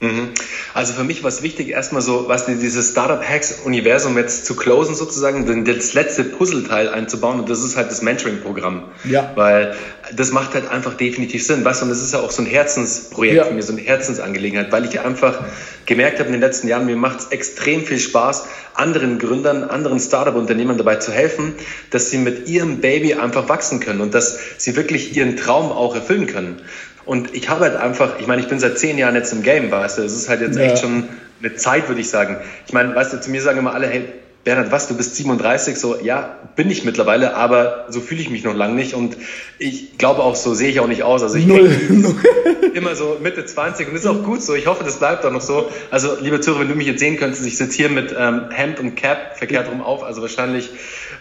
Mhm. 0.00 0.28
Also 0.76 0.92
für 0.92 1.04
mich 1.04 1.22
war 1.22 1.28
es 1.28 1.40
wichtig, 1.40 1.70
erstmal 1.70 2.02
so, 2.02 2.28
was 2.28 2.44
dieses 2.44 2.90
Startup-Hacks-Universum 2.90 4.18
jetzt 4.18 4.44
zu 4.44 4.54
closen 4.54 4.94
sozusagen, 4.94 5.64
das 5.64 5.94
letzte 5.94 6.22
Puzzleteil 6.22 6.90
einzubauen 6.90 7.40
und 7.40 7.48
das 7.48 7.64
ist 7.64 7.78
halt 7.78 7.90
das 7.90 8.02
Mentoring-Programm. 8.02 8.82
Ja. 9.04 9.32
Weil 9.36 9.74
das 10.14 10.32
macht 10.32 10.52
halt 10.52 10.68
einfach 10.68 10.92
definitiv 10.92 11.46
Sinn, 11.46 11.64
weißt 11.64 11.80
du, 11.80 11.84
und 11.86 11.88
das 11.88 12.02
ist 12.02 12.12
ja 12.12 12.20
auch 12.20 12.30
so 12.30 12.42
ein 12.42 12.46
Herzensprojekt 12.46 13.36
ja. 13.38 13.44
für 13.44 13.54
mich, 13.54 13.64
so 13.64 13.72
eine 13.72 13.80
Herzensangelegenheit, 13.80 14.70
weil 14.70 14.84
ich 14.84 15.00
einfach 15.00 15.44
gemerkt 15.86 16.18
habe 16.18 16.26
in 16.26 16.34
den 16.34 16.42
letzten 16.42 16.68
Jahren, 16.68 16.84
mir 16.84 16.96
macht 16.96 17.20
es 17.20 17.26
extrem 17.28 17.86
viel 17.86 17.98
Spaß, 17.98 18.44
anderen 18.74 19.18
Gründern, 19.18 19.64
anderen 19.64 19.98
Startup-Unternehmern 19.98 20.76
dabei 20.76 20.96
zu 20.96 21.10
helfen, 21.10 21.54
dass 21.88 22.10
sie 22.10 22.18
mit 22.18 22.48
ihrem 22.48 22.82
Baby 22.82 23.14
einfach 23.14 23.48
wachsen 23.48 23.80
können 23.80 24.02
und 24.02 24.12
dass 24.12 24.38
sie 24.58 24.76
wirklich 24.76 25.16
ihren 25.16 25.38
Traum 25.38 25.72
auch 25.72 25.94
erfüllen 25.94 26.26
können. 26.26 26.60
Und 27.06 27.34
ich 27.34 27.48
habe 27.48 27.60
halt 27.60 27.76
einfach, 27.76 28.18
ich 28.18 28.26
meine, 28.26 28.42
ich 28.42 28.48
bin 28.48 28.58
seit 28.58 28.78
zehn 28.78 28.98
Jahren 28.98 29.14
jetzt 29.14 29.32
im 29.32 29.42
Game, 29.42 29.70
weißt 29.70 29.98
du, 29.98 30.02
es 30.02 30.14
ist 30.14 30.28
halt 30.28 30.40
jetzt 30.40 30.58
ja. 30.58 30.64
echt 30.64 30.78
schon 30.78 31.08
eine 31.40 31.54
Zeit, 31.54 31.88
würde 31.88 32.00
ich 32.00 32.10
sagen. 32.10 32.36
Ich 32.66 32.72
meine, 32.72 32.94
weißt 32.94 33.12
du, 33.12 33.20
zu 33.20 33.30
mir 33.30 33.40
sagen 33.40 33.58
immer 33.58 33.74
alle, 33.74 33.86
hey, 33.86 34.04
Bernhard, 34.46 34.70
was, 34.70 34.86
du 34.86 34.96
bist 34.96 35.16
37? 35.16 35.76
So, 35.76 35.96
ja, 36.00 36.38
bin 36.54 36.70
ich 36.70 36.84
mittlerweile, 36.84 37.34
aber 37.34 37.86
so 37.88 38.00
fühle 38.00 38.20
ich 38.20 38.30
mich 38.30 38.44
noch 38.44 38.54
lange 38.54 38.74
nicht 38.74 38.94
und 38.94 39.16
ich 39.58 39.98
glaube 39.98 40.22
auch, 40.22 40.36
so 40.36 40.54
sehe 40.54 40.68
ich 40.68 40.78
auch 40.78 40.86
nicht 40.86 41.02
aus. 41.02 41.24
Also 41.24 41.36
ich 41.36 41.48
immer 42.74 42.94
so 42.94 43.18
Mitte 43.20 43.44
20 43.44 43.88
und 43.88 43.96
ist 43.96 44.06
auch 44.06 44.22
gut 44.22 44.42
so. 44.42 44.54
Ich 44.54 44.68
hoffe, 44.68 44.84
das 44.84 44.98
bleibt 44.98 45.24
auch 45.24 45.32
noch 45.32 45.40
so. 45.40 45.68
Also, 45.90 46.16
liebe 46.20 46.40
Zuhörer, 46.40 46.60
wenn 46.60 46.68
du 46.68 46.76
mich 46.76 46.86
jetzt 46.86 47.00
sehen 47.00 47.16
könntest, 47.16 47.44
ich 47.44 47.56
sitze 47.56 47.76
hier 47.76 47.88
mit 47.88 48.14
ähm, 48.16 48.50
Hemd 48.50 48.78
und 48.78 48.94
Cap 48.94 49.36
verkehrt 49.36 49.68
rum 49.68 49.82
auf. 49.82 50.04
Also 50.04 50.22
wahrscheinlich, 50.22 50.70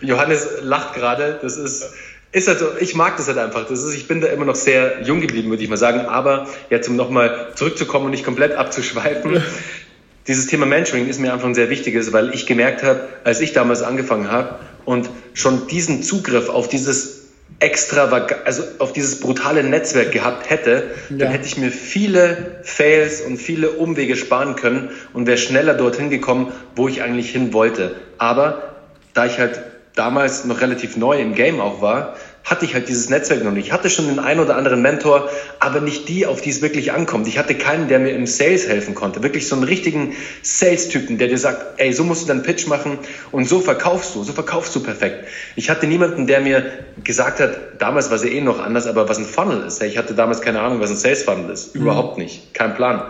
Johannes 0.02 0.48
lacht 0.62 0.93
gerade. 0.93 1.39
Das 1.41 1.58
ist 1.58 1.93
ist 2.36 2.50
halt 2.50 2.60
so, 2.60 2.67
ich 2.82 2.95
mag 2.95 3.15
das 3.15 3.30
halt 3.30 3.38
einfach. 3.38 3.65
Das 3.65 3.82
ist, 3.82 3.95
ich 3.95 4.10
bin 4.10 4.19
da 4.19 4.28
immer 4.28 4.43
noch 4.43 4.56
sehr 4.56 5.04
jung 5.04 5.21
geblieben, 5.21 5.50
würde 5.50 5.63
ich 5.63 5.69
mal 5.69 5.78
sagen. 5.78 6.02
Aber 6.02 6.48
jetzt, 6.69 6.89
um 6.89 6.98
nochmal 6.98 7.52
zurückzukommen 7.56 8.06
und 8.06 8.12
nicht 8.12 8.26
komplett 8.26 8.52
abzuschweifen, 8.58 9.41
dieses 10.28 10.48
Thema 10.48 10.65
Mentoring 10.65 11.08
ist 11.08 11.19
mir 11.19 11.32
einfach 11.32 11.48
ein 11.48 11.56
sehr 11.56 11.69
wichtiges, 11.69 12.12
weil 12.12 12.34
ich 12.34 12.45
gemerkt 12.45 12.84
habe, 12.84 13.08
als 13.24 13.39
ich 13.39 13.54
damals 13.54 13.84
angefangen 13.84 14.32
habe 14.32 14.60
und 14.84 15.10
schon 15.34 15.67
diesen 15.67 16.04
Zugriff 16.04 16.50
auf 16.50 16.67
dieses 16.67 17.30
extra, 17.60 18.10
also 18.43 18.63
auf 18.80 18.91
dieses 18.91 19.21
brutale 19.21 19.63
Netzwerk 19.63 20.12
gehabt 20.12 20.50
hätte, 20.50 20.91
ja. 21.10 21.17
dann 21.17 21.30
hätte 21.30 21.45
ich 21.45 21.56
mir 21.56 21.71
viele 21.71 22.60
Fails 22.63 23.21
und 23.21 23.38
viele 23.38 23.69
Umwege 23.71 24.17
sparen 24.17 24.58
können 24.58 24.89
und 25.13 25.26
wäre 25.26 25.38
schneller 25.38 25.74
dorthin 25.74 26.10
gekommen, 26.10 26.52
wo 26.76 26.89
ich 26.89 27.02
eigentlich 27.02 27.30
hin 27.30 27.54
wollte. 27.54 27.95
Aber 28.17 28.76
da 29.13 29.26
ich 29.26 29.39
halt 29.39 29.62
damals 29.95 30.45
noch 30.45 30.62
relativ 30.62 30.97
neu 30.97 31.19
im 31.19 31.34
Game 31.34 31.60
auch 31.60 31.81
war, 31.81 32.15
hatte 32.45 32.63
ich 32.63 32.75
halt 32.75 32.88
dieses 32.88 33.10
Netzwerk 33.10 33.43
noch 33.43 33.51
nicht. 33.51 33.65
Ich 33.67 33.71
hatte 33.73 33.89
schon 33.89 34.05
den 34.05 34.19
einen 34.19 34.39
oder 34.39 34.55
anderen 34.55 34.81
Mentor, 34.81 35.29
aber 35.60 35.81
nicht 35.81 36.08
die, 36.08 36.27
auf 36.27 36.41
die 36.41 36.51
es 36.51 36.62
wirklich 36.62 36.91
ankommt. 36.91 37.27
Ich 37.27 37.39
hatte 37.39 37.55
keinen, 37.55 37.88
der 37.88 37.97
mir 37.97 38.12
im 38.12 38.27
Sales 38.27 38.67
helfen 38.67 38.93
konnte. 38.93 39.23
Wirklich 39.23 39.47
so 39.47 39.55
einen 39.55 39.63
richtigen 39.63 40.15
Sales-Typen, 40.43 41.17
der 41.17 41.27
dir 41.27 41.39
sagt, 41.39 41.79
ey, 41.79 41.91
so 41.91 42.03
musst 42.03 42.21
du 42.21 42.27
deinen 42.27 42.43
Pitch 42.43 42.67
machen 42.67 42.99
und 43.31 43.49
so 43.49 43.62
verkaufst 43.62 44.13
du, 44.13 44.23
so 44.23 44.31
verkaufst 44.31 44.75
du 44.75 44.81
perfekt. 44.81 45.27
Ich 45.55 45.71
hatte 45.71 45.88
niemanden, 45.88 46.27
der 46.27 46.41
mir 46.41 46.71
gesagt 47.03 47.39
hat, 47.39 47.58
damals 47.79 48.10
war 48.10 48.17
es 48.17 48.23
ja 48.23 48.29
eh 48.29 48.41
noch 48.41 48.60
anders, 48.60 48.86
aber 48.86 49.10
was 49.10 49.17
ein 49.17 49.25
Funnel 49.25 49.63
ist. 49.65 49.81
Ich 49.81 49.97
hatte 49.97 50.13
damals 50.13 50.41
keine 50.41 50.62
Ahnung, 50.62 50.79
was 50.79 50.91
ein 50.91 50.97
Sales-Funnel 50.97 51.49
ist. 51.49 51.73
Mhm. 51.73 51.81
Überhaupt 51.81 52.19
nicht. 52.19 52.53
Kein 52.53 52.75
Plan. 52.75 53.01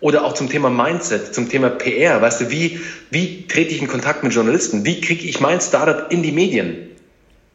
Oder 0.00 0.24
auch 0.24 0.34
zum 0.34 0.50
Thema 0.50 0.70
Mindset, 0.70 1.34
zum 1.34 1.48
Thema 1.48 1.70
PR. 1.70 2.20
Weißt 2.20 2.42
du, 2.42 2.50
wie, 2.50 2.80
wie 3.10 3.46
trete 3.46 3.70
ich 3.70 3.80
in 3.80 3.88
Kontakt 3.88 4.22
mit 4.22 4.34
Journalisten? 4.34 4.84
Wie 4.84 5.00
kriege 5.00 5.26
ich 5.26 5.40
mein 5.40 5.60
Startup 5.60 6.10
in 6.10 6.22
die 6.22 6.32
Medien? 6.32 6.90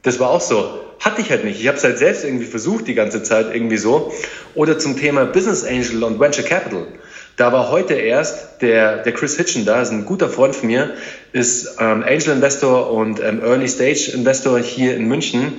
Das 0.02 0.20
war 0.20 0.30
auch 0.30 0.42
so. 0.42 0.80
Hatte 1.00 1.22
ich 1.22 1.30
halt 1.30 1.46
nicht. 1.46 1.62
Ich 1.62 1.68
habe 1.68 1.78
es 1.78 1.84
halt 1.84 1.98
selbst 1.98 2.24
irgendwie 2.24 2.46
versucht, 2.46 2.88
die 2.88 2.94
ganze 2.94 3.24
Zeit 3.24 3.54
irgendwie 3.54 3.78
so. 3.78 4.12
Oder 4.56 4.80
zum 4.80 4.98
Thema 4.98 5.26
Business 5.26 5.64
Angel 5.64 6.04
und 6.04 6.20
Venture 6.20 6.44
Capital. 6.44 6.88
Da 7.40 7.54
war 7.54 7.72
heute 7.72 7.94
erst 7.94 8.62
der, 8.62 8.98
der 8.98 9.14
Chris 9.14 9.38
Hitchen 9.38 9.64
da, 9.64 9.82
ist 9.82 9.92
ein 9.92 10.04
guter 10.04 10.28
Freund 10.28 10.54
von 10.54 10.68
mir, 10.68 10.92
ist 11.32 11.78
ähm, 11.80 12.04
Angel 12.04 12.34
Investor 12.34 12.92
und 12.92 13.22
ähm, 13.22 13.42
Early 13.42 13.70
Stage 13.70 14.12
Investor 14.14 14.60
hier 14.60 14.98
in 14.98 15.08
München. 15.08 15.54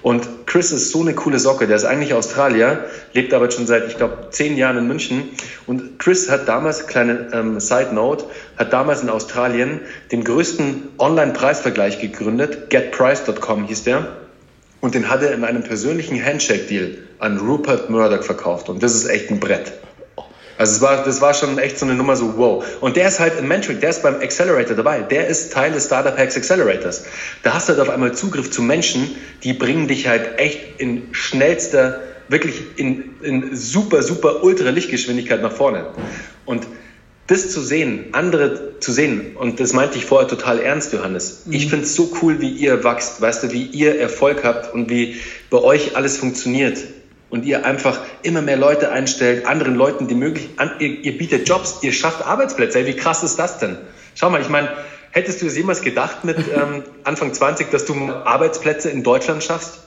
Und 0.00 0.46
Chris 0.46 0.70
ist 0.70 0.90
so 0.90 1.00
eine 1.00 1.12
coole 1.12 1.40
Socke. 1.40 1.66
Der 1.66 1.74
ist 1.74 1.86
eigentlich 1.86 2.14
Australier, 2.14 2.84
lebt 3.14 3.34
aber 3.34 3.50
schon 3.50 3.66
seit, 3.66 3.88
ich 3.88 3.96
glaube, 3.96 4.28
zehn 4.30 4.56
Jahren 4.56 4.78
in 4.78 4.86
München. 4.86 5.24
Und 5.66 5.98
Chris 5.98 6.30
hat 6.30 6.46
damals, 6.46 6.86
kleine 6.86 7.30
ähm, 7.32 7.58
Side 7.58 7.92
Note, 7.92 8.26
hat 8.56 8.72
damals 8.72 9.02
in 9.02 9.10
Australien 9.10 9.80
den 10.12 10.22
größten 10.22 10.90
Online-Preisvergleich 10.98 12.00
gegründet. 12.00 12.70
GetPrice.com 12.70 13.64
hieß 13.64 13.82
der 13.82 14.06
und 14.80 14.94
den 14.94 15.10
hat 15.10 15.20
er 15.24 15.34
in 15.34 15.42
einem 15.42 15.64
persönlichen 15.64 16.24
Handshake-Deal 16.24 16.98
an 17.18 17.38
Rupert 17.38 17.90
Murdoch 17.90 18.22
verkauft. 18.22 18.68
Und 18.68 18.84
das 18.84 18.94
ist 18.94 19.06
echt 19.06 19.32
ein 19.32 19.40
Brett. 19.40 19.72
Also 20.56 20.76
es 20.76 20.82
war, 20.82 21.04
das 21.04 21.20
war 21.20 21.34
schon 21.34 21.58
echt 21.58 21.78
so 21.78 21.86
eine 21.86 21.94
Nummer 21.94 22.16
so, 22.16 22.36
wow. 22.36 22.64
Und 22.80 22.96
der 22.96 23.08
ist 23.08 23.18
halt 23.18 23.38
im 23.38 23.48
Mentoring, 23.48 23.80
der 23.80 23.90
ist 23.90 24.02
beim 24.02 24.16
Accelerator 24.16 24.76
dabei. 24.76 25.00
Der 25.00 25.26
ist 25.26 25.52
Teil 25.52 25.72
des 25.72 25.86
Startup 25.86 26.16
Hacks 26.16 26.36
Accelerators. 26.36 27.04
Da 27.42 27.54
hast 27.54 27.68
du 27.68 27.72
halt 27.72 27.80
auf 27.80 27.90
einmal 27.90 28.12
Zugriff 28.12 28.50
zu 28.50 28.62
Menschen, 28.62 29.16
die 29.42 29.52
bringen 29.52 29.88
dich 29.88 30.06
halt 30.06 30.38
echt 30.38 30.78
in 30.78 31.08
schnellster, 31.12 32.00
wirklich 32.28 32.54
in, 32.76 33.14
in 33.22 33.56
super, 33.56 34.02
super 34.02 34.44
ultra 34.44 34.70
Lichtgeschwindigkeit 34.70 35.42
nach 35.42 35.52
vorne. 35.52 35.86
Und 36.44 36.66
das 37.26 37.50
zu 37.50 37.60
sehen, 37.60 38.06
andere 38.12 38.78
zu 38.80 38.92
sehen, 38.92 39.36
und 39.36 39.58
das 39.58 39.72
meinte 39.72 39.96
ich 39.96 40.04
vorher 40.04 40.28
total 40.28 40.60
ernst, 40.60 40.92
Johannes. 40.92 41.42
Mhm. 41.46 41.52
Ich 41.54 41.68
finde 41.68 41.86
es 41.86 41.94
so 41.94 42.12
cool, 42.20 42.40
wie 42.40 42.50
ihr 42.50 42.84
wachst, 42.84 43.20
weißt 43.20 43.44
du, 43.44 43.52
wie 43.52 43.62
ihr 43.62 43.98
Erfolg 43.98 44.44
habt 44.44 44.74
und 44.74 44.90
wie 44.90 45.16
bei 45.50 45.58
euch 45.58 45.96
alles 45.96 46.18
funktioniert. 46.18 46.78
Und 47.34 47.44
ihr 47.44 47.66
einfach 47.66 47.98
immer 48.22 48.42
mehr 48.42 48.56
Leute 48.56 48.92
einstellt, 48.92 49.44
anderen 49.44 49.74
Leuten 49.74 50.06
die 50.06 50.14
Möglichkeit, 50.14 50.80
ihr, 50.80 51.00
ihr, 51.00 51.18
bietet 51.18 51.48
Jobs, 51.48 51.80
ihr 51.82 51.92
schafft 51.92 52.24
Arbeitsplätze. 52.24 52.78
Ey, 52.78 52.86
wie 52.86 52.94
krass 52.94 53.24
ist 53.24 53.40
das 53.40 53.58
denn? 53.58 53.76
Schau 54.14 54.30
mal, 54.30 54.40
ich 54.40 54.48
meine, 54.48 54.68
hättest 55.10 55.42
du 55.42 55.46
es 55.48 55.56
jemals 55.56 55.82
gedacht 55.82 56.22
mit 56.22 56.36
ähm, 56.54 56.84
Anfang 57.02 57.34
20, 57.34 57.72
dass 57.72 57.86
du 57.86 58.08
Arbeitsplätze 58.08 58.88
in 58.88 59.02
Deutschland 59.02 59.42
schaffst? 59.42 59.80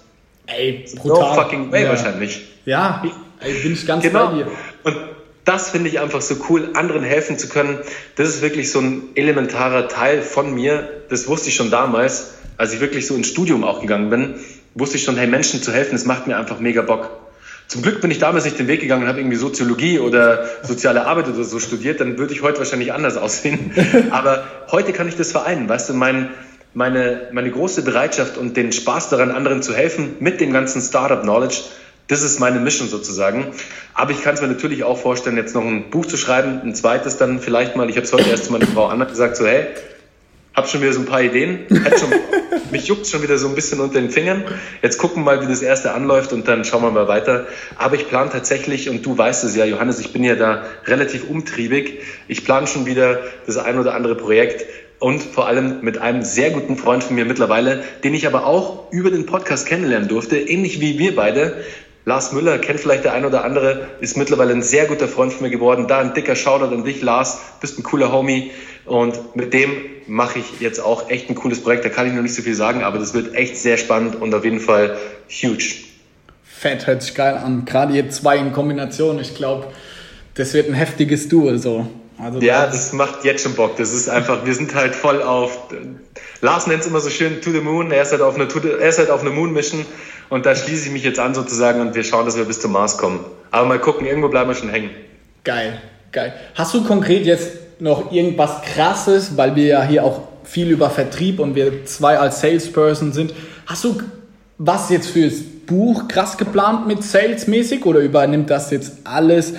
Ey, 0.48 0.84
brutal. 0.98 1.36
No 1.38 1.42
fucking 1.42 1.72
way 1.72 1.84
ja. 1.84 1.90
wahrscheinlich. 1.92 2.46
Ja, 2.66 3.02
ey, 3.40 3.54
bin 3.54 3.72
ich 3.72 3.88
ganz 3.88 4.04
genau. 4.04 4.28
bei 4.28 4.34
dir. 4.34 4.48
Und 4.84 4.98
das 5.46 5.70
finde 5.70 5.88
ich 5.88 6.02
einfach 6.02 6.20
so 6.20 6.36
cool, 6.50 6.72
anderen 6.74 7.06
helfen 7.06 7.40
zu 7.40 7.48
können. 7.48 7.80
Das 8.18 8.28
ist 8.28 8.42
wirklich 8.42 8.70
so 8.74 8.82
ein 8.82 9.04
elementarer 9.16 9.88
Teil 9.88 10.22
von 10.22 10.54
mir. 10.54 10.90
Das 11.08 11.30
wusste 11.30 11.48
ich 11.48 11.56
schon 11.56 11.72
damals, 11.72 12.34
als 12.58 12.74
ich 12.74 12.82
wirklich 12.82 13.08
so 13.08 13.16
ins 13.16 13.30
Studium 13.30 13.64
auch 13.64 13.80
gegangen 13.80 14.10
bin, 14.10 14.36
wusste 14.76 14.98
ich 14.98 15.06
schon, 15.06 15.16
hey, 15.16 15.28
Menschen 15.28 15.64
zu 15.64 15.72
helfen, 15.72 15.94
das 15.94 16.04
macht 16.04 16.28
mir 16.28 16.36
einfach 16.36 16.60
mega 16.60 16.82
Bock. 16.82 17.27
Zum 17.68 17.82
Glück 17.82 18.00
bin 18.00 18.12
ich 18.12 18.20
damals 18.20 18.46
nicht 18.46 18.58
den 18.58 18.68
Weg 18.68 18.80
gegangen 18.80 19.04
und 19.04 19.10
habe 19.10 19.20
irgendwie 19.20 19.36
Soziologie 19.36 20.00
oder 20.00 20.46
soziale 20.64 21.06
Arbeit 21.06 21.28
oder 21.28 21.44
so 21.44 21.60
studiert, 21.60 22.00
dann 22.00 22.18
würde 22.18 22.34
ich 22.34 22.42
heute 22.42 22.60
wahrscheinlich 22.60 22.94
anders 22.94 23.18
aussehen. 23.18 23.72
Aber 24.10 24.46
heute 24.72 24.94
kann 24.94 25.08
ich 25.08 25.18
das 25.18 25.32
vereinen, 25.32 25.68
weißt 25.68 25.90
du, 25.90 25.94
mein, 25.94 26.30
meine, 26.74 27.28
meine 27.34 27.52
große 27.52 27.82
Bereitschaft 27.82 28.38
und 28.38 28.56
den 28.56 28.72
Spaß 28.72 29.10
daran, 29.10 29.32
anderen 29.32 29.62
zu 29.62 29.74
helfen 29.76 30.16
mit 30.20 30.40
dem 30.40 30.54
ganzen 30.54 30.82
Startup-Knowledge, 30.82 31.64
das 32.08 32.22
ist 32.22 32.40
meine 32.40 32.62
Mission 32.62 32.88
sozusagen. 32.88 33.48
Aber 33.94 34.12
ich 34.12 34.24
kann 34.24 34.36
es 34.36 34.42
mir 34.42 34.48
natürlich 34.48 34.86
auch 34.86 34.98
vorstellen, 34.98 35.36
jetzt 35.36 35.54
noch 35.54 35.66
ein 35.66 35.90
Buch 35.90 36.06
zu 36.06 36.16
schreiben, 36.16 36.62
ein 36.64 36.74
zweites 36.74 37.18
dann 37.18 37.42
vielleicht 37.42 37.76
mal. 37.76 37.90
Ich 37.90 37.98
habe 37.98 38.06
es 38.06 38.14
heute 38.14 38.30
erst 38.30 38.46
zu 38.46 38.54
meiner 38.54 38.68
Frau 38.68 38.86
Anna 38.86 39.04
gesagt, 39.04 39.36
so 39.36 39.46
hey, 39.46 39.68
hab 40.58 40.68
schon 40.68 40.82
wieder 40.82 40.92
so 40.92 41.02
ein 41.02 41.06
paar 41.06 41.22
Ideen. 41.22 41.68
Schon, 41.70 42.10
mich 42.72 42.88
juckt 42.88 43.06
schon 43.06 43.22
wieder 43.22 43.38
so 43.38 43.48
ein 43.48 43.54
bisschen 43.54 43.80
unter 43.80 44.02
den 44.02 44.10
Fingern. 44.10 44.44
Jetzt 44.82 44.98
gucken 44.98 45.24
wir 45.24 45.36
mal, 45.36 45.42
wie 45.42 45.48
das 45.48 45.62
erste 45.62 45.94
anläuft 45.94 46.34
und 46.34 46.48
dann 46.48 46.66
schauen 46.66 46.82
wir 46.82 46.90
mal 46.90 47.08
weiter. 47.08 47.46
Aber 47.76 47.96
ich 47.96 48.10
plane 48.10 48.32
tatsächlich, 48.32 48.90
und 48.90 49.06
du 49.06 49.16
weißt 49.16 49.44
es 49.44 49.56
ja, 49.56 49.66
Johannes, 49.66 50.00
ich 50.00 50.12
bin 50.12 50.24
ja 50.24 50.34
da 50.34 50.66
relativ 50.86 51.30
umtriebig. 51.30 52.00
Ich 52.28 52.44
plane 52.44 52.66
schon 52.66 52.88
wieder 52.88 53.20
das 53.46 53.58
ein 53.58 53.78
oder 53.78 53.94
andere 53.94 54.16
Projekt 54.16 54.66
und 54.98 55.22
vor 55.22 55.46
allem 55.46 55.82
mit 55.82 56.00
einem 56.00 56.24
sehr 56.24 56.50
guten 56.50 56.76
Freund 56.76 57.04
von 57.04 57.16
mir 57.16 57.26
mittlerweile, 57.26 57.84
den 58.04 58.16
ich 58.16 58.26
aber 58.26 58.48
auch 58.48 58.92
über 58.92 59.12
den 59.12 59.28
Podcast 59.28 59.68
kennenlernen 59.68 60.10
durfte, 60.10 60.38
ähnlich 60.38 60.82
wie 60.82 60.98
wir 60.98 61.16
beide. 61.16 61.64
Lars 62.08 62.32
Müller 62.32 62.58
kennt 62.58 62.80
vielleicht 62.80 63.04
der 63.04 63.12
ein 63.12 63.26
oder 63.26 63.44
andere, 63.44 63.90
ist 64.00 64.16
mittlerweile 64.16 64.54
ein 64.54 64.62
sehr 64.62 64.86
guter 64.86 65.10
Freund 65.10 65.34
von 65.34 65.44
mir 65.44 65.50
geworden. 65.50 65.90
Da 65.90 66.00
ein 66.00 66.14
dicker 66.14 66.38
Shoutout 66.38 66.74
an 66.74 66.86
dich, 66.86 67.02
Lars, 67.02 67.38
bist 67.60 67.78
ein 67.78 67.84
cooler 67.84 68.14
Homie. 68.14 68.52
Und 68.86 69.36
mit 69.36 69.54
dem 69.54 69.72
mache 70.08 70.40
ich 70.40 70.62
jetzt 70.62 70.80
auch 70.80 71.10
echt 71.10 71.30
ein 71.30 71.36
cooles 71.36 71.62
Projekt. 71.62 71.84
Da 71.84 71.90
kann 71.90 72.08
ich 72.08 72.14
noch 72.14 72.22
nicht 72.22 72.34
so 72.34 72.42
viel 72.42 72.56
sagen, 72.56 72.82
aber 72.82 72.98
das 72.98 73.14
wird 73.14 73.36
echt 73.36 73.58
sehr 73.58 73.76
spannend 73.76 74.16
und 74.16 74.34
auf 74.34 74.46
jeden 74.46 74.62
Fall 74.62 74.96
huge. 75.28 75.84
Fett, 76.46 76.88
hört 76.88 77.02
sich 77.02 77.14
geil 77.14 77.36
an. 77.36 77.66
Gerade 77.66 77.94
ihr 77.94 78.10
zwei 78.10 78.38
in 78.38 78.54
Kombination, 78.54 79.20
ich 79.20 79.36
glaube, 79.36 79.68
das 80.36 80.54
wird 80.54 80.70
ein 80.70 80.76
heftiges 80.76 81.28
Duo 81.28 81.58
so. 81.58 81.88
Also 82.20 82.40
ja, 82.40 82.66
das 82.66 82.94
macht 82.94 83.24
jetzt 83.24 83.44
schon 83.44 83.54
Bock. 83.54 83.78
Das 83.78 83.94
ist 83.94 84.10
einfach, 84.10 84.46
wir 84.46 84.54
sind 84.54 84.74
halt 84.74 84.96
voll 84.96 85.22
auf. 85.22 85.70
Lars 86.42 86.68
nennt 86.68 86.82
es 86.82 86.88
immer 86.88 87.00
so 87.00 87.10
schön 87.10 87.42
To 87.42 87.52
the 87.52 87.62
Moon. 87.62 87.92
Er 87.92 88.02
ist 88.02 88.12
halt 88.12 88.22
auf 88.22 88.36
eine, 88.36 88.48
er 88.48 88.90
ist 88.90 88.98
halt 88.98 89.10
auf 89.12 89.22
eine 89.22 89.30
Moon 89.30 89.54
Mission 89.54 89.86
und 90.30 90.46
da 90.46 90.56
schließe 90.56 90.88
ich 90.88 90.92
mich 90.92 91.04
jetzt 91.04 91.20
an 91.20 91.36
sozusagen 91.36 91.80
und 91.80 91.96
wir 91.96 92.04
schauen, 92.04 92.26
dass 92.26 92.38
wir 92.38 92.46
bis 92.46 92.60
zum 92.60 92.72
Mars 92.72 92.98
kommen. 92.98 93.24
Aber 93.52 93.68
mal 93.68 93.80
gucken, 93.80 94.08
irgendwo 94.08 94.30
bleiben 94.30 94.50
wir 94.50 94.56
schon 94.56 94.70
hängen. 94.70 94.90
Geil, 95.44 95.80
geil. 96.12 96.34
Hast 96.56 96.74
du 96.74 96.84
konkret 96.84 97.26
jetzt 97.26 97.52
noch 97.80 98.12
irgendwas 98.12 98.62
Krasses, 98.64 99.38
weil 99.38 99.56
wir 99.56 99.66
ja 99.66 99.84
hier 99.84 100.04
auch 100.04 100.22
viel 100.44 100.70
über 100.72 100.90
Vertrieb 100.90 101.40
und 101.40 101.56
wir 101.56 101.86
zwei 101.86 102.18
als 102.18 102.42
Salesperson 102.42 103.14
sind. 103.14 103.34
Hast 103.68 103.84
du 103.84 104.02
was 104.58 104.90
jetzt 104.90 105.10
fürs 105.10 105.36
Buch 105.68 106.08
krass 106.08 106.38
geplant 106.38 106.88
mit 106.88 107.04
Salesmäßig 107.04 107.86
oder 107.86 108.00
übernimmt 108.00 108.50
das 108.50 108.72
jetzt 108.72 108.94
alles 109.04 109.54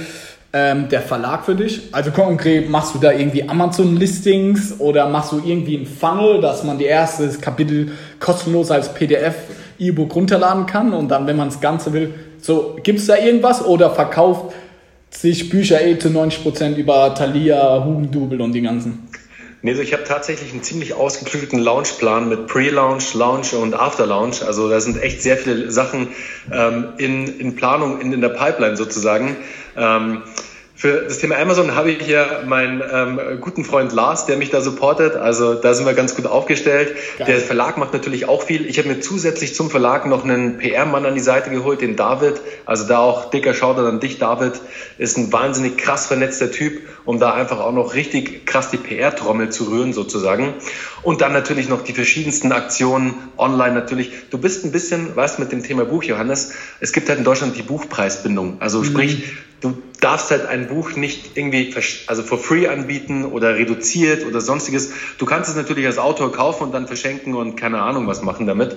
ähm, 0.52 0.88
der 0.88 1.02
Verlag 1.02 1.44
für 1.44 1.54
dich? 1.54 1.88
Also 1.92 2.10
konkret 2.10 2.70
machst 2.70 2.94
du 2.94 2.98
da 2.98 3.12
irgendwie 3.12 3.48
Amazon-Listings 3.48 4.80
oder 4.80 5.08
machst 5.08 5.32
du 5.32 5.42
irgendwie 5.44 5.76
ein 5.76 5.86
Funnel, 5.86 6.40
dass 6.40 6.64
man 6.64 6.78
die 6.78 6.86
erste 6.86 7.28
Kapitel 7.38 7.92
kostenlos 8.18 8.70
als 8.70 8.92
PDF 8.94 9.34
E-Book 9.78 10.14
runterladen 10.14 10.66
kann 10.66 10.92
und 10.92 11.08
dann, 11.08 11.26
wenn 11.26 11.36
man 11.36 11.48
das 11.48 11.60
Ganze 11.60 11.92
will, 11.92 12.14
so, 12.40 12.76
gibt 12.82 12.98
es 12.98 13.06
da 13.06 13.16
irgendwas 13.16 13.64
oder 13.64 13.90
verkauft 13.90 14.54
sich 15.10 15.48
Bücher 15.48 15.84
eh 15.84 15.98
zu 15.98 16.08
90% 16.08 16.76
über 16.76 17.14
Thalia, 17.14 17.84
Hugendubel 17.84 18.40
und 18.40 18.52
die 18.52 18.62
ganzen? 18.62 19.08
Nee, 19.60 19.72
also 19.72 19.82
ich 19.82 19.92
habe 19.92 20.04
tatsächlich 20.04 20.52
einen 20.52 20.62
ziemlich 20.62 20.94
ausgeklügelten 20.94 21.58
Launchplan 21.58 22.28
mit 22.28 22.46
Pre-Launch, 22.46 23.14
Launch 23.14 23.54
und 23.54 23.74
After-Launch. 23.74 24.44
Also 24.44 24.68
da 24.68 24.80
sind 24.80 25.02
echt 25.02 25.20
sehr 25.20 25.36
viele 25.36 25.72
Sachen 25.72 26.08
ähm, 26.52 26.90
in, 26.98 27.40
in 27.40 27.56
Planung, 27.56 28.00
in, 28.00 28.12
in 28.12 28.20
der 28.20 28.28
Pipeline 28.28 28.76
sozusagen. 28.76 29.36
Ähm, 29.76 30.22
Für 30.78 31.02
das 31.02 31.18
Thema 31.18 31.36
Amazon 31.36 31.74
habe 31.74 31.90
ich 31.90 32.04
hier 32.04 32.44
meinen 32.46 32.80
ähm, 32.88 33.40
guten 33.40 33.64
Freund 33.64 33.92
Lars, 33.92 34.26
der 34.26 34.36
mich 34.36 34.50
da 34.50 34.60
supportet. 34.60 35.16
Also 35.16 35.54
da 35.54 35.74
sind 35.74 35.86
wir 35.86 35.94
ganz 35.94 36.14
gut 36.14 36.26
aufgestellt. 36.26 36.94
Geil. 37.18 37.26
Der 37.26 37.38
Verlag 37.38 37.78
macht 37.78 37.92
natürlich 37.92 38.28
auch 38.28 38.44
viel. 38.44 38.64
Ich 38.64 38.78
habe 38.78 38.86
mir 38.86 39.00
zusätzlich 39.00 39.56
zum 39.56 39.70
Verlag 39.70 40.06
noch 40.06 40.22
einen 40.22 40.58
PR-Mann 40.58 41.04
an 41.04 41.16
die 41.16 41.20
Seite 41.20 41.50
geholt, 41.50 41.80
den 41.80 41.96
David. 41.96 42.40
Also 42.64 42.86
da 42.86 42.98
auch 42.98 43.28
dicker 43.30 43.54
Shoutout 43.54 43.88
an 43.88 43.98
dich, 43.98 44.18
David. 44.18 44.60
Ist 44.98 45.18
ein 45.18 45.32
wahnsinnig 45.32 45.78
krass 45.78 46.06
vernetzter 46.06 46.52
Typ, 46.52 46.80
um 47.04 47.18
da 47.18 47.34
einfach 47.34 47.58
auch 47.58 47.72
noch 47.72 47.94
richtig 47.94 48.46
krass 48.46 48.70
die 48.70 48.76
PR-Trommel 48.76 49.50
zu 49.50 49.64
rühren 49.64 49.92
sozusagen. 49.92 50.54
Und 51.02 51.22
dann 51.22 51.32
natürlich 51.32 51.68
noch 51.68 51.82
die 51.82 51.92
verschiedensten 51.92 52.52
Aktionen 52.52 53.14
online 53.36 53.74
natürlich. 53.74 54.12
Du 54.30 54.38
bist 54.38 54.64
ein 54.64 54.70
bisschen, 54.70 55.16
weißt 55.16 55.40
mit 55.40 55.50
dem 55.50 55.64
Thema 55.64 55.86
Buch, 55.86 56.04
Johannes, 56.04 56.52
es 56.78 56.92
gibt 56.92 57.08
halt 57.08 57.18
in 57.18 57.24
Deutschland 57.24 57.56
die 57.56 57.62
Buchpreisbindung. 57.62 58.58
Also 58.60 58.78
mhm. 58.78 58.84
sprich, 58.84 59.24
du 59.60 59.76
darfst 60.00 60.30
halt 60.30 60.46
ein 60.46 60.66
Buch 60.66 60.94
nicht 60.94 61.36
irgendwie 61.36 61.74
also 62.06 62.22
for 62.22 62.38
free 62.38 62.68
anbieten 62.68 63.24
oder 63.24 63.56
reduziert 63.56 64.24
oder 64.24 64.40
sonstiges. 64.40 64.90
Du 65.18 65.26
kannst 65.26 65.50
es 65.50 65.56
natürlich 65.56 65.86
als 65.86 65.98
Autor 65.98 66.30
kaufen 66.32 66.64
und 66.64 66.72
dann 66.72 66.86
verschenken 66.86 67.34
und 67.34 67.56
keine 67.56 67.80
Ahnung 67.80 68.06
was 68.06 68.22
machen 68.22 68.46
damit. 68.46 68.76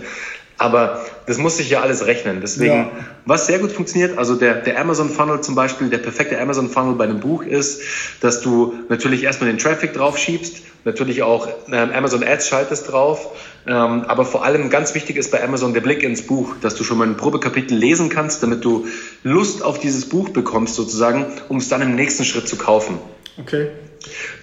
Aber 0.62 1.04
das 1.26 1.40
muss 1.40 1.58
sich 1.58 1.72
ja 1.72 1.82
alles 1.82 2.06
rechnen. 2.06 2.40
Deswegen, 2.40 2.74
ja. 2.74 2.92
was 3.26 3.48
sehr 3.48 3.58
gut 3.58 3.72
funktioniert, 3.72 4.18
also 4.20 4.36
der, 4.36 4.54
der 4.56 4.80
Amazon 4.80 5.10
Funnel 5.10 5.42
zum 5.42 5.56
Beispiel, 5.56 5.90
der 5.90 5.98
perfekte 5.98 6.40
Amazon 6.40 6.70
Funnel 6.70 6.94
bei 6.94 7.06
einem 7.06 7.20
Buch 7.20 7.44
ist, 7.44 7.82
dass 8.22 8.42
du 8.42 8.76
natürlich 8.88 9.24
erstmal 9.24 9.50
den 9.50 9.58
Traffic 9.58 9.94
drauf 9.94 10.20
schiebst, 10.20 10.58
natürlich 10.86 11.24
auch 11.24 11.48
ähm, 11.72 11.90
Amazon 11.92 12.24
Ads 12.24 12.48
schaltest 12.48 12.92
drauf, 12.92 13.32
ähm, 13.66 14.04
aber 14.08 14.24
vor 14.24 14.46
allem 14.46 14.70
ganz 14.70 14.94
wichtig 14.94 15.18
ist 15.18 15.32
bei 15.32 15.44
Amazon 15.44 15.74
der 15.74 15.82
Blick 15.82 16.04
ins 16.04 16.22
Buch, 16.22 16.54
dass 16.62 16.76
du 16.76 16.84
schon 16.84 17.00
mal 17.00 17.08
ein 17.08 17.18
Probekapitel 17.18 17.76
lesen 17.76 18.10
kannst, 18.10 18.44
damit 18.44 18.64
du 18.64 18.86
Lust 19.24 19.64
auf 19.64 19.80
dieses 19.80 20.10
Buch 20.10 20.30
bekommst 20.30 20.76
sozusagen, 20.76 21.26
um 21.50 21.58
es 21.58 21.70
dann 21.70 21.82
im 21.82 21.96
nächsten 21.96 22.24
Schritt 22.24 22.48
zu 22.48 22.56
kaufen. 22.56 23.00
Okay. 23.40 23.70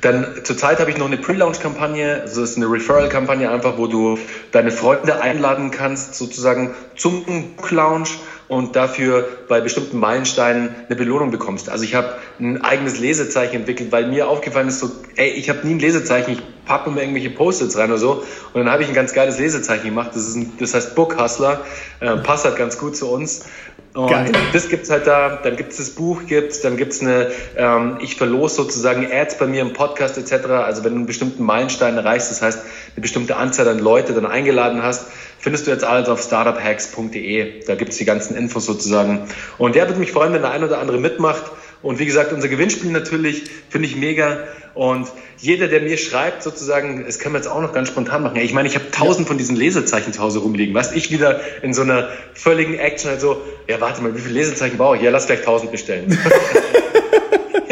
Dann 0.01 0.27
zurzeit 0.43 0.81
habe 0.81 0.91
ich 0.91 0.97
noch 0.97 1.07
eine 1.07 1.17
Pre-Launch-Kampagne, 1.17 2.21
also 2.23 2.41
das 2.41 2.51
ist 2.51 2.57
eine 2.57 2.67
Referral-Kampagne 2.71 3.51
einfach, 3.51 3.77
wo 3.77 3.87
du 3.87 4.17
deine 4.51 4.71
Freunde 4.71 5.21
einladen 5.21 5.71
kannst, 5.71 6.15
sozusagen 6.15 6.71
zum 6.97 7.23
Buch-Launch 7.25 8.19
und 8.49 8.77
dafür 8.77 9.29
bei 9.49 9.61
bestimmten 9.61 9.99
Meilensteinen 9.99 10.75
eine 10.87 10.97
Belohnung 10.97 11.31
bekommst. 11.31 11.69
Also 11.69 11.85
ich 11.85 11.95
habe 11.95 12.15
ein 12.41 12.63
eigenes 12.63 12.99
Lesezeichen 12.99 13.57
entwickelt, 13.57 13.93
weil 13.93 14.09
mir 14.09 14.29
aufgefallen 14.29 14.69
ist 14.69 14.81
so, 14.81 14.91
ey, 15.17 15.29
ich 15.31 15.51
habe 15.51 15.67
nie 15.67 15.75
ein 15.75 15.79
Lesezeichen, 15.79 16.33
ich 16.33 16.43
packe 16.65 16.91
mir 16.91 17.01
irgendwelche 17.01 17.31
Post-its 17.31 17.77
rein 17.77 17.91
oder 17.91 17.99
so 17.99 18.25
und 18.53 18.61
dann 18.61 18.71
habe 18.71 18.83
ich 18.83 18.89
ein 18.89 18.95
ganz 18.95 19.13
geiles 19.13 19.39
Lesezeichen 19.39 19.85
gemacht, 19.85 20.11
das, 20.15 20.29
ist 20.29 20.37
ein, 20.37 20.53
das 20.59 20.75
heißt 20.75 20.95
Book 20.95 21.21
Hustler, 21.21 21.61
äh, 22.01 22.17
passt 22.17 22.45
halt 22.45 22.57
ganz 22.57 22.79
gut 22.79 22.97
zu 22.97 23.11
uns 23.11 23.47
und 23.95 24.11
Geil. 24.11 24.33
das 24.53 24.69
gibt's 24.69 24.91
halt 24.91 25.07
da, 25.07 25.41
dann 25.43 25.57
gibt's 25.57 25.79
das 25.79 25.91
Buch, 25.91 26.23
gibt's, 26.27 26.61
dann 26.61 26.77
gibt's 26.77 27.01
eine, 27.01 27.33
ähm, 27.57 27.99
ich 28.01 28.17
verlose 28.17 28.55
sozusagen 28.55 29.11
Ads 29.11 29.39
bei 29.39 29.47
mir 29.47 29.63
im 29.63 29.73
Podcast 29.73 30.19
etc. 30.19 30.47
Also 30.51 30.85
wenn 30.85 30.93
du 30.93 30.99
einen 30.99 31.07
bestimmten 31.07 31.43
Meilenstein 31.43 31.97
erreichst, 31.97 32.31
das 32.31 32.43
heißt 32.43 32.61
eine 32.61 33.03
bestimmte 33.03 33.37
Anzahl 33.37 33.67
an 33.67 33.79
Leute 33.79 34.13
dann 34.13 34.27
eingeladen 34.27 34.83
hast, 34.83 35.07
findest 35.39 35.67
du 35.67 35.71
jetzt 35.71 35.85
alles 35.85 36.09
auf 36.09 36.23
startuphacks.de. 36.23 37.65
Da 37.67 37.75
gibt's 37.75 37.97
die 37.97 38.05
ganzen 38.05 38.37
Infos 38.37 38.67
sozusagen. 38.67 39.29
Und 39.59 39.75
der 39.75 39.87
würde 39.87 40.01
mich 40.01 40.13
freuen, 40.13 40.33
wenn 40.33 40.43
der 40.43 40.51
ein 40.51 40.65
oder 40.65 40.79
andere 40.79 40.99
mitmacht. 40.99 41.45
Und 41.83 41.99
wie 41.99 42.07
gesagt, 42.07 42.33
unser 42.33 42.49
Gewinnspiel 42.49 42.91
natürlich 42.91 43.45
finde 43.69 43.87
ich 43.89 43.97
mega. 43.97 44.39
Und 44.75 45.09
jeder, 45.39 45.69
der 45.69 45.81
mir 45.81 45.97
schreibt, 45.97 46.43
sozusagen, 46.43 47.05
das 47.05 47.19
können 47.19 47.35
wir 47.35 47.39
jetzt 47.39 47.49
auch 47.49 47.61
noch 47.61 47.73
ganz 47.73 47.89
spontan 47.89 48.23
machen. 48.23 48.37
Ich 48.37 48.53
meine, 48.53 48.69
ich 48.69 48.75
habe 48.75 48.91
tausend 48.91 49.29
von 49.29 49.39
diesen 49.39 49.57
Lesezeichen 49.57 50.13
zu 50.13 50.21
Hause 50.21 50.41
rumliegen. 50.41 50.75
Weißt 50.75 50.95
ich 50.97 51.11
wieder 51.11 51.41
in 51.63 51.75
so 51.75 51.83
einer 51.83 52.09
völligen 52.35 52.75
Action 52.75 53.11
halt 53.11 53.21
so, 53.21 53.41
ja, 53.69 53.81
warte 53.81 54.03
mal, 54.03 54.15
wie 54.15 54.21
viele 54.21 54.35
Lesezeichen 54.35 54.77
brauche 54.77 54.97
ich? 54.97 55.03
Ja, 55.03 55.11
lass 55.11 55.27
gleich 55.27 55.43
tausend 55.43 55.71
bestellen. 55.71 56.19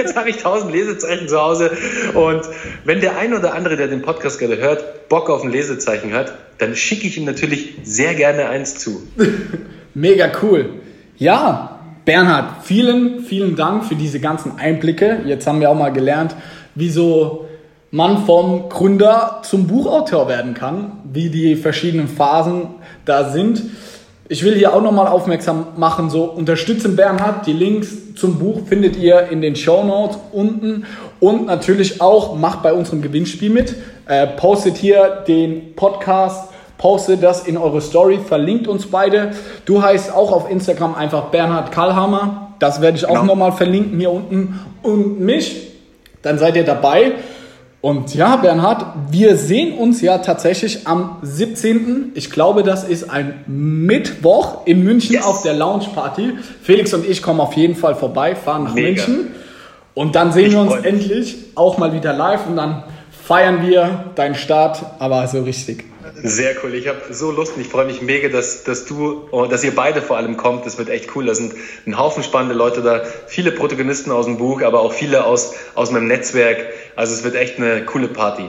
jetzt 0.07 0.17
habe 0.17 0.31
ich 0.31 0.37
tausend 0.37 0.73
Lesezeichen 0.73 1.29
zu 1.29 1.41
Hause. 1.41 1.71
Und 2.15 2.43
wenn 2.85 3.01
der 3.01 3.19
ein 3.19 3.35
oder 3.35 3.55
andere, 3.55 3.77
der 3.77 3.89
den 3.89 4.03
Podcast 4.03 4.39
gerade 4.39 4.57
hört, 4.59 5.09
Bock 5.09 5.29
auf 5.29 5.43
ein 5.43 5.51
Lesezeichen 5.51 6.15
hat, 6.15 6.33
dann 6.59 6.77
schicke 6.77 7.07
ich 7.07 7.19
ihm 7.19 7.25
natürlich 7.25 7.75
sehr 7.83 8.15
gerne 8.15 8.49
eins 8.49 8.77
zu. 8.77 9.03
Mega 9.95 10.31
cool. 10.43 10.71
Ja, 11.17 11.81
Bernhard, 12.05 12.65
vielen, 12.65 13.25
vielen 13.25 13.57
Dank 13.57 13.85
für 13.85 13.97
diese 13.97 14.21
ganzen 14.21 14.59
Einblicke. 14.59 15.23
Jetzt 15.25 15.47
haben 15.47 15.61
wir 15.61 15.71
auch 15.71 15.79
mal 15.79 15.93
gelernt, 15.93 16.37
wieso 16.75 17.49
man 17.91 18.27
vom 18.27 18.69
Gründer 18.69 19.41
zum 19.43 19.67
Buchautor 19.67 20.29
werden 20.29 20.55
kann, 20.55 20.93
wie 21.13 21.31
die 21.31 21.57
verschiedenen 21.57 22.09
Phasen 22.09 22.69
da 23.05 23.31
sind. 23.31 23.63
Ich 24.29 24.43
will 24.43 24.55
hier 24.55 24.75
auch 24.75 24.83
nochmal 24.83 25.07
aufmerksam 25.07 25.69
machen, 25.77 26.11
so 26.11 26.25
unterstützen 26.25 26.97
Bernhard. 26.97 27.47
Die 27.47 27.53
Links 27.53 28.15
zum 28.17 28.39
Buch 28.39 28.67
findet 28.67 28.97
ihr 28.97 29.29
in 29.31 29.41
den 29.41 29.55
Show 29.55 29.85
Notes 29.85 30.19
unten 30.33 30.85
und 31.21 31.47
natürlich 31.47 32.01
auch 32.01 32.37
macht 32.37 32.63
bei 32.63 32.73
unserem 32.73 33.03
Gewinnspiel 33.03 33.51
mit. 33.51 33.75
Äh, 34.09 34.27
postet 34.27 34.77
hier 34.77 35.25
den 35.27 35.75
Podcast 35.77 36.51
postet 36.79 37.23
das 37.23 37.47
in 37.47 37.57
eure 37.57 37.81
Story, 37.81 38.19
verlinkt 38.19 38.69
uns 38.69 38.87
beide. 38.87 39.33
Du 39.65 39.83
heißt 39.83 40.15
auch 40.15 40.33
auf 40.33 40.51
Instagram 40.51 40.95
einfach 40.95 41.27
Bernhard 41.27 41.73
Kallhammer. 41.73 42.53
Das 42.59 42.81
werde 42.81 42.97
ich 42.97 43.07
auch 43.07 43.21
genau. 43.21 43.27
nochmal 43.27 43.53
verlinken 43.53 43.99
hier 43.99 44.11
unten. 44.11 44.61
Und 44.83 45.21
mich, 45.21 45.73
dann 46.23 46.39
seid 46.39 46.57
ihr 46.57 46.65
dabei. 46.65 47.13
Und 47.81 48.15
ja, 48.15 48.37
Bernhard, 48.37 48.85
wir 49.11 49.37
sehen 49.37 49.79
uns 49.79 50.01
ja 50.01 50.19
tatsächlich 50.19 50.87
am 50.87 51.19
17. 51.23 52.13
Ich 52.15 52.31
glaube, 52.31 52.63
das 52.63 52.85
ist 52.85 53.09
ein 53.11 53.45
Mittwoch 53.47 54.67
in 54.67 54.83
München 54.83 55.15
yes. 55.15 55.25
auf 55.25 55.43
der 55.43 55.55
Lounge 55.55 55.87
Party. 55.95 56.33
Felix 56.63 56.93
und 56.95 57.09
ich 57.09 57.23
kommen 57.23 57.41
auf 57.41 57.53
jeden 57.55 57.77
Fall 57.77 57.95
vorbei, 57.95 58.35
fahren 58.35 58.65
nach 58.65 58.75
Mega. 58.75 58.89
München. 58.89 59.29
Und 59.95 60.15
dann 60.15 60.33
sehen 60.33 60.47
ich 60.47 60.53
wir 60.53 60.61
uns 60.61 60.75
endlich 60.75 61.37
auch 61.55 61.79
mal 61.79 61.93
wieder 61.93 62.13
live 62.13 62.47
und 62.49 62.57
dann 62.57 62.83
feiern 63.11 63.67
wir 63.67 64.07
deinen 64.15 64.35
Start, 64.35 64.85
aber 64.99 65.27
so 65.27 65.43
richtig. 65.43 65.85
Sehr 66.23 66.55
cool. 66.63 66.75
Ich 66.75 66.89
habe 66.89 66.99
so 67.11 67.31
Lust 67.31 67.57
und 67.57 67.61
ich 67.61 67.69
freue 67.69 67.85
mich 67.87 68.01
mega, 68.03 68.29
dass, 68.29 68.65
dass 68.65 68.87
du, 68.87 69.29
oh, 69.31 69.47
dass 69.47 69.63
ihr 69.65 69.75
beide 69.75 70.01
vor 70.01 70.17
allem 70.17 70.37
kommt. 70.37 70.65
Das 70.67 70.79
wird 70.79 70.89
echt 70.89 71.15
cool. 71.15 71.27
Da 71.27 71.35
sind 71.35 71.55
ein 71.87 71.99
Haufen 71.99 72.23
spannende 72.23 72.55
Leute 72.55 72.83
da, 72.83 73.03
viele 73.27 73.53
Protagonisten 73.53 74.11
aus 74.11 74.27
dem 74.27 74.39
Buch, 74.39 74.63
aber 74.63 74.81
auch 74.81 74.93
viele 74.93 75.25
aus, 75.25 75.55
aus 75.75 75.91
meinem 75.91 76.09
Netzwerk. 76.09 76.59
Also 76.97 77.15
es 77.15 77.23
wird 77.23 77.35
echt 77.35 77.59
eine 77.59 77.85
coole 77.85 78.09
Party. 78.09 78.49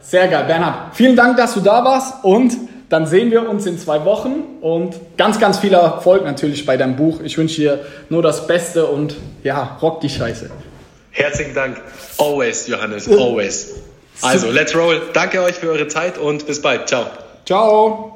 Sehr 0.00 0.28
geil, 0.28 0.44
Bernhard. 0.44 0.94
Vielen 0.94 1.16
Dank, 1.16 1.36
dass 1.36 1.54
du 1.54 1.60
da 1.60 1.84
warst 1.84 2.24
und 2.24 2.56
dann 2.88 3.06
sehen 3.06 3.30
wir 3.30 3.48
uns 3.48 3.66
in 3.66 3.78
zwei 3.78 4.04
Wochen 4.04 4.42
und 4.60 4.96
ganz, 5.16 5.38
ganz 5.38 5.58
viel 5.58 5.72
Erfolg 5.74 6.24
natürlich 6.24 6.66
bei 6.66 6.76
deinem 6.76 6.96
Buch. 6.96 7.20
Ich 7.22 7.38
wünsche 7.38 7.60
dir 7.60 7.84
nur 8.08 8.22
das 8.22 8.46
Beste 8.46 8.86
und 8.86 9.16
ja, 9.44 9.78
rock 9.80 10.00
die 10.00 10.08
Scheiße. 10.08 10.50
Herzlichen 11.12 11.54
Dank. 11.54 11.80
Always, 12.18 12.66
Johannes, 12.66 13.08
always. 13.08 13.79
Also, 14.22 14.50
let's 14.50 14.74
roll. 14.74 15.00
Danke 15.12 15.42
euch 15.42 15.56
für 15.56 15.70
eure 15.70 15.88
Zeit 15.88 16.18
und 16.18 16.46
bis 16.46 16.60
bald. 16.62 16.88
Ciao. 16.88 17.06
Ciao. 17.46 18.06